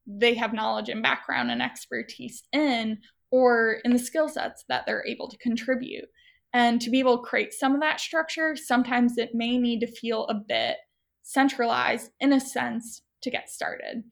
they 0.06 0.34
have 0.34 0.54
knowledge 0.54 0.90
and 0.90 1.04
background 1.04 1.52
and 1.52 1.62
expertise 1.62 2.44
in 2.52 2.98
or 3.32 3.78
in 3.86 3.92
the 3.92 4.00
skill 4.00 4.28
sets 4.28 4.64
that 4.70 4.86
they're 4.86 5.06
able 5.06 5.30
to 5.30 5.38
contribute 5.38 6.06
and 6.54 6.82
to 6.82 6.90
be 6.90 7.00
able 7.00 7.18
to 7.18 7.30
create 7.30 7.54
some 7.54 7.74
of 7.74 7.82
that 7.82 8.00
structure, 8.00 8.56
sometimes 8.56 9.18
it 9.18 9.32
may 9.34 9.58
need 9.58 9.80
to 9.82 9.88
feel 9.88 10.26
a 10.28 10.36
bit 10.36 10.78
centralized 11.24 12.12
in 12.20 12.34
a 12.34 12.40
sense 12.40 13.02
to 13.22 13.30
get 13.30 13.50
started. 13.50 14.04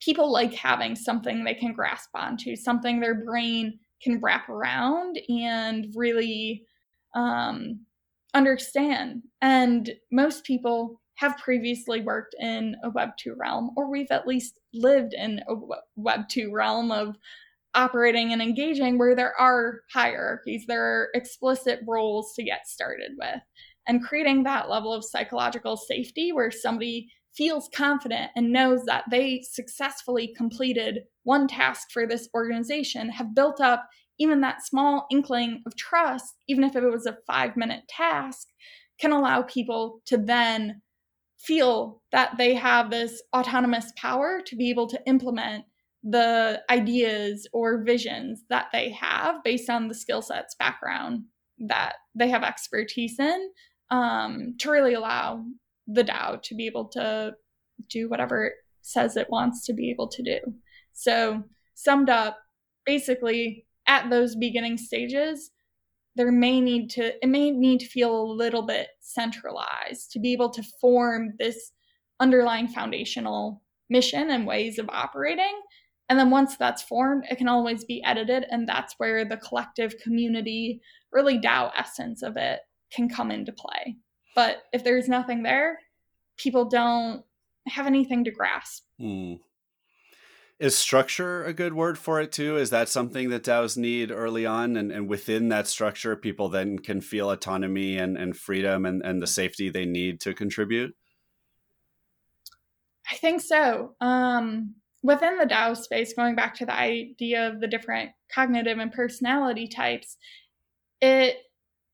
People 0.00 0.32
like 0.32 0.52
having 0.52 0.96
something 0.96 1.44
they 1.44 1.54
can 1.54 1.72
grasp 1.72 2.10
onto, 2.14 2.56
something 2.56 3.00
their 3.00 3.24
brain 3.24 3.78
can 4.02 4.20
wrap 4.20 4.48
around 4.48 5.18
and 5.28 5.86
really 5.94 6.64
um, 7.14 7.80
understand. 8.34 9.22
And 9.40 9.90
most 10.10 10.44
people 10.44 11.00
have 11.16 11.38
previously 11.38 12.00
worked 12.00 12.34
in 12.40 12.74
a 12.82 12.90
Web 12.90 13.10
2 13.18 13.36
realm, 13.38 13.70
or 13.76 13.88
we've 13.88 14.10
at 14.10 14.26
least 14.26 14.58
lived 14.74 15.14
in 15.14 15.40
a 15.48 15.54
Web 15.96 16.28
2 16.28 16.50
realm 16.52 16.90
of 16.90 17.16
operating 17.74 18.32
and 18.32 18.40
engaging 18.40 18.98
where 18.98 19.14
there 19.14 19.34
are 19.38 19.80
hierarchies, 19.92 20.64
there 20.66 20.84
are 20.84 21.08
explicit 21.14 21.80
roles 21.86 22.32
to 22.34 22.42
get 22.42 22.66
started 22.66 23.12
with, 23.18 23.40
and 23.86 24.04
creating 24.04 24.42
that 24.42 24.68
level 24.68 24.92
of 24.92 25.04
psychological 25.04 25.76
safety 25.76 26.32
where 26.32 26.50
somebody 26.50 27.08
feels 27.36 27.68
confident 27.74 28.30
and 28.36 28.52
knows 28.52 28.84
that 28.84 29.04
they 29.10 29.42
successfully 29.42 30.32
completed 30.36 31.00
one 31.24 31.48
task 31.48 31.88
for 31.92 32.06
this 32.06 32.28
organization, 32.34 33.08
have 33.08 33.34
built 33.34 33.60
up 33.60 33.88
even 34.18 34.40
that 34.40 34.64
small 34.64 35.06
inkling 35.10 35.62
of 35.66 35.74
trust, 35.76 36.34
even 36.48 36.62
if 36.62 36.76
it 36.76 36.80
was 36.82 37.06
a 37.06 37.18
five 37.26 37.56
minute 37.56 37.82
task, 37.88 38.46
can 39.00 39.10
allow 39.10 39.42
people 39.42 40.00
to 40.06 40.16
then 40.16 40.80
feel 41.38 42.00
that 42.12 42.36
they 42.38 42.54
have 42.54 42.90
this 42.90 43.22
autonomous 43.36 43.92
power 43.96 44.40
to 44.46 44.56
be 44.56 44.70
able 44.70 44.86
to 44.86 45.00
implement 45.06 45.64
the 46.04 46.62
ideas 46.70 47.48
or 47.52 47.82
visions 47.82 48.44
that 48.50 48.66
they 48.72 48.90
have 48.90 49.42
based 49.42 49.70
on 49.70 49.88
the 49.88 49.94
skill 49.94 50.20
sets 50.20 50.54
background 50.54 51.24
that 51.58 51.94
they 52.14 52.28
have 52.28 52.42
expertise 52.42 53.18
in 53.18 53.50
um, 53.90 54.54
to 54.58 54.70
really 54.70 54.94
allow 54.94 55.42
the 55.86 56.04
DAO 56.04 56.42
to 56.42 56.54
be 56.54 56.66
able 56.66 56.86
to 56.88 57.32
do 57.88 58.08
whatever 58.08 58.44
it 58.44 58.52
says 58.82 59.16
it 59.16 59.30
wants 59.30 59.64
to 59.64 59.72
be 59.72 59.90
able 59.90 60.08
to 60.08 60.22
do. 60.22 60.38
So, 60.92 61.42
summed 61.74 62.10
up, 62.10 62.38
basically, 62.84 63.66
at 63.86 64.10
those 64.10 64.36
beginning 64.36 64.78
stages, 64.78 65.50
there 66.16 66.30
may 66.30 66.60
need 66.60 66.90
to 66.90 67.14
it 67.22 67.28
may 67.28 67.50
need 67.50 67.80
to 67.80 67.88
feel 67.88 68.14
a 68.14 68.32
little 68.32 68.62
bit 68.62 68.88
centralized 69.00 70.12
to 70.12 70.20
be 70.20 70.32
able 70.32 70.50
to 70.50 70.62
form 70.80 71.32
this 71.38 71.72
underlying 72.20 72.68
foundational 72.68 73.62
mission 73.90 74.30
and 74.30 74.46
ways 74.46 74.78
of 74.78 74.88
operating 74.90 75.60
And 76.08 76.18
then 76.18 76.30
once 76.30 76.56
that's 76.56 76.82
formed, 76.82 77.24
it 77.30 77.38
can 77.38 77.48
always 77.48 77.84
be 77.84 78.02
edited. 78.04 78.44
And 78.50 78.68
that's 78.68 78.94
where 78.98 79.24
the 79.24 79.38
collective 79.38 79.98
community, 79.98 80.80
really 81.12 81.38
DAO 81.38 81.72
essence 81.76 82.22
of 82.22 82.36
it, 82.36 82.60
can 82.92 83.08
come 83.08 83.30
into 83.30 83.52
play. 83.52 83.96
But 84.34 84.64
if 84.72 84.84
there's 84.84 85.08
nothing 85.08 85.42
there, 85.42 85.78
people 86.36 86.66
don't 86.66 87.24
have 87.66 87.86
anything 87.86 88.24
to 88.24 88.30
grasp. 88.30 88.84
Mm. 89.00 89.40
Is 90.60 90.76
structure 90.78 91.44
a 91.44 91.52
good 91.52 91.74
word 91.74 91.98
for 91.98 92.20
it 92.20 92.30
too? 92.30 92.56
Is 92.56 92.70
that 92.70 92.88
something 92.88 93.30
that 93.30 93.42
DAOs 93.42 93.76
need 93.76 94.12
early 94.12 94.46
on? 94.46 94.76
And, 94.76 94.92
and 94.92 95.08
within 95.08 95.48
that 95.48 95.66
structure, 95.66 96.14
people 96.16 96.48
then 96.48 96.78
can 96.78 97.00
feel 97.00 97.30
autonomy 97.30 97.96
and, 97.96 98.16
and 98.16 98.36
freedom 98.36 98.86
and, 98.86 99.02
and 99.02 99.20
the 99.20 99.26
safety 99.26 99.68
they 99.68 99.84
need 99.84 100.20
to 100.20 100.34
contribute? 100.34 100.94
I 103.10 103.16
think 103.16 103.40
so. 103.40 103.94
Um, 104.00 104.76
within 105.04 105.36
the 105.36 105.44
DAO 105.44 105.76
space, 105.76 106.14
going 106.14 106.34
back 106.34 106.54
to 106.54 106.66
the 106.66 106.74
idea 106.74 107.46
of 107.46 107.60
the 107.60 107.68
different 107.68 108.10
cognitive 108.34 108.78
and 108.78 108.90
personality 108.90 109.68
types, 109.68 110.16
it 111.00 111.36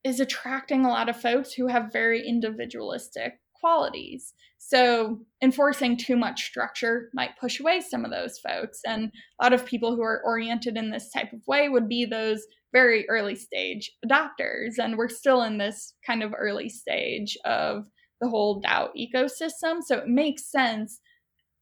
is 0.03 0.19
attracting 0.21 0.85
a 0.85 0.89
lot 0.89 1.09
of 1.09 1.21
folks 1.21 1.51
who 1.53 1.67
have 1.67 1.93
very 1.93 2.25
individualistic 2.25 3.33
qualities. 3.59 4.33
So, 4.57 5.19
enforcing 5.43 5.97
too 5.97 6.15
much 6.15 6.43
structure 6.43 7.09
might 7.13 7.37
push 7.39 7.59
away 7.59 7.81
some 7.81 8.05
of 8.05 8.11
those 8.11 8.39
folks. 8.39 8.79
And 8.87 9.11
a 9.39 9.43
lot 9.43 9.53
of 9.53 9.65
people 9.65 9.95
who 9.95 10.03
are 10.03 10.21
oriented 10.23 10.77
in 10.77 10.89
this 10.89 11.11
type 11.11 11.33
of 11.33 11.45
way 11.47 11.67
would 11.67 11.89
be 11.89 12.05
those 12.05 12.45
very 12.71 13.07
early 13.09 13.35
stage 13.35 13.91
adopters. 14.05 14.79
And 14.79 14.97
we're 14.97 15.09
still 15.09 15.43
in 15.43 15.57
this 15.57 15.93
kind 16.07 16.23
of 16.23 16.33
early 16.37 16.69
stage 16.69 17.37
of 17.43 17.83
the 18.21 18.29
whole 18.29 18.61
DAO 18.61 18.89
ecosystem. 18.97 19.81
So, 19.83 19.97
it 19.97 20.07
makes 20.07 20.49
sense 20.49 21.01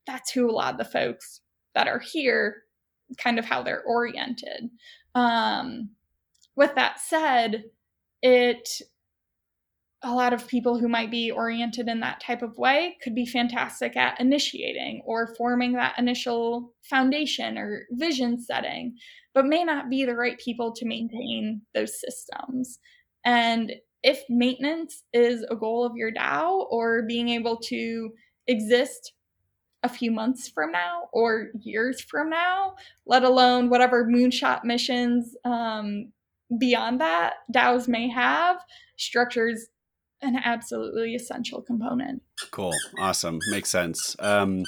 that's 0.10 0.32
who 0.32 0.50
a 0.50 0.52
lot 0.52 0.74
of 0.74 0.80
the 0.80 0.86
folks 0.86 1.42
that 1.76 1.88
are 1.88 2.00
here 2.00 2.64
kind 3.18 3.38
of 3.38 3.46
how 3.46 3.62
they're 3.62 3.84
oriented. 3.84 4.70
Um, 5.14 5.92
with 6.56 6.74
that 6.76 7.00
said, 7.00 7.66
it 8.22 8.68
a 10.02 10.14
lot 10.14 10.32
of 10.32 10.48
people 10.48 10.80
who 10.80 10.88
might 10.88 11.12
be 11.12 11.30
oriented 11.30 11.90
in 11.90 12.00
that 12.00 12.22
type 12.22 12.42
of 12.42 12.58
way 12.58 12.98
could 13.04 13.14
be 13.14 13.26
fantastic 13.26 13.98
at 13.98 14.20
initiating 14.20 15.02
or 15.06 15.36
forming 15.36 15.74
that 15.74 15.98
initial 15.98 16.74
foundation 16.90 17.58
or 17.58 17.86
vision 17.92 18.42
setting, 18.42 18.96
but 19.34 19.46
may 19.46 19.64
not 19.64 19.90
be 19.90 20.06
the 20.06 20.16
right 20.16 20.40
people 20.40 20.74
to 20.74 20.88
maintain 20.88 21.62
those 21.76 22.00
systems. 22.00 22.80
And 23.26 23.74
if 24.02 24.22
maintenance 24.30 25.04
is 25.12 25.46
a 25.52 25.56
goal 25.58 25.86
of 25.86 25.98
your 25.98 26.14
DAO 26.14 26.66
or 26.72 27.04
being 27.06 27.28
able 27.28 27.58
to 27.58 28.10
exist 28.48 29.12
a 29.84 29.90
few 29.90 30.12
months 30.12 30.48
from 30.50 30.72
now 30.72 31.10
or 31.12 31.50
years 31.62 32.02
from 32.02 32.30
now, 32.30 32.76
let 33.06 33.24
alone 33.24 33.70
whatever 33.70 34.06
moonshot 34.06 34.64
missions 34.64 35.36
um, 35.46 36.12
beyond 36.58 37.00
that 37.00 37.36
DAOs 37.54 37.88
may 37.88 38.10
have, 38.10 38.58
structures 38.98 39.68
an 40.22 40.36
absolutely 40.44 41.16
essential 41.16 41.62
component. 41.62 42.22
Cool. 42.52 42.74
Awesome. 43.00 43.40
Makes 43.52 43.70
sense. 43.70 44.16
Um, 44.20 44.64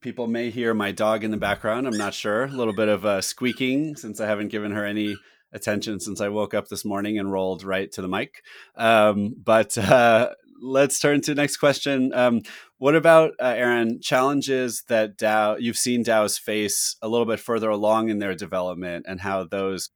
people 0.00 0.26
may 0.26 0.50
hear 0.50 0.74
my 0.74 0.90
dog 0.92 1.22
in 1.22 1.30
the 1.30 1.36
background. 1.36 1.86
I'm 1.86 1.96
not 1.96 2.14
sure. 2.14 2.44
A 2.44 2.48
little 2.48 2.74
bit 2.74 2.88
of 2.88 3.04
uh, 3.04 3.20
squeaking 3.20 3.96
since 3.96 4.20
I 4.20 4.26
haven't 4.26 4.48
given 4.48 4.72
her 4.72 4.84
any 4.84 5.16
attention 5.52 6.00
since 6.00 6.20
I 6.20 6.28
woke 6.28 6.52
up 6.52 6.68
this 6.68 6.84
morning 6.84 7.18
and 7.18 7.30
rolled 7.30 7.62
right 7.62 7.90
to 7.92 8.02
the 8.02 8.08
mic. 8.08 8.42
Um, 8.76 9.34
but 9.42 9.78
uh, 9.78 10.30
let's 10.60 10.98
turn 10.98 11.20
to 11.22 11.34
the 11.34 11.40
next 11.40 11.58
question. 11.58 12.12
Um, 12.14 12.42
what 12.78 12.94
about 12.94 13.32
uh, 13.40 13.54
Erin 13.56 14.00
challenges 14.00 14.84
that 14.88 15.16
DAO 15.16 15.56
you've 15.60 15.76
seen 15.76 16.04
DAOs 16.04 16.38
face 16.38 16.96
a 17.02 17.08
little 17.08 17.26
bit 17.26 17.40
further 17.40 17.70
along 17.70 18.08
in 18.08 18.18
their 18.18 18.34
development 18.34 19.06
and 19.08 19.20
how 19.20 19.44
those? 19.44 19.90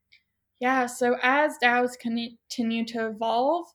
Yeah, 0.60 0.86
so 0.86 1.16
as 1.22 1.56
DAOs 1.62 1.98
continue 1.98 2.84
to 2.86 3.08
evolve, 3.08 3.66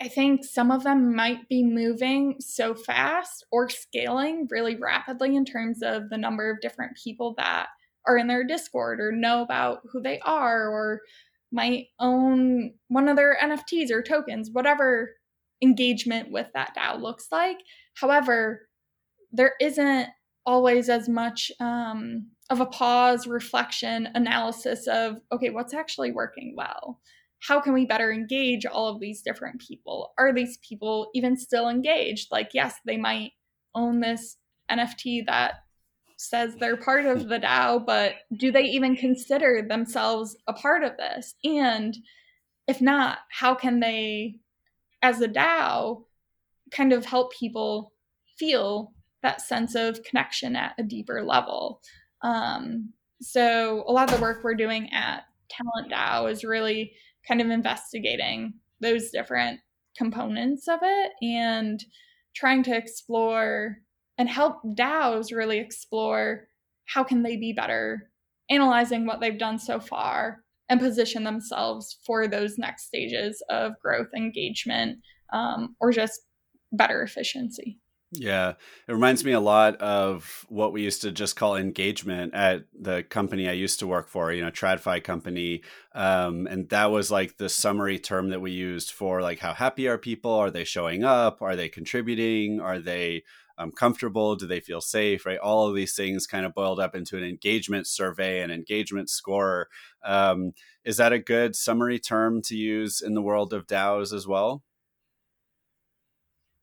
I 0.00 0.08
think 0.08 0.44
some 0.44 0.70
of 0.70 0.82
them 0.82 1.14
might 1.14 1.48
be 1.48 1.62
moving 1.62 2.36
so 2.40 2.74
fast 2.74 3.44
or 3.52 3.68
scaling 3.68 4.48
really 4.50 4.76
rapidly 4.76 5.36
in 5.36 5.44
terms 5.44 5.82
of 5.82 6.08
the 6.08 6.16
number 6.16 6.50
of 6.50 6.60
different 6.60 6.96
people 7.02 7.34
that 7.36 7.66
are 8.06 8.16
in 8.16 8.26
their 8.26 8.44
Discord 8.44 9.00
or 9.00 9.12
know 9.12 9.42
about 9.42 9.80
who 9.92 10.00
they 10.00 10.18
are 10.20 10.68
or 10.68 11.02
might 11.52 11.88
own 11.98 12.72
one 12.88 13.08
of 13.08 13.16
their 13.16 13.36
NFTs 13.42 13.90
or 13.90 14.02
tokens, 14.02 14.50
whatever 14.50 15.10
engagement 15.62 16.30
with 16.30 16.46
that 16.54 16.74
DAO 16.76 17.00
looks 17.00 17.28
like. 17.30 17.58
However, 17.94 18.68
there 19.32 19.54
isn't 19.60 20.08
always 20.46 20.88
as 20.88 21.08
much 21.08 21.52
um, 21.60 22.26
of 22.50 22.60
a 22.60 22.66
pause, 22.66 23.26
reflection, 23.26 24.08
analysis 24.14 24.86
of, 24.86 25.20
okay, 25.32 25.50
what's 25.50 25.74
actually 25.74 26.12
working 26.12 26.54
well? 26.56 27.00
How 27.40 27.60
can 27.60 27.72
we 27.72 27.86
better 27.86 28.12
engage 28.12 28.66
all 28.66 28.88
of 28.88 29.00
these 29.00 29.22
different 29.22 29.60
people? 29.60 30.12
Are 30.18 30.32
these 30.32 30.58
people 30.58 31.10
even 31.14 31.36
still 31.36 31.68
engaged? 31.68 32.28
Like, 32.30 32.50
yes, 32.52 32.74
they 32.84 32.96
might 32.96 33.32
own 33.74 34.00
this 34.00 34.36
NFT 34.70 35.26
that 35.26 35.54
says 36.16 36.54
they're 36.56 36.76
part 36.76 37.06
of 37.06 37.28
the 37.28 37.38
DAO, 37.38 37.84
but 37.84 38.14
do 38.36 38.52
they 38.52 38.64
even 38.64 38.94
consider 38.94 39.64
themselves 39.66 40.36
a 40.46 40.52
part 40.52 40.82
of 40.82 40.96
this? 40.98 41.34
And 41.44 41.96
if 42.66 42.80
not, 42.80 43.18
how 43.30 43.54
can 43.54 43.80
they 43.80 44.36
as 45.02 45.20
a 45.20 45.28
DAO 45.28 46.04
kind 46.70 46.92
of 46.92 47.04
help 47.04 47.32
people 47.32 47.92
feel 48.38 48.92
that 49.22 49.40
sense 49.40 49.74
of 49.74 50.02
connection 50.02 50.56
at 50.56 50.74
a 50.78 50.82
deeper 50.82 51.22
level. 51.22 51.80
Um, 52.22 52.92
so 53.20 53.84
a 53.86 53.92
lot 53.92 54.10
of 54.10 54.16
the 54.16 54.22
work 54.22 54.42
we're 54.42 54.54
doing 54.54 54.90
at 54.92 55.24
Talent 55.50 55.92
DAO 55.92 56.30
is 56.30 56.44
really 56.44 56.92
kind 57.26 57.40
of 57.40 57.50
investigating 57.50 58.54
those 58.80 59.10
different 59.10 59.60
components 59.96 60.68
of 60.68 60.80
it 60.82 61.12
and 61.22 61.84
trying 62.34 62.62
to 62.62 62.76
explore 62.76 63.78
and 64.16 64.28
help 64.28 64.62
DAOs 64.64 65.34
really 65.34 65.58
explore 65.58 66.46
how 66.86 67.04
can 67.04 67.22
they 67.22 67.36
be 67.36 67.52
better, 67.52 68.10
analyzing 68.48 69.06
what 69.06 69.20
they've 69.20 69.38
done 69.38 69.58
so 69.58 69.80
far, 69.80 70.42
and 70.70 70.80
position 70.80 71.24
themselves 71.24 71.98
for 72.06 72.26
those 72.26 72.56
next 72.56 72.86
stages 72.86 73.42
of 73.50 73.72
growth, 73.82 74.08
engagement, 74.16 75.00
um, 75.32 75.76
or 75.80 75.90
just 75.90 76.20
better 76.72 77.02
efficiency. 77.02 77.78
Yeah, 78.12 78.54
it 78.88 78.92
reminds 78.92 79.24
me 79.24 79.32
a 79.32 79.40
lot 79.40 79.76
of 79.76 80.44
what 80.48 80.72
we 80.72 80.82
used 80.82 81.02
to 81.02 81.12
just 81.12 81.36
call 81.36 81.54
engagement 81.54 82.34
at 82.34 82.64
the 82.76 83.04
company 83.04 83.48
I 83.48 83.52
used 83.52 83.78
to 83.80 83.86
work 83.86 84.08
for, 84.08 84.32
you 84.32 84.42
know, 84.42 84.50
TradFi 84.50 85.04
company. 85.04 85.62
Um, 85.94 86.48
and 86.48 86.68
that 86.70 86.90
was 86.90 87.12
like 87.12 87.36
the 87.36 87.48
summary 87.48 88.00
term 88.00 88.30
that 88.30 88.40
we 88.40 88.50
used 88.50 88.90
for 88.90 89.22
like 89.22 89.38
how 89.38 89.54
happy 89.54 89.86
are 89.86 89.98
people? 89.98 90.32
Are 90.32 90.50
they 90.50 90.64
showing 90.64 91.04
up? 91.04 91.40
Are 91.40 91.54
they 91.54 91.68
contributing? 91.68 92.60
Are 92.60 92.80
they 92.80 93.22
um, 93.60 93.72
comfortable? 93.72 94.36
Do 94.36 94.46
they 94.46 94.60
feel 94.60 94.80
safe? 94.80 95.26
Right? 95.26 95.38
All 95.38 95.68
of 95.68 95.74
these 95.74 95.94
things 95.94 96.26
kind 96.26 96.46
of 96.46 96.54
boiled 96.54 96.80
up 96.80 96.94
into 96.94 97.16
an 97.16 97.24
engagement 97.24 97.86
survey, 97.86 98.40
an 98.40 98.50
engagement 98.50 99.10
score. 99.10 99.68
Um, 100.02 100.52
is 100.84 100.96
that 100.96 101.12
a 101.12 101.18
good 101.18 101.54
summary 101.54 101.98
term 101.98 102.40
to 102.42 102.56
use 102.56 103.02
in 103.02 103.14
the 103.14 103.22
world 103.22 103.52
of 103.52 103.66
DAOs 103.66 104.14
as 104.14 104.26
well? 104.26 104.62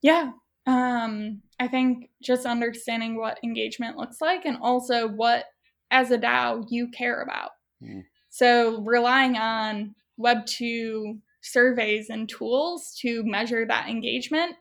Yeah. 0.01 0.31
Um, 0.65 1.41
I 1.59 1.67
think 1.67 2.09
just 2.21 2.45
understanding 2.45 3.15
what 3.15 3.39
engagement 3.43 3.97
looks 3.97 4.17
like 4.19 4.45
and 4.45 4.57
also 4.61 5.07
what, 5.07 5.45
as 5.91 6.11
a 6.11 6.17
DAO, 6.17 6.65
you 6.69 6.89
care 6.89 7.21
about. 7.21 7.51
Mm. 7.81 8.03
So 8.29 8.81
relying 8.81 9.37
on 9.37 9.95
Web2 10.19 11.19
surveys 11.41 12.09
and 12.09 12.27
tools 12.27 12.97
to 13.01 13.23
measure 13.23 13.65
that 13.65 13.87
engagement 13.87 14.55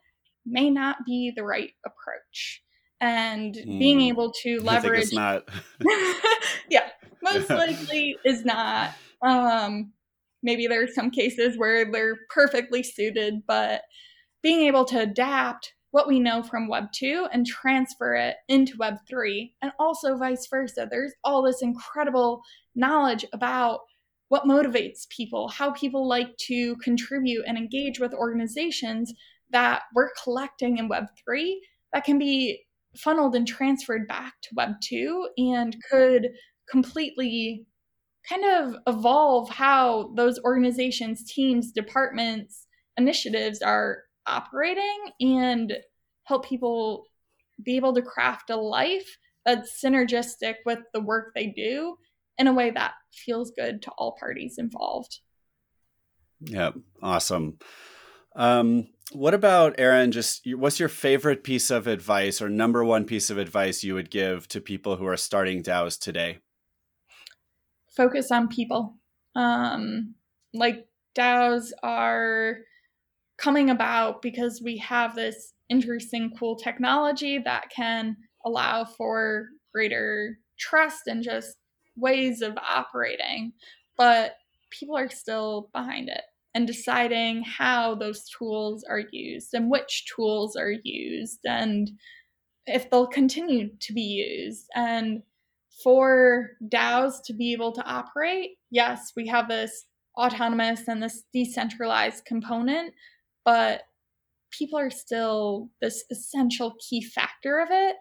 may 0.46 0.70
not 0.70 0.98
be 1.04 1.32
the 1.34 1.44
right 1.44 1.70
approach. 1.84 2.62
And 3.00 3.54
mm. 3.54 3.78
being 3.78 3.98
hmm. 3.98 4.06
able 4.06 4.32
to 4.42 4.60
leverage 4.60 5.12
not 5.12 5.46
yeah, 6.70 6.88
most 7.22 7.50
likely 7.50 8.16
is 8.24 8.44
not. 8.44 8.94
Um 9.20 9.92
maybe 10.42 10.66
there's 10.66 10.94
some 10.94 11.10
cases 11.10 11.58
where 11.58 11.90
they're 11.90 12.16
perfectly 12.30 12.82
suited, 12.82 13.42
but 13.46 13.82
being 14.42 14.62
able 14.62 14.84
to 14.86 15.00
adapt 15.00 15.74
what 15.90 16.08
we 16.08 16.20
know 16.20 16.42
from 16.42 16.68
Web 16.68 16.92
2 16.92 17.28
and 17.32 17.46
transfer 17.46 18.14
it 18.14 18.36
into 18.48 18.76
Web 18.78 18.98
3, 19.08 19.54
and 19.62 19.72
also 19.78 20.16
vice 20.16 20.46
versa. 20.46 20.86
There's 20.90 21.14
all 21.24 21.42
this 21.42 21.62
incredible 21.62 22.42
knowledge 22.74 23.24
about 23.32 23.80
what 24.28 24.44
motivates 24.44 25.08
people, 25.08 25.48
how 25.48 25.70
people 25.70 26.06
like 26.06 26.36
to 26.36 26.76
contribute 26.76 27.44
and 27.46 27.56
engage 27.56 27.98
with 27.98 28.12
organizations 28.12 29.12
that 29.50 29.82
we're 29.94 30.10
collecting 30.22 30.78
in 30.78 30.88
Web3 30.88 31.54
that 31.92 32.04
can 32.04 32.18
be 32.18 32.64
funneled 32.96 33.34
and 33.34 33.46
transferred 33.46 34.08
back 34.08 34.34
to 34.42 34.54
Web2 34.54 35.26
and 35.38 35.76
could 35.90 36.28
completely 36.68 37.66
kind 38.28 38.44
of 38.44 38.76
evolve 38.86 39.48
how 39.50 40.12
those 40.16 40.38
organizations, 40.40 41.30
teams, 41.30 41.70
departments, 41.70 42.66
initiatives 42.96 43.62
are 43.62 43.98
operating 44.26 45.12
and 45.20 45.74
help 46.24 46.44
people 46.44 47.04
be 47.62 47.76
able 47.76 47.94
to 47.94 48.02
craft 48.02 48.50
a 48.50 48.56
life 48.56 49.16
that's 49.44 49.80
synergistic 49.82 50.56
with 50.64 50.80
the 50.92 51.00
work 51.00 51.32
they 51.34 51.46
do 51.46 51.96
in 52.38 52.48
a 52.48 52.52
way 52.52 52.70
that 52.70 52.94
feels 53.12 53.52
good 53.52 53.80
to 53.82 53.90
all 53.92 54.16
parties 54.18 54.56
involved. 54.58 55.20
Yeah, 56.40 56.72
awesome. 57.00 57.58
Um, 58.34 58.88
what 59.12 59.34
about 59.34 59.76
Erin? 59.78 60.12
Just 60.12 60.42
what's 60.46 60.80
your 60.80 60.88
favorite 60.88 61.44
piece 61.44 61.70
of 61.70 61.86
advice 61.86 62.42
or 62.42 62.48
number 62.48 62.84
one 62.84 63.04
piece 63.04 63.30
of 63.30 63.38
advice 63.38 63.84
you 63.84 63.94
would 63.94 64.10
give 64.10 64.48
to 64.48 64.60
people 64.60 64.96
who 64.96 65.06
are 65.06 65.16
starting 65.16 65.62
DAOs 65.62 65.98
today? 65.98 66.38
Focus 67.96 68.30
on 68.30 68.48
people. 68.48 68.96
Um, 69.34 70.14
like 70.52 70.86
DAOs 71.14 71.70
are 71.82 72.58
coming 73.38 73.70
about 73.70 74.22
because 74.22 74.60
we 74.62 74.78
have 74.78 75.14
this 75.14 75.52
interesting, 75.68 76.32
cool 76.38 76.56
technology 76.56 77.38
that 77.38 77.70
can 77.74 78.16
allow 78.44 78.84
for 78.84 79.48
greater 79.72 80.38
trust 80.58 81.06
and 81.06 81.22
just 81.22 81.56
ways 81.96 82.42
of 82.42 82.56
operating. 82.58 83.52
But 83.96 84.34
people 84.70 84.96
are 84.96 85.10
still 85.10 85.70
behind 85.72 86.08
it 86.08 86.22
and 86.56 86.66
deciding 86.66 87.42
how 87.42 87.94
those 87.94 88.24
tools 88.30 88.82
are 88.88 89.02
used 89.12 89.52
and 89.52 89.70
which 89.70 90.06
tools 90.16 90.56
are 90.56 90.72
used 90.84 91.40
and 91.44 91.90
if 92.64 92.88
they'll 92.88 93.06
continue 93.06 93.68
to 93.78 93.92
be 93.92 94.00
used. 94.00 94.64
And 94.74 95.22
for 95.84 96.52
DAOs 96.66 97.16
to 97.26 97.34
be 97.34 97.52
able 97.52 97.72
to 97.72 97.84
operate, 97.84 98.52
yes, 98.70 99.12
we 99.14 99.26
have 99.26 99.48
this 99.48 99.84
autonomous 100.18 100.88
and 100.88 101.02
this 101.02 101.24
decentralized 101.30 102.24
component, 102.24 102.94
but 103.44 103.82
people 104.50 104.78
are 104.78 104.88
still 104.88 105.68
this 105.82 106.04
essential 106.10 106.74
key 106.88 107.04
factor 107.04 107.58
of 107.60 107.68
it. 107.70 107.96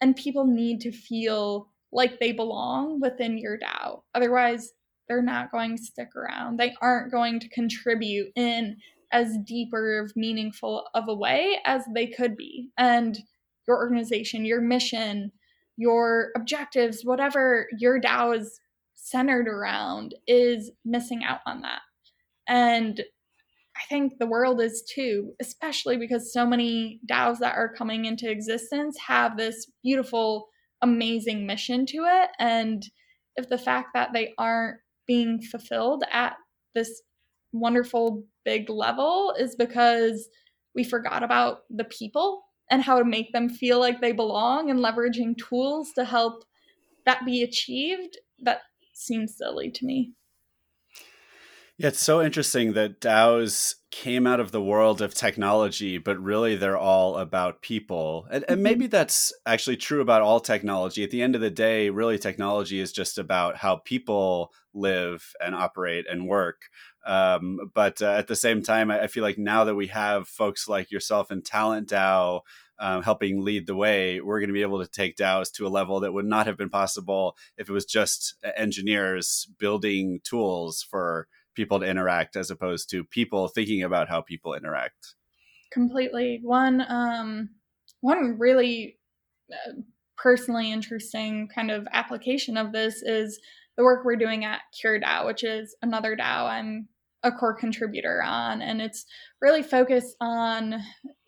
And 0.00 0.16
people 0.16 0.46
need 0.46 0.80
to 0.80 0.92
feel 0.92 1.68
like 1.92 2.20
they 2.20 2.32
belong 2.32 3.00
within 3.00 3.36
your 3.36 3.58
DAO. 3.58 4.00
Otherwise, 4.14 4.72
they're 5.08 5.22
not 5.22 5.50
going 5.50 5.76
to 5.76 5.82
stick 5.82 6.14
around. 6.16 6.58
They 6.58 6.74
aren't 6.80 7.12
going 7.12 7.40
to 7.40 7.48
contribute 7.48 8.28
in 8.36 8.76
as 9.12 9.38
deeper 9.46 10.00
of 10.00 10.12
meaningful 10.16 10.84
of 10.94 11.04
a 11.08 11.14
way 11.14 11.58
as 11.64 11.82
they 11.94 12.06
could 12.06 12.36
be. 12.36 12.70
And 12.76 13.18
your 13.66 13.78
organization, 13.78 14.44
your 14.44 14.60
mission, 14.60 15.32
your 15.76 16.30
objectives, 16.36 17.02
whatever 17.04 17.68
your 17.78 18.00
DAO 18.00 18.36
is 18.38 18.58
centered 18.94 19.48
around 19.48 20.14
is 20.26 20.70
missing 20.84 21.22
out 21.24 21.40
on 21.46 21.62
that. 21.62 21.80
And 22.46 23.02
I 23.76 23.80
think 23.88 24.14
the 24.18 24.26
world 24.26 24.60
is 24.60 24.82
too, 24.92 25.34
especially 25.40 25.96
because 25.96 26.32
so 26.32 26.44
many 26.44 27.00
DAOs 27.08 27.38
that 27.38 27.54
are 27.54 27.72
coming 27.72 28.06
into 28.06 28.30
existence 28.30 28.96
have 29.06 29.36
this 29.36 29.70
beautiful, 29.84 30.48
amazing 30.82 31.46
mission 31.46 31.86
to 31.86 31.98
it. 31.98 32.30
And 32.40 32.82
if 33.36 33.48
the 33.48 33.58
fact 33.58 33.90
that 33.94 34.12
they 34.12 34.34
aren't 34.36 34.78
being 35.08 35.40
fulfilled 35.40 36.04
at 36.12 36.36
this 36.74 37.02
wonderful 37.52 38.22
big 38.44 38.70
level 38.70 39.34
is 39.36 39.56
because 39.56 40.28
we 40.74 40.84
forgot 40.84 41.24
about 41.24 41.60
the 41.70 41.84
people 41.84 42.44
and 42.70 42.82
how 42.82 42.98
to 42.98 43.04
make 43.04 43.32
them 43.32 43.48
feel 43.48 43.80
like 43.80 44.00
they 44.00 44.12
belong 44.12 44.70
and 44.70 44.78
leveraging 44.78 45.36
tools 45.36 45.90
to 45.94 46.04
help 46.04 46.44
that 47.06 47.24
be 47.24 47.42
achieved. 47.42 48.18
That 48.40 48.60
seems 48.94 49.36
silly 49.36 49.70
to 49.72 49.84
me 49.84 50.12
yeah, 51.78 51.86
it's 51.86 52.02
so 52.02 52.20
interesting 52.20 52.72
that 52.72 53.00
DAOs 53.00 53.76
came 53.92 54.26
out 54.26 54.40
of 54.40 54.50
the 54.50 54.60
world 54.60 55.00
of 55.00 55.14
technology, 55.14 55.96
but 55.96 56.20
really 56.20 56.56
they're 56.56 56.76
all 56.76 57.16
about 57.16 57.62
people. 57.62 58.26
And, 58.32 58.44
and, 58.48 58.64
maybe 58.64 58.86
mm-hmm. 58.86 58.90
that's 58.90 59.32
actually 59.46 59.76
true 59.76 60.00
about 60.00 60.22
all 60.22 60.40
technology. 60.40 61.04
At 61.04 61.10
the 61.10 61.22
end 61.22 61.36
of 61.36 61.40
the 61.40 61.50
day, 61.50 61.88
really, 61.88 62.18
technology 62.18 62.80
is 62.80 62.90
just 62.90 63.16
about 63.16 63.58
how 63.58 63.76
people 63.76 64.52
live 64.74 65.32
and 65.40 65.54
operate 65.54 66.06
and 66.10 66.26
work. 66.26 66.62
Um, 67.06 67.70
but 67.72 68.02
uh, 68.02 68.10
at 68.10 68.26
the 68.26 68.36
same 68.36 68.60
time, 68.60 68.90
I, 68.90 69.02
I, 69.02 69.06
feel 69.06 69.22
like 69.22 69.38
now 69.38 69.62
that 69.64 69.76
we 69.76 69.86
have 69.86 70.26
folks 70.26 70.68
like 70.68 70.90
yourself 70.90 71.30
and 71.30 71.44
Talent 71.44 71.88
DAO 71.88 72.40
um, 72.80 73.02
helping 73.02 73.44
lead 73.44 73.68
the 73.68 73.76
way, 73.76 74.20
we're 74.20 74.40
going 74.40 74.48
to 74.48 74.52
be 74.54 74.62
able 74.62 74.84
to 74.84 74.90
take 74.90 75.16
DAOs 75.16 75.52
to 75.52 75.66
a 75.66 75.68
level 75.68 76.00
that 76.00 76.12
would 76.12 76.26
not 76.26 76.46
have 76.46 76.58
been 76.58 76.70
possible 76.70 77.36
if 77.56 77.68
it 77.68 77.72
was 77.72 77.86
just 77.86 78.34
engineers 78.56 79.48
building 79.58 80.20
tools 80.24 80.82
for 80.82 81.28
people 81.58 81.80
to 81.80 81.86
interact 81.86 82.36
as 82.36 82.50
opposed 82.50 82.88
to 82.90 83.02
people 83.02 83.48
thinking 83.48 83.82
about 83.82 84.08
how 84.08 84.20
people 84.20 84.54
interact. 84.54 85.14
Completely. 85.72 86.38
One 86.42 86.82
um 86.88 87.50
one 88.00 88.38
really 88.38 88.96
uh, 89.52 89.72
personally 90.16 90.70
interesting 90.70 91.48
kind 91.52 91.72
of 91.72 91.88
application 91.92 92.56
of 92.56 92.72
this 92.72 93.02
is 93.02 93.40
the 93.76 93.82
work 93.82 94.04
we're 94.04 94.16
doing 94.16 94.44
at 94.44 94.60
CureDAO, 94.80 95.26
which 95.26 95.42
is 95.42 95.76
another 95.82 96.16
DAO 96.16 96.48
I'm 96.48 96.88
a 97.24 97.32
core 97.32 97.54
contributor 97.54 98.22
on, 98.22 98.62
and 98.62 98.80
it's 98.80 99.04
really 99.42 99.64
focused 99.64 100.16
on 100.20 100.76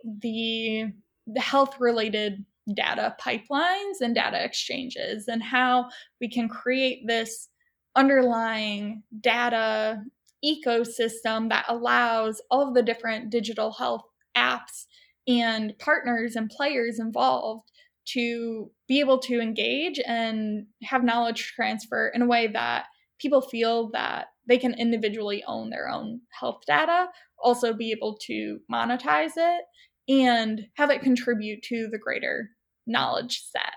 the 0.04 0.92
the 1.26 1.40
health 1.40 1.80
related 1.80 2.44
data 2.72 3.16
pipelines 3.20 4.00
and 4.00 4.14
data 4.14 4.44
exchanges 4.44 5.26
and 5.26 5.42
how 5.42 5.88
we 6.20 6.28
can 6.28 6.48
create 6.48 7.04
this 7.06 7.48
underlying 7.96 9.02
data 9.20 10.02
ecosystem 10.44 11.48
that 11.48 11.64
allows 11.68 12.40
all 12.50 12.66
of 12.66 12.74
the 12.74 12.82
different 12.82 13.30
digital 13.30 13.72
health 13.72 14.02
apps 14.36 14.86
and 15.26 15.78
partners 15.78 16.36
and 16.36 16.50
players 16.50 16.98
involved 16.98 17.70
to 18.06 18.70
be 18.88 19.00
able 19.00 19.18
to 19.18 19.40
engage 19.40 20.00
and 20.06 20.66
have 20.82 21.04
knowledge 21.04 21.52
transfer 21.54 22.10
in 22.14 22.22
a 22.22 22.26
way 22.26 22.46
that 22.48 22.86
people 23.20 23.40
feel 23.40 23.90
that 23.90 24.26
they 24.48 24.58
can 24.58 24.74
individually 24.74 25.44
own 25.46 25.70
their 25.70 25.88
own 25.88 26.20
health 26.38 26.62
data, 26.66 27.06
also 27.42 27.72
be 27.72 27.92
able 27.92 28.16
to 28.26 28.58
monetize 28.72 29.32
it, 29.36 29.64
and 30.08 30.62
have 30.76 30.90
it 30.90 31.02
contribute 31.02 31.62
to 31.62 31.88
the 31.92 31.98
greater 31.98 32.50
knowledge 32.86 33.42
set. 33.52 33.74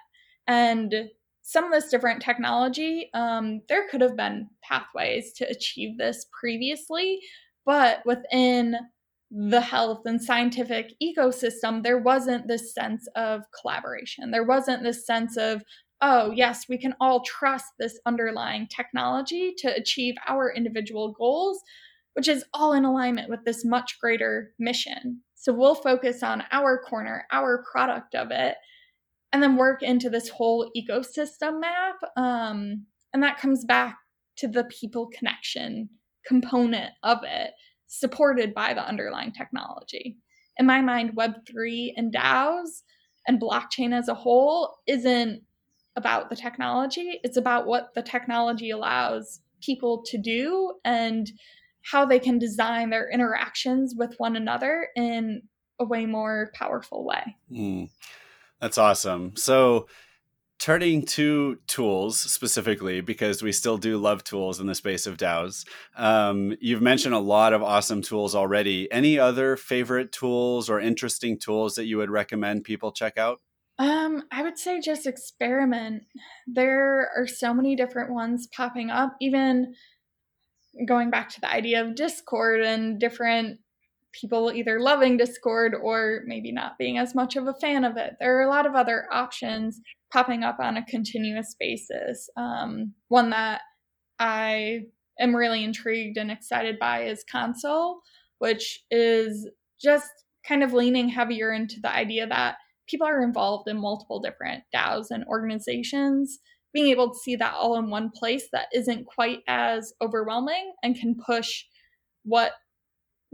And 0.47 1.09
some 1.43 1.65
of 1.65 1.71
this 1.71 1.91
different 1.91 2.21
technology, 2.21 3.09
um, 3.13 3.61
there 3.67 3.87
could 3.89 4.01
have 4.01 4.15
been 4.15 4.47
pathways 4.63 5.33
to 5.33 5.49
achieve 5.49 5.97
this 5.97 6.25
previously, 6.39 7.19
but 7.65 7.99
within 8.05 8.77
the 9.29 9.61
health 9.61 10.01
and 10.05 10.21
scientific 10.21 10.93
ecosystem, 11.03 11.83
there 11.83 11.97
wasn't 11.97 12.47
this 12.47 12.73
sense 12.73 13.07
of 13.15 13.41
collaboration. 13.59 14.31
There 14.31 14.45
wasn't 14.45 14.83
this 14.83 15.05
sense 15.05 15.35
of, 15.37 15.63
oh, 16.01 16.31
yes, 16.31 16.65
we 16.69 16.77
can 16.77 16.93
all 17.01 17.23
trust 17.23 17.65
this 17.77 17.99
underlying 18.05 18.67
technology 18.67 19.53
to 19.57 19.75
achieve 19.75 20.15
our 20.27 20.53
individual 20.53 21.13
goals, 21.17 21.59
which 22.13 22.27
is 22.27 22.45
all 22.53 22.73
in 22.73 22.85
alignment 22.85 23.29
with 23.29 23.43
this 23.43 23.65
much 23.65 23.99
greater 23.99 24.53
mission. 24.59 25.21
So 25.35 25.51
we'll 25.51 25.75
focus 25.75 26.23
on 26.23 26.43
our 26.51 26.77
corner, 26.77 27.25
our 27.31 27.65
product 27.69 28.15
of 28.15 28.29
it, 28.31 28.55
and 29.34 29.41
then 29.41 29.57
work 29.57 29.81
into 29.81 30.09
this 30.09 30.29
whole 30.29 30.71
ecosystem 30.77 31.59
map. 31.59 31.95
Um, 32.15 32.86
and 33.13 33.23
that 33.23 33.39
comes 33.39 33.65
back 33.65 33.97
to 34.38 34.47
the 34.47 34.63
people 34.65 35.07
connection 35.07 35.89
component 36.25 36.91
of 37.01 37.19
it, 37.23 37.51
supported 37.88 38.53
by 38.53 38.73
the 38.73 38.88
underlying 38.88 39.34
technology. 39.34 40.17
In 40.57 40.65
my 40.65 40.81
mind, 40.81 41.17
Web3 41.17 41.93
and 41.97 42.13
DAOs 42.13 42.84
and 43.27 43.41
blockchain 43.41 43.97
as 43.97 44.07
a 44.07 44.13
whole 44.13 44.77
isn't 44.88 45.41
about 45.95 46.29
the 46.29 46.36
technology, 46.36 47.19
it's 47.23 47.38
about 47.38 47.67
what 47.67 47.93
the 47.93 48.01
technology 48.01 48.69
allows 48.69 49.41
people 49.61 50.03
to 50.07 50.17
do 50.17 50.73
and 50.86 51.31
how 51.84 52.05
they 52.05 52.19
can 52.19 52.39
design 52.39 52.89
their 52.89 53.09
interactions 53.09 53.93
with 53.95 54.15
one 54.17 54.36
another 54.36 54.88
in 54.95 55.41
a 55.79 55.85
way 55.85 56.05
more 56.05 56.51
powerful 56.55 57.05
way. 57.05 57.35
Mm. 57.51 57.89
That's 58.64 58.77
awesome. 58.77 59.35
So, 59.35 59.88
turning 60.57 61.06
to 61.06 61.57
tools 61.68 62.18
specifically, 62.18 63.02
because 63.02 63.44
we 63.44 63.52
still 63.52 63.77
do 63.77 63.98
love 63.98 64.23
tools 64.23 64.61
in 64.61 64.68
the 64.68 64.73
space 64.73 65.06
of 65.06 65.18
DAOs, 65.18 65.65
um, 65.98 66.56
you've 66.61 66.81
mentioned 66.81 67.14
a 67.14 67.19
lot 67.19 67.52
of 67.52 67.61
awesome 67.61 68.02
tools 68.02 68.34
already. 68.34 68.90
Any 68.90 69.19
other 69.19 69.57
favorite 69.57 70.14
tools 70.14 70.69
or 70.69 70.80
interesting 70.80 71.38
tools 71.38 71.76
that 71.76 71.88
you 71.88 71.98
would 71.98 72.10
recommend 72.10 72.64
people 72.64 72.94
check 72.94 73.18
out? 73.18 73.41
Um, 73.80 74.23
I 74.31 74.44
would 74.44 74.57
say 74.57 74.80
just 74.80 75.07
experiment. 75.07 76.03
There 76.48 77.10
are 77.18 77.27
so 77.27 77.53
many 77.53 77.76
different 77.76 78.14
ones 78.14 78.48
popping 78.56 78.90
up, 78.90 79.18
even 79.19 79.73
going 80.88 81.10
back 81.10 81.27
to 81.31 81.41
the 81.41 81.52
idea 81.52 81.84
of 81.84 81.95
Discord 81.95 82.61
and 82.61 82.98
different 82.98 83.60
people 84.14 84.52
either 84.53 84.80
loving 84.80 85.18
Discord 85.18 85.76
or 85.81 86.22
maybe 86.26 86.52
not 86.52 86.77
being 86.77 86.98
as 86.98 87.15
much 87.15 87.35
of 87.35 87.48
a 87.48 87.53
fan 87.53 87.84
of 87.84 87.98
it. 87.98 88.14
There 88.19 88.38
are 88.38 88.44
a 88.44 88.49
lot 88.49 88.65
of 88.65 88.76
other 88.76 89.06
options 89.11 89.81
popping 90.11 90.44
up 90.44 90.57
on 90.60 90.77
a 90.77 90.85
continuous 90.85 91.56
basis. 91.60 92.30
Um, 92.38 92.94
one 93.07 93.31
that 93.31 93.61
I 94.19 94.81
am 95.19 95.35
really 95.35 95.64
intrigued 95.64 96.18
and 96.18 96.31
excited 96.31 96.77
by 96.80 97.06
is 97.06 97.26
Console, 97.30 98.02
which 98.38 98.84
is 98.91 99.49
just 99.81 100.10
kind 100.48 100.64
of 100.64 100.73
leaning 100.73 101.10
heavier 101.10 101.52
into 101.52 101.80
the 101.81 101.91
idea 101.91 102.27
that 102.27 102.56
people 102.88 103.07
are 103.07 103.23
involved 103.23 103.68
in 103.68 103.80
multiple 103.80 104.19
different 104.19 104.64
DAOs 104.76 105.07
and 105.10 105.23
organizations, 105.26 106.40
being 106.73 106.88
able 106.88 107.11
to 107.11 107.19
see 107.19 107.35
that 107.35 107.53
all 107.53 107.77
in 107.77 107.90
one 107.90 108.11
place 108.11 108.49
that 108.52 108.68
isn't 108.73 109.06
quite 109.06 109.40
as 109.48 109.94
overwhelming 110.02 110.73
and 110.84 110.95
can 110.95 111.15
push 111.15 111.64
what 112.23 112.53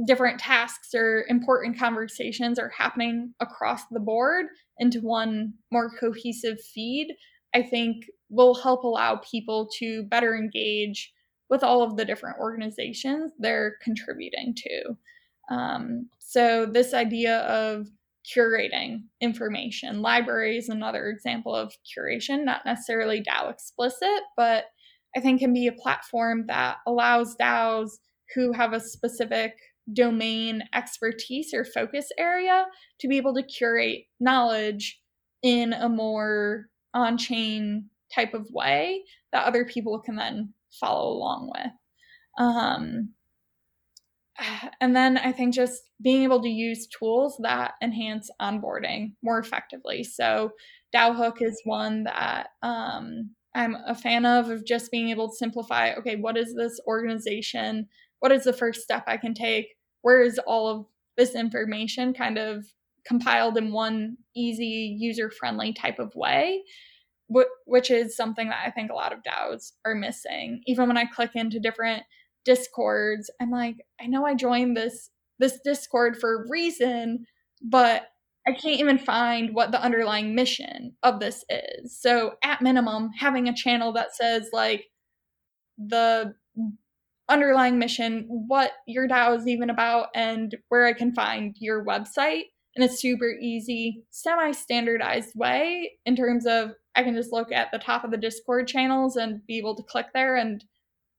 different 0.05 0.39
tasks 0.39 0.93
or 0.93 1.25
important 1.27 1.77
conversations 1.77 2.57
are 2.57 2.71
happening 2.77 3.33
across 3.39 3.81
the 3.91 3.99
board 3.99 4.45
into 4.77 4.99
one 5.01 5.53
more 5.71 5.91
cohesive 5.99 6.59
feed, 6.73 7.13
I 7.53 7.63
think 7.63 8.05
will 8.29 8.55
help 8.55 8.83
allow 8.83 9.17
people 9.17 9.69
to 9.79 10.03
better 10.03 10.35
engage 10.35 11.11
with 11.49 11.63
all 11.63 11.81
of 11.81 11.97
the 11.97 12.05
different 12.05 12.37
organizations 12.39 13.31
they're 13.39 13.75
contributing 13.83 14.53
to. 14.55 15.53
Um, 15.53 16.09
so, 16.19 16.65
this 16.65 16.93
idea 16.93 17.39
of 17.39 17.87
curating 18.37 19.03
information, 19.19 20.01
library 20.01 20.57
is 20.57 20.69
another 20.69 21.07
example 21.07 21.55
of 21.55 21.73
curation, 21.83 22.45
not 22.45 22.61
necessarily 22.65 23.23
DAO 23.23 23.51
explicit, 23.51 24.21
but 24.37 24.65
I 25.15 25.19
think 25.19 25.39
can 25.39 25.53
be 25.53 25.65
a 25.65 25.71
platform 25.71 26.45
that 26.47 26.77
allows 26.85 27.35
DAOs 27.35 27.89
who 28.35 28.51
have 28.53 28.73
a 28.73 28.79
specific 28.79 29.53
domain 29.93 30.63
expertise 30.73 31.53
or 31.53 31.65
focus 31.65 32.09
area 32.17 32.65
to 32.99 33.07
be 33.07 33.17
able 33.17 33.33
to 33.33 33.43
curate 33.43 34.03
knowledge 34.19 34.99
in 35.41 35.73
a 35.73 35.89
more 35.89 36.67
on 36.93 37.17
chain 37.17 37.89
type 38.13 38.33
of 38.33 38.47
way 38.51 39.03
that 39.31 39.45
other 39.45 39.65
people 39.65 39.99
can 39.99 40.15
then 40.15 40.53
follow 40.71 41.11
along 41.11 41.51
with. 41.55 41.71
Um, 42.45 43.09
and 44.81 44.95
then 44.95 45.17
I 45.17 45.31
think 45.31 45.53
just 45.53 45.83
being 46.01 46.23
able 46.23 46.41
to 46.41 46.49
use 46.49 46.87
tools 46.87 47.37
that 47.43 47.73
enhance 47.81 48.29
onboarding 48.41 49.13
more 49.21 49.39
effectively. 49.39 50.03
So, 50.03 50.51
DAOhook 50.95 51.41
is 51.41 51.61
one 51.65 52.05
that 52.05 52.47
um, 52.63 53.31
I'm 53.55 53.75
a 53.85 53.93
fan 53.93 54.25
of, 54.25 54.49
of 54.49 54.65
just 54.65 54.91
being 54.91 55.09
able 55.09 55.29
to 55.29 55.35
simplify 55.35 55.93
okay, 55.93 56.15
what 56.15 56.37
is 56.37 56.55
this 56.55 56.79
organization? 56.87 57.87
What 58.19 58.31
is 58.31 58.43
the 58.43 58.53
first 58.53 58.81
step 58.81 59.03
I 59.07 59.17
can 59.17 59.33
take? 59.33 59.75
Where 60.01 60.21
is 60.21 60.39
all 60.39 60.67
of 60.67 60.85
this 61.17 61.35
information 61.35 62.13
kind 62.13 62.37
of 62.37 62.65
compiled 63.05 63.57
in 63.57 63.71
one 63.71 64.17
easy, 64.35 64.95
user 64.99 65.29
friendly 65.29 65.73
type 65.73 65.99
of 65.99 66.13
way? 66.15 66.63
which 67.65 67.91
is 67.91 68.15
something 68.15 68.49
that 68.49 68.63
I 68.65 68.71
think 68.71 68.91
a 68.91 68.95
lot 68.95 69.13
of 69.13 69.19
DAOs 69.19 69.73
are 69.85 69.95
missing. 69.95 70.61
Even 70.65 70.87
when 70.87 70.97
I 70.97 71.05
click 71.05 71.31
into 71.35 71.59
different 71.59 72.03
discords, 72.43 73.29
I'm 73.39 73.51
like, 73.51 73.77
I 74.01 74.07
know 74.07 74.25
I 74.25 74.33
joined 74.33 74.75
this 74.75 75.09
this 75.37 75.59
discord 75.63 76.17
for 76.19 76.35
a 76.35 76.49
reason, 76.49 77.25
but 77.61 78.09
I 78.47 78.51
can't 78.51 78.79
even 78.79 78.97
find 78.97 79.53
what 79.53 79.71
the 79.71 79.81
underlying 79.81 80.35
mission 80.35 80.95
of 81.03 81.19
this 81.19 81.45
is. 81.49 81.97
So 81.97 82.33
at 82.43 82.61
minimum, 82.61 83.11
having 83.17 83.47
a 83.47 83.55
channel 83.55 83.93
that 83.93 84.15
says 84.15 84.49
like 84.51 84.85
the 85.77 86.33
underlying 87.29 87.79
mission, 87.79 88.25
what 88.27 88.71
your 88.87 89.07
DAO 89.07 89.37
is 89.37 89.47
even 89.47 89.69
about, 89.69 90.07
and 90.15 90.55
where 90.69 90.85
I 90.85 90.93
can 90.93 91.13
find 91.13 91.55
your 91.59 91.85
website 91.85 92.43
in 92.75 92.83
a 92.83 92.89
super 92.89 93.31
easy, 93.41 94.03
semi 94.09 94.51
standardized 94.51 95.33
way 95.35 95.93
in 96.05 96.15
terms 96.15 96.45
of 96.45 96.71
I 96.95 97.03
can 97.03 97.15
just 97.15 97.31
look 97.31 97.51
at 97.51 97.71
the 97.71 97.79
top 97.79 98.03
of 98.03 98.11
the 98.11 98.17
Discord 98.17 98.67
channels 98.67 99.15
and 99.15 99.45
be 99.47 99.57
able 99.57 99.75
to 99.75 99.83
click 99.83 100.07
there 100.13 100.35
and 100.35 100.63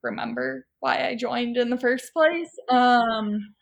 remember 0.02 0.66
why 0.80 1.06
I 1.06 1.14
joined 1.14 1.56
in 1.56 1.70
the 1.70 1.78
first 1.78 2.12
place. 2.12 2.50
Um, 2.70 3.54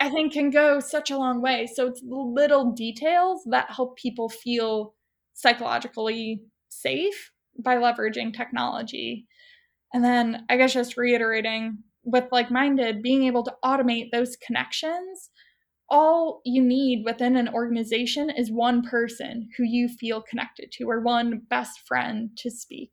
I 0.00 0.10
think 0.10 0.32
can 0.32 0.50
go 0.50 0.80
such 0.80 1.10
a 1.10 1.16
long 1.16 1.40
way. 1.40 1.66
So 1.72 1.86
it's 1.86 2.02
little 2.04 2.72
details 2.72 3.42
that 3.50 3.70
help 3.70 3.96
people 3.96 4.28
feel 4.28 4.94
psychologically 5.34 6.42
safe 6.68 7.30
by 7.58 7.76
leveraging 7.76 8.36
technology. 8.36 9.26
And 9.92 10.04
then 10.04 10.44
I 10.48 10.56
guess 10.56 10.74
just 10.74 10.96
reiterating 10.96 11.78
with 12.04 12.24
like 12.30 12.50
minded, 12.50 13.02
being 13.02 13.24
able 13.24 13.44
to 13.44 13.54
automate 13.64 14.10
those 14.12 14.36
connections 14.46 15.30
all 15.88 16.40
you 16.44 16.62
need 16.62 17.04
within 17.04 17.36
an 17.36 17.48
organization 17.48 18.30
is 18.30 18.50
one 18.50 18.82
person 18.82 19.48
who 19.56 19.64
you 19.64 19.88
feel 19.88 20.22
connected 20.22 20.72
to 20.72 20.84
or 20.84 21.00
one 21.00 21.42
best 21.48 21.80
friend 21.86 22.30
to 22.36 22.50
speak 22.50 22.90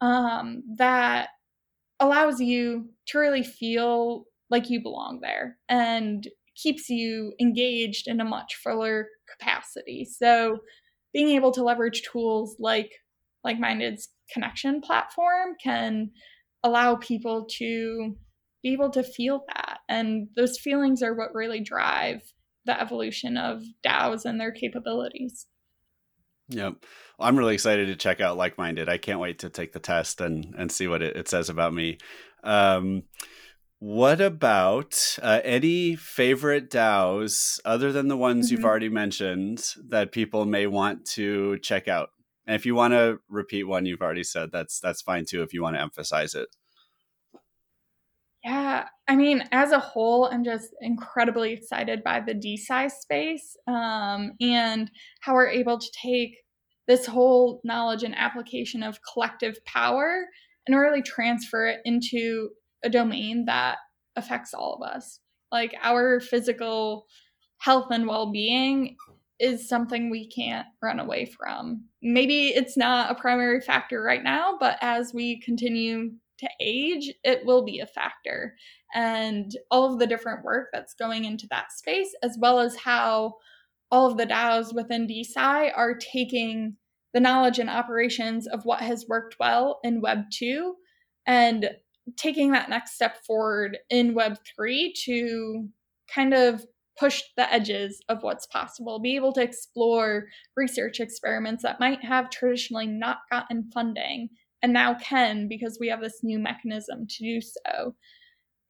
um, 0.00 0.62
that 0.76 1.28
allows 1.98 2.40
you 2.40 2.90
to 3.06 3.18
really 3.18 3.42
feel 3.42 4.24
like 4.50 4.68
you 4.68 4.82
belong 4.82 5.20
there 5.22 5.56
and 5.68 6.28
keeps 6.62 6.90
you 6.90 7.32
engaged 7.40 8.06
in 8.06 8.20
a 8.20 8.24
much 8.24 8.54
fuller 8.62 9.08
capacity. 9.38 10.04
So 10.04 10.58
being 11.14 11.30
able 11.30 11.52
to 11.52 11.64
leverage 11.64 12.02
tools 12.02 12.56
like 12.58 12.90
like 13.46 13.58
minded's 13.58 14.08
connection 14.30 14.82
platform 14.82 15.54
can 15.62 16.10
allow 16.62 16.96
people 16.96 17.46
to 17.58 18.16
be 18.62 18.72
able 18.72 18.90
to 18.90 19.02
feel 19.02 19.44
that. 19.54 19.78
And 19.88 20.28
those 20.36 20.58
feelings 20.58 21.02
are 21.02 21.14
what 21.14 21.34
really 21.34 21.60
drive 21.60 22.20
the 22.64 22.78
evolution 22.78 23.36
of 23.36 23.62
DAOs 23.86 24.24
and 24.24 24.40
their 24.40 24.50
capabilities. 24.50 25.46
Yep. 26.48 26.84
I'm 27.18 27.38
really 27.38 27.54
excited 27.54 27.86
to 27.86 27.96
check 27.96 28.20
out 28.20 28.36
Like 28.36 28.58
Minded. 28.58 28.88
I 28.88 28.98
can't 28.98 29.20
wait 29.20 29.38
to 29.40 29.48
take 29.48 29.72
the 29.72 29.78
test 29.78 30.20
and, 30.20 30.54
and 30.58 30.70
see 30.70 30.88
what 30.88 31.02
it, 31.02 31.16
it 31.16 31.28
says 31.28 31.48
about 31.48 31.72
me. 31.72 31.98
Um, 32.42 33.04
what 33.78 34.20
about 34.20 35.18
uh, 35.22 35.40
any 35.44 35.94
favorite 35.94 36.70
DAOs 36.70 37.60
other 37.64 37.92
than 37.92 38.08
the 38.08 38.16
ones 38.16 38.46
mm-hmm. 38.46 38.56
you've 38.56 38.64
already 38.64 38.88
mentioned 38.88 39.62
that 39.88 40.12
people 40.12 40.44
may 40.44 40.66
want 40.66 41.04
to 41.12 41.58
check 41.58 41.86
out? 41.86 42.10
And 42.46 42.54
if 42.54 42.64
you 42.64 42.74
want 42.74 42.92
to 42.92 43.18
repeat 43.28 43.64
one 43.64 43.86
you've 43.86 44.02
already 44.02 44.24
said, 44.24 44.50
that's 44.52 44.78
that's 44.80 45.02
fine 45.02 45.24
too. 45.24 45.42
If 45.42 45.52
you 45.52 45.62
want 45.62 45.76
to 45.76 45.82
emphasize 45.82 46.34
it. 46.34 46.48
Yeah, 48.44 48.86
I 49.08 49.16
mean, 49.16 49.42
as 49.50 49.72
a 49.72 49.80
whole, 49.80 50.26
I'm 50.26 50.44
just 50.44 50.68
incredibly 50.80 51.52
excited 51.52 52.04
by 52.04 52.20
the 52.20 52.32
DeSci 52.32 52.88
space 52.92 53.56
um, 53.66 54.34
and 54.40 54.88
how 55.20 55.34
we're 55.34 55.48
able 55.48 55.78
to 55.78 55.86
take 56.00 56.36
this 56.86 57.06
whole 57.06 57.60
knowledge 57.64 58.04
and 58.04 58.14
application 58.16 58.84
of 58.84 59.00
collective 59.12 59.64
power 59.64 60.26
and 60.66 60.78
really 60.78 61.02
transfer 61.02 61.66
it 61.66 61.80
into 61.84 62.50
a 62.84 62.88
domain 62.88 63.46
that 63.46 63.78
affects 64.14 64.54
all 64.54 64.78
of 64.80 64.88
us. 64.88 65.18
Like 65.50 65.74
our 65.82 66.20
physical 66.20 67.06
health 67.58 67.86
and 67.90 68.06
well 68.06 68.30
being 68.30 68.96
is 69.38 69.68
something 69.68 70.10
we 70.10 70.28
can't 70.28 70.66
run 70.82 70.98
away 70.98 71.26
from. 71.26 71.84
Maybe 72.02 72.48
it's 72.48 72.76
not 72.76 73.10
a 73.10 73.20
primary 73.20 73.60
factor 73.60 74.02
right 74.02 74.22
now, 74.22 74.56
but 74.58 74.78
as 74.80 75.12
we 75.12 75.40
continue 75.40 76.12
to 76.38 76.48
age, 76.60 77.12
it 77.24 77.44
will 77.44 77.64
be 77.64 77.80
a 77.80 77.86
factor. 77.86 78.54
And 78.94 79.50
all 79.70 79.92
of 79.92 79.98
the 79.98 80.06
different 80.06 80.44
work 80.44 80.68
that's 80.72 80.94
going 80.94 81.24
into 81.24 81.46
that 81.50 81.72
space, 81.72 82.14
as 82.22 82.36
well 82.40 82.60
as 82.60 82.76
how 82.76 83.34
all 83.90 84.10
of 84.10 84.16
the 84.16 84.26
DAOs 84.26 84.74
within 84.74 85.06
DeSci 85.06 85.72
are 85.76 85.94
taking 85.94 86.76
the 87.14 87.20
knowledge 87.20 87.58
and 87.58 87.70
operations 87.70 88.46
of 88.46 88.64
what 88.64 88.80
has 88.80 89.06
worked 89.08 89.36
well 89.38 89.80
in 89.82 90.00
Web 90.00 90.24
2 90.32 90.74
and 91.26 91.70
taking 92.16 92.52
that 92.52 92.68
next 92.68 92.94
step 92.94 93.24
forward 93.24 93.78
in 93.90 94.14
Web 94.14 94.38
3 94.54 94.92
to 95.04 95.68
kind 96.12 96.34
of 96.34 96.64
push 96.98 97.22
the 97.36 97.52
edges 97.52 98.02
of 98.08 98.22
what's 98.22 98.46
possible, 98.46 98.98
be 98.98 99.16
able 99.16 99.32
to 99.34 99.42
explore 99.42 100.26
research 100.56 101.00
experiments 101.00 101.62
that 101.62 101.80
might 101.80 102.02
have 102.04 102.30
traditionally 102.30 102.86
not 102.86 103.18
gotten 103.30 103.70
funding 103.72 104.28
and 104.62 104.72
now 104.72 104.94
can 104.94 105.48
because 105.48 105.78
we 105.80 105.88
have 105.88 106.00
this 106.00 106.20
new 106.22 106.38
mechanism 106.38 107.06
to 107.08 107.22
do 107.22 107.40
so. 107.40 107.94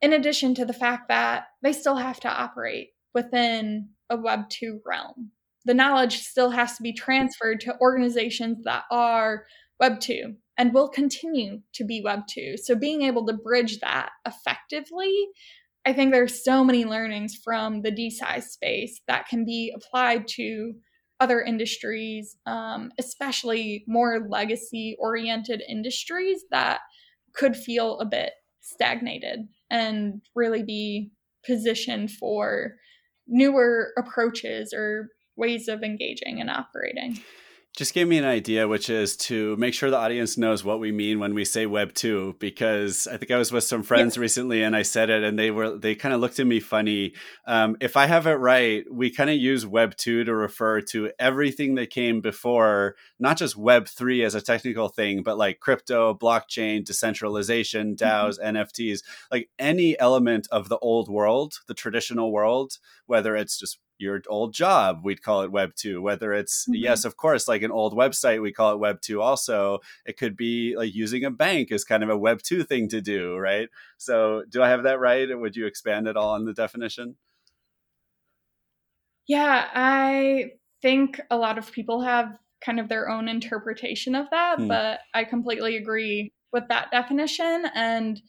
In 0.03 0.13
addition 0.13 0.55
to 0.57 0.65
the 0.65 0.73
fact 0.73 1.09
that 1.09 1.45
they 1.63 1.73
still 1.73 1.97
have 1.97 2.21
to 2.21 2.29
operate 2.29 2.91
within 3.15 3.89
a 4.11 4.17
Web 4.17 4.49
2 4.51 4.81
realm. 4.85 5.31
The 5.65 5.75
knowledge 5.75 6.19
still 6.19 6.51
has 6.51 6.77
to 6.77 6.83
be 6.83 6.93
transferred 6.93 7.61
to 7.61 7.77
organizations 7.81 8.63
that 8.65 8.85
are 8.91 9.47
Web 9.81 10.01
2 10.01 10.35
and 10.59 10.73
will 10.73 10.89
continue 10.89 11.61
to 11.75 11.85
be 11.85 12.03
Web 12.05 12.27
2. 12.29 12.57
So 12.57 12.75
being 12.75 13.03
able 13.03 13.27
to 13.27 13.33
bridge 13.33 13.81
that 13.81 14.11
effectively, 14.27 15.29
I 15.87 15.93
think 15.93 16.13
there's 16.13 16.43
so 16.43 16.65
many 16.65 16.85
learnings 16.85 17.39
from 17.45 17.83
the 17.83 17.93
DeSci 17.93 18.43
space 18.43 19.01
that 19.07 19.29
can 19.29 19.45
be 19.45 19.73
applied 19.75 20.27
to 20.31 20.75
other 21.21 21.41
industries, 21.41 22.37
um, 22.45 22.91
especially 22.99 23.85
more 23.87 24.27
legacy 24.29 24.97
oriented 24.99 25.63
industries 25.69 26.45
that 26.51 26.81
could 27.35 27.57
feel 27.57 28.01
a 28.01 28.05
bit 28.05 28.33
stagnated 28.61 29.47
and 29.71 30.21
really 30.35 30.65
be 30.65 31.13
positioned 31.47 32.11
for 32.11 32.75
newer 33.29 33.93
approaches 33.97 34.73
or 34.75 35.09
ways 35.37 35.69
of 35.69 35.85
engaging 35.85 36.41
and 36.41 36.51
operating. 36.51 37.23
Just 37.77 37.93
gave 37.93 38.09
me 38.09 38.17
an 38.17 38.25
idea, 38.25 38.67
which 38.67 38.89
is 38.89 39.19
to 39.19 39.55
make 39.59 39.75
sure 39.75 39.91
the 39.91 39.99
audience 39.99 40.39
knows 40.39 40.65
what 40.65 40.81
we 40.81 40.91
mean 40.91 41.19
when 41.19 41.35
we 41.35 41.45
say 41.45 41.67
Web 41.67 41.93
two, 41.93 42.35
because 42.39 43.07
I 43.07 43.19
think 43.19 43.31
I 43.31 43.37
was 43.37 43.53
with 43.53 43.65
some 43.65 43.83
friends 43.83 44.17
recently 44.17 44.63
and 44.63 44.75
I 44.75 44.81
said 44.81 45.11
it, 45.11 45.23
and 45.23 45.39
they 45.39 45.51
were 45.51 45.77
they 45.77 45.95
kind 45.95 46.15
of 46.15 46.23
looked 46.23 46.41
at 46.41 46.47
me 46.47 46.59
funny. 46.59 47.13
Um, 47.47 47.77
if 47.83 47.95
I 47.99 48.07
have 48.07 48.27
it 48.27 48.37
right, 48.37 48.83
we 48.91 49.11
kind 49.11 49.29
of 49.29 49.37
use 49.37 49.67
Web 49.67 49.95
two 49.99 50.25
to 50.25 50.35
refer 50.35 50.81
to 50.93 51.13
everything 51.19 51.75
that 51.75 51.91
came 51.91 52.23
before, 52.23 52.97
not 53.19 53.37
just 53.37 53.59
Web 53.59 53.89
three 53.89 54.25
as 54.25 54.35
a 54.35 54.41
technical 54.41 54.89
thing, 54.89 55.23
but 55.23 55.37
like 55.37 55.61
crypto, 55.61 56.15
blockchain, 56.15 56.83
decentralization, 56.83 57.95
DAOs, 57.95 58.41
mm-hmm. 58.41 58.57
NFTs, 58.57 59.01
like 59.31 59.51
any 59.59 60.01
element 60.01 60.49
of 60.51 60.71
the 60.71 60.79
old 60.79 61.11
world, 61.11 61.57
the 61.69 61.75
traditional 61.75 62.33
world, 62.33 62.79
whether 63.05 63.37
it's 63.37 63.59
just 63.59 63.79
your 63.99 64.21
old 64.29 64.53
job 64.53 65.01
we'd 65.05 65.23
call 65.23 65.43
it 65.43 65.51
web 65.51 65.75
2 65.75 66.01
whether 66.03 66.33
it's 66.33 66.65
mm-hmm. 66.65 66.75
yes 66.75 67.05
of 67.05 67.17
course 67.17 67.49
like 67.49 67.63
an 67.63 67.71
old 67.71 67.97
website 67.97 68.43
we 68.43 68.53
call 68.53 68.73
it 68.73 68.79
web 68.79 69.01
2 69.01 69.21
also 69.21 69.79
it 70.05 70.17
could 70.17 70.37
be 70.37 70.75
like 70.77 70.95
using 70.95 71.25
a 71.25 71.31
bank 71.31 71.71
is 71.71 71.85
kind 71.85 72.03
of 72.03 72.09
a 72.09 72.17
web 72.17 72.43
2 72.43 72.65
thing 72.65 72.89
to 72.89 73.01
do 73.01 73.37
right 73.37 73.69
so 73.97 74.43
do 74.49 74.63
i 74.63 74.69
have 74.69 74.83
that 74.83 75.01
right 75.01 75.31
or 75.31 75.39
would 75.39 75.57
you 75.57 75.67
expand 75.67 76.07
at 76.07 76.17
all 76.17 76.31
on 76.31 76.45
the 76.45 76.55
definition 76.55 77.17
yeah 79.27 79.69
i 79.75 80.51
think 80.83 81.21
a 81.31 81.37
lot 81.37 81.59
of 81.59 81.73
people 81.73 82.03
have 82.03 82.39
kind 82.65 82.81
of 82.81 82.89
their 82.89 83.09
own 83.09 83.29
interpretation 83.29 84.15
of 84.15 84.27
that 84.31 84.59
hmm. 84.59 84.69
but 84.69 85.01
i 85.15 85.25
completely 85.25 85.77
agree 85.77 86.33
with 86.53 86.65
that 86.69 86.91
definition 86.91 87.67
and 87.75 88.21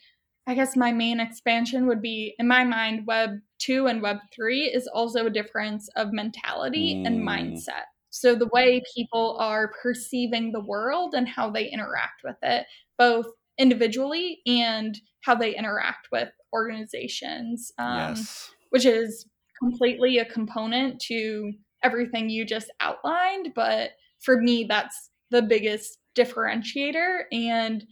I 0.48 0.56
guess 0.56 0.78
my 0.78 0.94
main 0.94 1.20
expansion 1.20 1.88
would 1.88 2.02
be, 2.02 2.34
in 2.40 2.48
my 2.48 2.64
mind, 2.64 3.06
Web 3.06 3.32
2 3.60 3.88
and 3.88 4.02
Web 4.02 4.18
3 4.34 4.64
is 4.64 4.88
also 4.88 5.26
a 5.26 5.30
difference 5.30 5.90
of 5.98 6.14
mentality 6.14 6.96
mm. 6.96 7.06
and 7.06 7.20
mindset. 7.20 7.84
So 8.12 8.34
the 8.34 8.50
way 8.54 8.82
people 8.96 9.38
are 9.42 9.74
perceiving 9.84 10.54
the 10.54 10.64
world 10.64 11.14
and 11.14 11.28
how 11.28 11.50
they 11.50 11.70
interact 11.70 12.22
with 12.24 12.38
it, 12.42 12.66
both 12.98 13.28
individually 13.58 14.40
and 14.48 14.98
how 15.22 15.36
they 15.36 15.54
interact 15.54 16.08
with 16.14 16.30
organizations, 16.54 17.72
um, 17.78 18.16
yes. 18.16 18.50
which 18.70 18.86
is 18.86 19.26
completely 19.62 20.18
a 20.18 20.26
component 20.26 21.02
to 21.02 21.52
everything 21.84 22.30
you 22.30 22.46
just 22.46 22.72
outlined. 22.80 23.50
But 23.54 23.92
for 24.22 24.42
me, 24.42 24.66
that's 24.68 25.10
the 25.30 25.42
biggest 25.42 25.98
differentiator. 26.18 27.24
And 27.34 27.86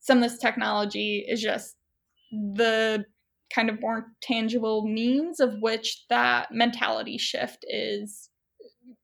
some 0.00 0.18
of 0.18 0.30
this 0.30 0.38
technology 0.38 1.24
is 1.26 1.40
just 1.40 1.76
the 2.32 3.04
kind 3.54 3.68
of 3.68 3.80
more 3.80 4.06
tangible 4.22 4.86
means 4.86 5.38
of 5.38 5.54
which 5.60 6.04
that 6.08 6.50
mentality 6.52 7.18
shift 7.18 7.64
is 7.68 8.30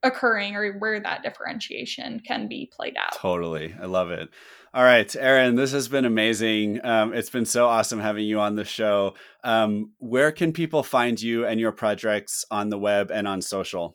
occurring 0.02 0.54
or 0.54 0.78
where 0.78 1.00
that 1.00 1.22
differentiation 1.22 2.20
can 2.20 2.48
be 2.48 2.70
played 2.74 2.96
out. 2.96 3.12
Totally. 3.14 3.74
I 3.80 3.86
love 3.86 4.10
it. 4.10 4.28
All 4.74 4.84
right, 4.84 5.14
Erin, 5.16 5.54
this 5.54 5.72
has 5.72 5.88
been 5.88 6.04
amazing. 6.04 6.84
Um, 6.84 7.14
it's 7.14 7.30
been 7.30 7.46
so 7.46 7.66
awesome 7.66 8.00
having 8.00 8.26
you 8.26 8.38
on 8.38 8.54
the 8.54 8.66
show. 8.66 9.14
Um, 9.42 9.92
where 9.98 10.30
can 10.30 10.52
people 10.52 10.82
find 10.82 11.20
you 11.20 11.46
and 11.46 11.58
your 11.58 11.72
projects 11.72 12.44
on 12.50 12.68
the 12.68 12.78
web 12.78 13.10
and 13.10 13.26
on 13.26 13.40
social? 13.40 13.94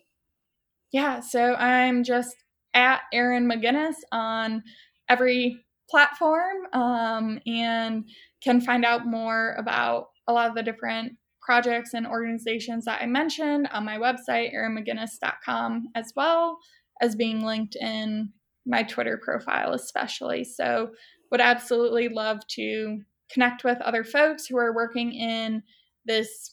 Yeah, 0.91 1.19
so 1.19 1.53
I'm 1.55 2.03
just 2.03 2.35
at 2.73 3.01
Erin 3.13 3.47
Magennis 3.47 3.95
on 4.11 4.63
every 5.07 5.62
platform 5.89 6.57
um, 6.73 7.39
and 7.45 8.07
can 8.43 8.61
find 8.61 8.85
out 8.85 9.05
more 9.05 9.55
about 9.57 10.07
a 10.27 10.33
lot 10.33 10.49
of 10.49 10.55
the 10.55 10.63
different 10.63 11.13
projects 11.41 11.93
and 11.93 12.07
organizations 12.07 12.85
that 12.85 13.01
I 13.01 13.05
mentioned 13.05 13.67
on 13.71 13.85
my 13.85 13.97
website, 13.97 14.53
erinmagennis.com, 14.55 15.89
as 15.95 16.13
well 16.15 16.57
as 17.01 17.15
being 17.15 17.43
linked 17.43 17.75
in 17.75 18.31
my 18.65 18.83
Twitter 18.83 19.19
profile, 19.21 19.73
especially. 19.73 20.43
So, 20.43 20.91
would 21.31 21.41
absolutely 21.41 22.09
love 22.09 22.45
to 22.47 23.01
connect 23.31 23.63
with 23.63 23.81
other 23.81 24.03
folks 24.03 24.45
who 24.45 24.57
are 24.57 24.73
working 24.73 25.11
in 25.13 25.63
this 26.05 26.52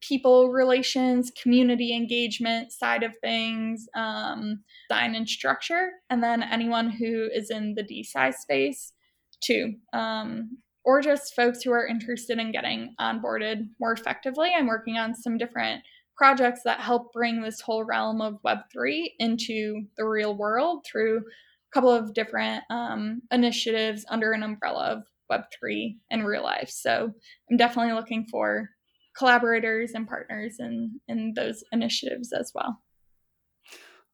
people 0.00 0.50
relations, 0.50 1.32
community 1.40 1.94
engagement 1.94 2.72
side 2.72 3.02
of 3.02 3.16
things, 3.18 3.86
um, 3.94 4.60
design 4.88 5.14
and 5.14 5.28
structure, 5.28 5.90
and 6.10 6.22
then 6.22 6.42
anyone 6.42 6.90
who 6.90 7.28
is 7.32 7.50
in 7.50 7.74
the 7.74 7.82
DeSci 7.82 8.32
space 8.34 8.92
too. 9.42 9.74
Um, 9.92 10.58
or 10.84 11.00
just 11.00 11.34
folks 11.34 11.62
who 11.62 11.72
are 11.72 11.86
interested 11.86 12.38
in 12.38 12.52
getting 12.52 12.94
onboarded 13.00 13.68
more 13.80 13.92
effectively. 13.92 14.52
I'm 14.54 14.66
working 14.66 14.98
on 14.98 15.14
some 15.14 15.38
different 15.38 15.82
projects 16.16 16.60
that 16.64 16.80
help 16.80 17.12
bring 17.12 17.42
this 17.42 17.60
whole 17.60 17.84
realm 17.84 18.20
of 18.20 18.38
Web3 18.46 19.12
into 19.18 19.86
the 19.96 20.04
real 20.04 20.36
world 20.36 20.84
through 20.84 21.18
a 21.18 21.22
couple 21.72 21.90
of 21.90 22.14
different 22.14 22.62
um, 22.70 23.22
initiatives 23.32 24.04
under 24.08 24.32
an 24.32 24.42
umbrella 24.42 24.84
of 24.88 25.02
Web3 25.32 25.96
in 26.10 26.22
real 26.22 26.44
life. 26.44 26.68
So 26.68 27.10
I'm 27.50 27.56
definitely 27.56 27.94
looking 27.94 28.26
for 28.30 28.70
collaborators 29.16 29.92
and 29.94 30.06
partners 30.06 30.56
in, 30.58 31.00
in 31.08 31.34
those 31.34 31.64
initiatives 31.72 32.32
as 32.32 32.52
well. 32.54 32.80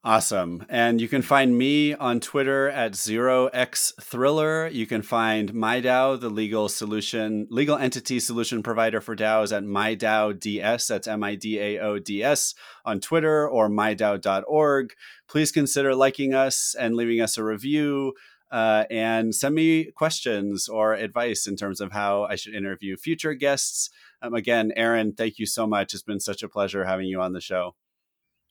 Awesome. 0.02 0.64
And 0.70 0.98
you 0.98 1.09
can 1.09 1.20
find 1.20 1.59
me 1.59 1.93
on 1.93 2.20
Twitter 2.20 2.70
at 2.70 2.93
0xthriller. 2.93 4.72
You 4.72 4.86
can 4.86 5.02
find 5.02 5.52
MIDAO, 5.52 6.18
the 6.18 6.31
legal 6.31 6.70
solution, 6.70 7.47
legal 7.51 7.77
entity 7.77 8.18
solution 8.18 8.62
provider 8.62 9.02
for 9.02 9.14
DAOs 9.14 9.55
at 9.55 9.62
MIDAODS. 9.62 10.86
That's 10.86 11.06
M 11.06 11.22
I 11.22 11.35
D 11.35 11.59
A 11.59 11.81
O 11.81 11.98
D 11.98 12.22
S 12.22 12.55
on 12.86 13.01
Twitter 13.01 13.47
or 13.47 13.68
MIDAO.org. 13.68 14.94
Please 15.28 15.52
consider 15.52 15.94
liking 15.94 16.32
us 16.32 16.74
and 16.78 16.94
leaving 16.94 17.20
us 17.20 17.36
a 17.36 17.44
review. 17.44 18.14
Uh, 18.51 18.85
and 18.90 19.35
send 19.35 19.55
me 19.55 19.93
questions 19.93 20.66
or 20.66 20.94
advice 20.94 21.47
in 21.47 21.56
terms 21.56 21.81
of 21.81 21.93
how 21.93 22.24
I 22.24 22.36
should 22.36 22.55
interview 22.55 22.97
future 22.97 23.35
guests. 23.35 23.90
Um, 24.22 24.34
again, 24.34 24.72
Erin, 24.76 25.12
thank 25.12 25.38
you 25.38 25.47
so 25.47 25.66
much. 25.66 25.94
It's 25.94 26.02
been 26.02 26.20
such 26.20 26.42
a 26.42 26.48
pleasure 26.48 26.84
having 26.84 27.06
you 27.06 27.20
on 27.20 27.32
the 27.32 27.40
show. 27.40 27.74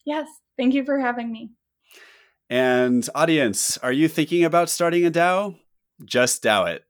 Yes, 0.06 0.28
thank 0.58 0.74
you 0.74 0.84
for 0.84 1.00
having 1.00 1.32
me. 1.32 1.52
And 2.50 3.08
audience, 3.14 3.78
are 3.78 3.92
you 3.92 4.08
thinking 4.08 4.44
about 4.44 4.70
starting 4.70 5.06
a 5.06 5.12
DAO? 5.12 5.58
Just 6.04 6.42
DAO 6.42 6.74
it. 6.74 6.86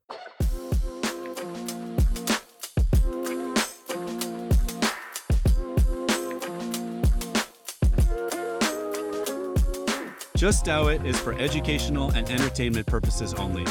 Just 10.37 10.63
DAO 10.63 10.95
It 10.95 11.05
is 11.05 11.19
for 11.19 11.33
educational 11.33 12.11
and 12.11 12.29
entertainment 12.29 12.87
purposes 12.87 13.33
only. 13.33 13.65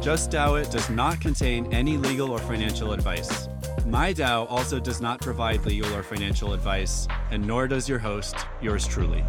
Just 0.00 0.30
DAO 0.30 0.62
It 0.62 0.70
does 0.70 0.88
not 0.88 1.20
contain 1.20 1.70
any 1.70 1.98
legal 1.98 2.30
or 2.30 2.38
financial 2.38 2.94
advice. 2.94 3.46
MIDAO 3.86 4.46
also 4.48 4.80
does 4.80 5.02
not 5.02 5.20
provide 5.20 5.66
legal 5.66 5.94
or 5.94 6.02
financial 6.02 6.54
advice, 6.54 7.06
and 7.30 7.46
nor 7.46 7.68
does 7.68 7.86
your 7.86 7.98
host, 7.98 8.34
yours 8.62 8.86
truly. 8.88 9.22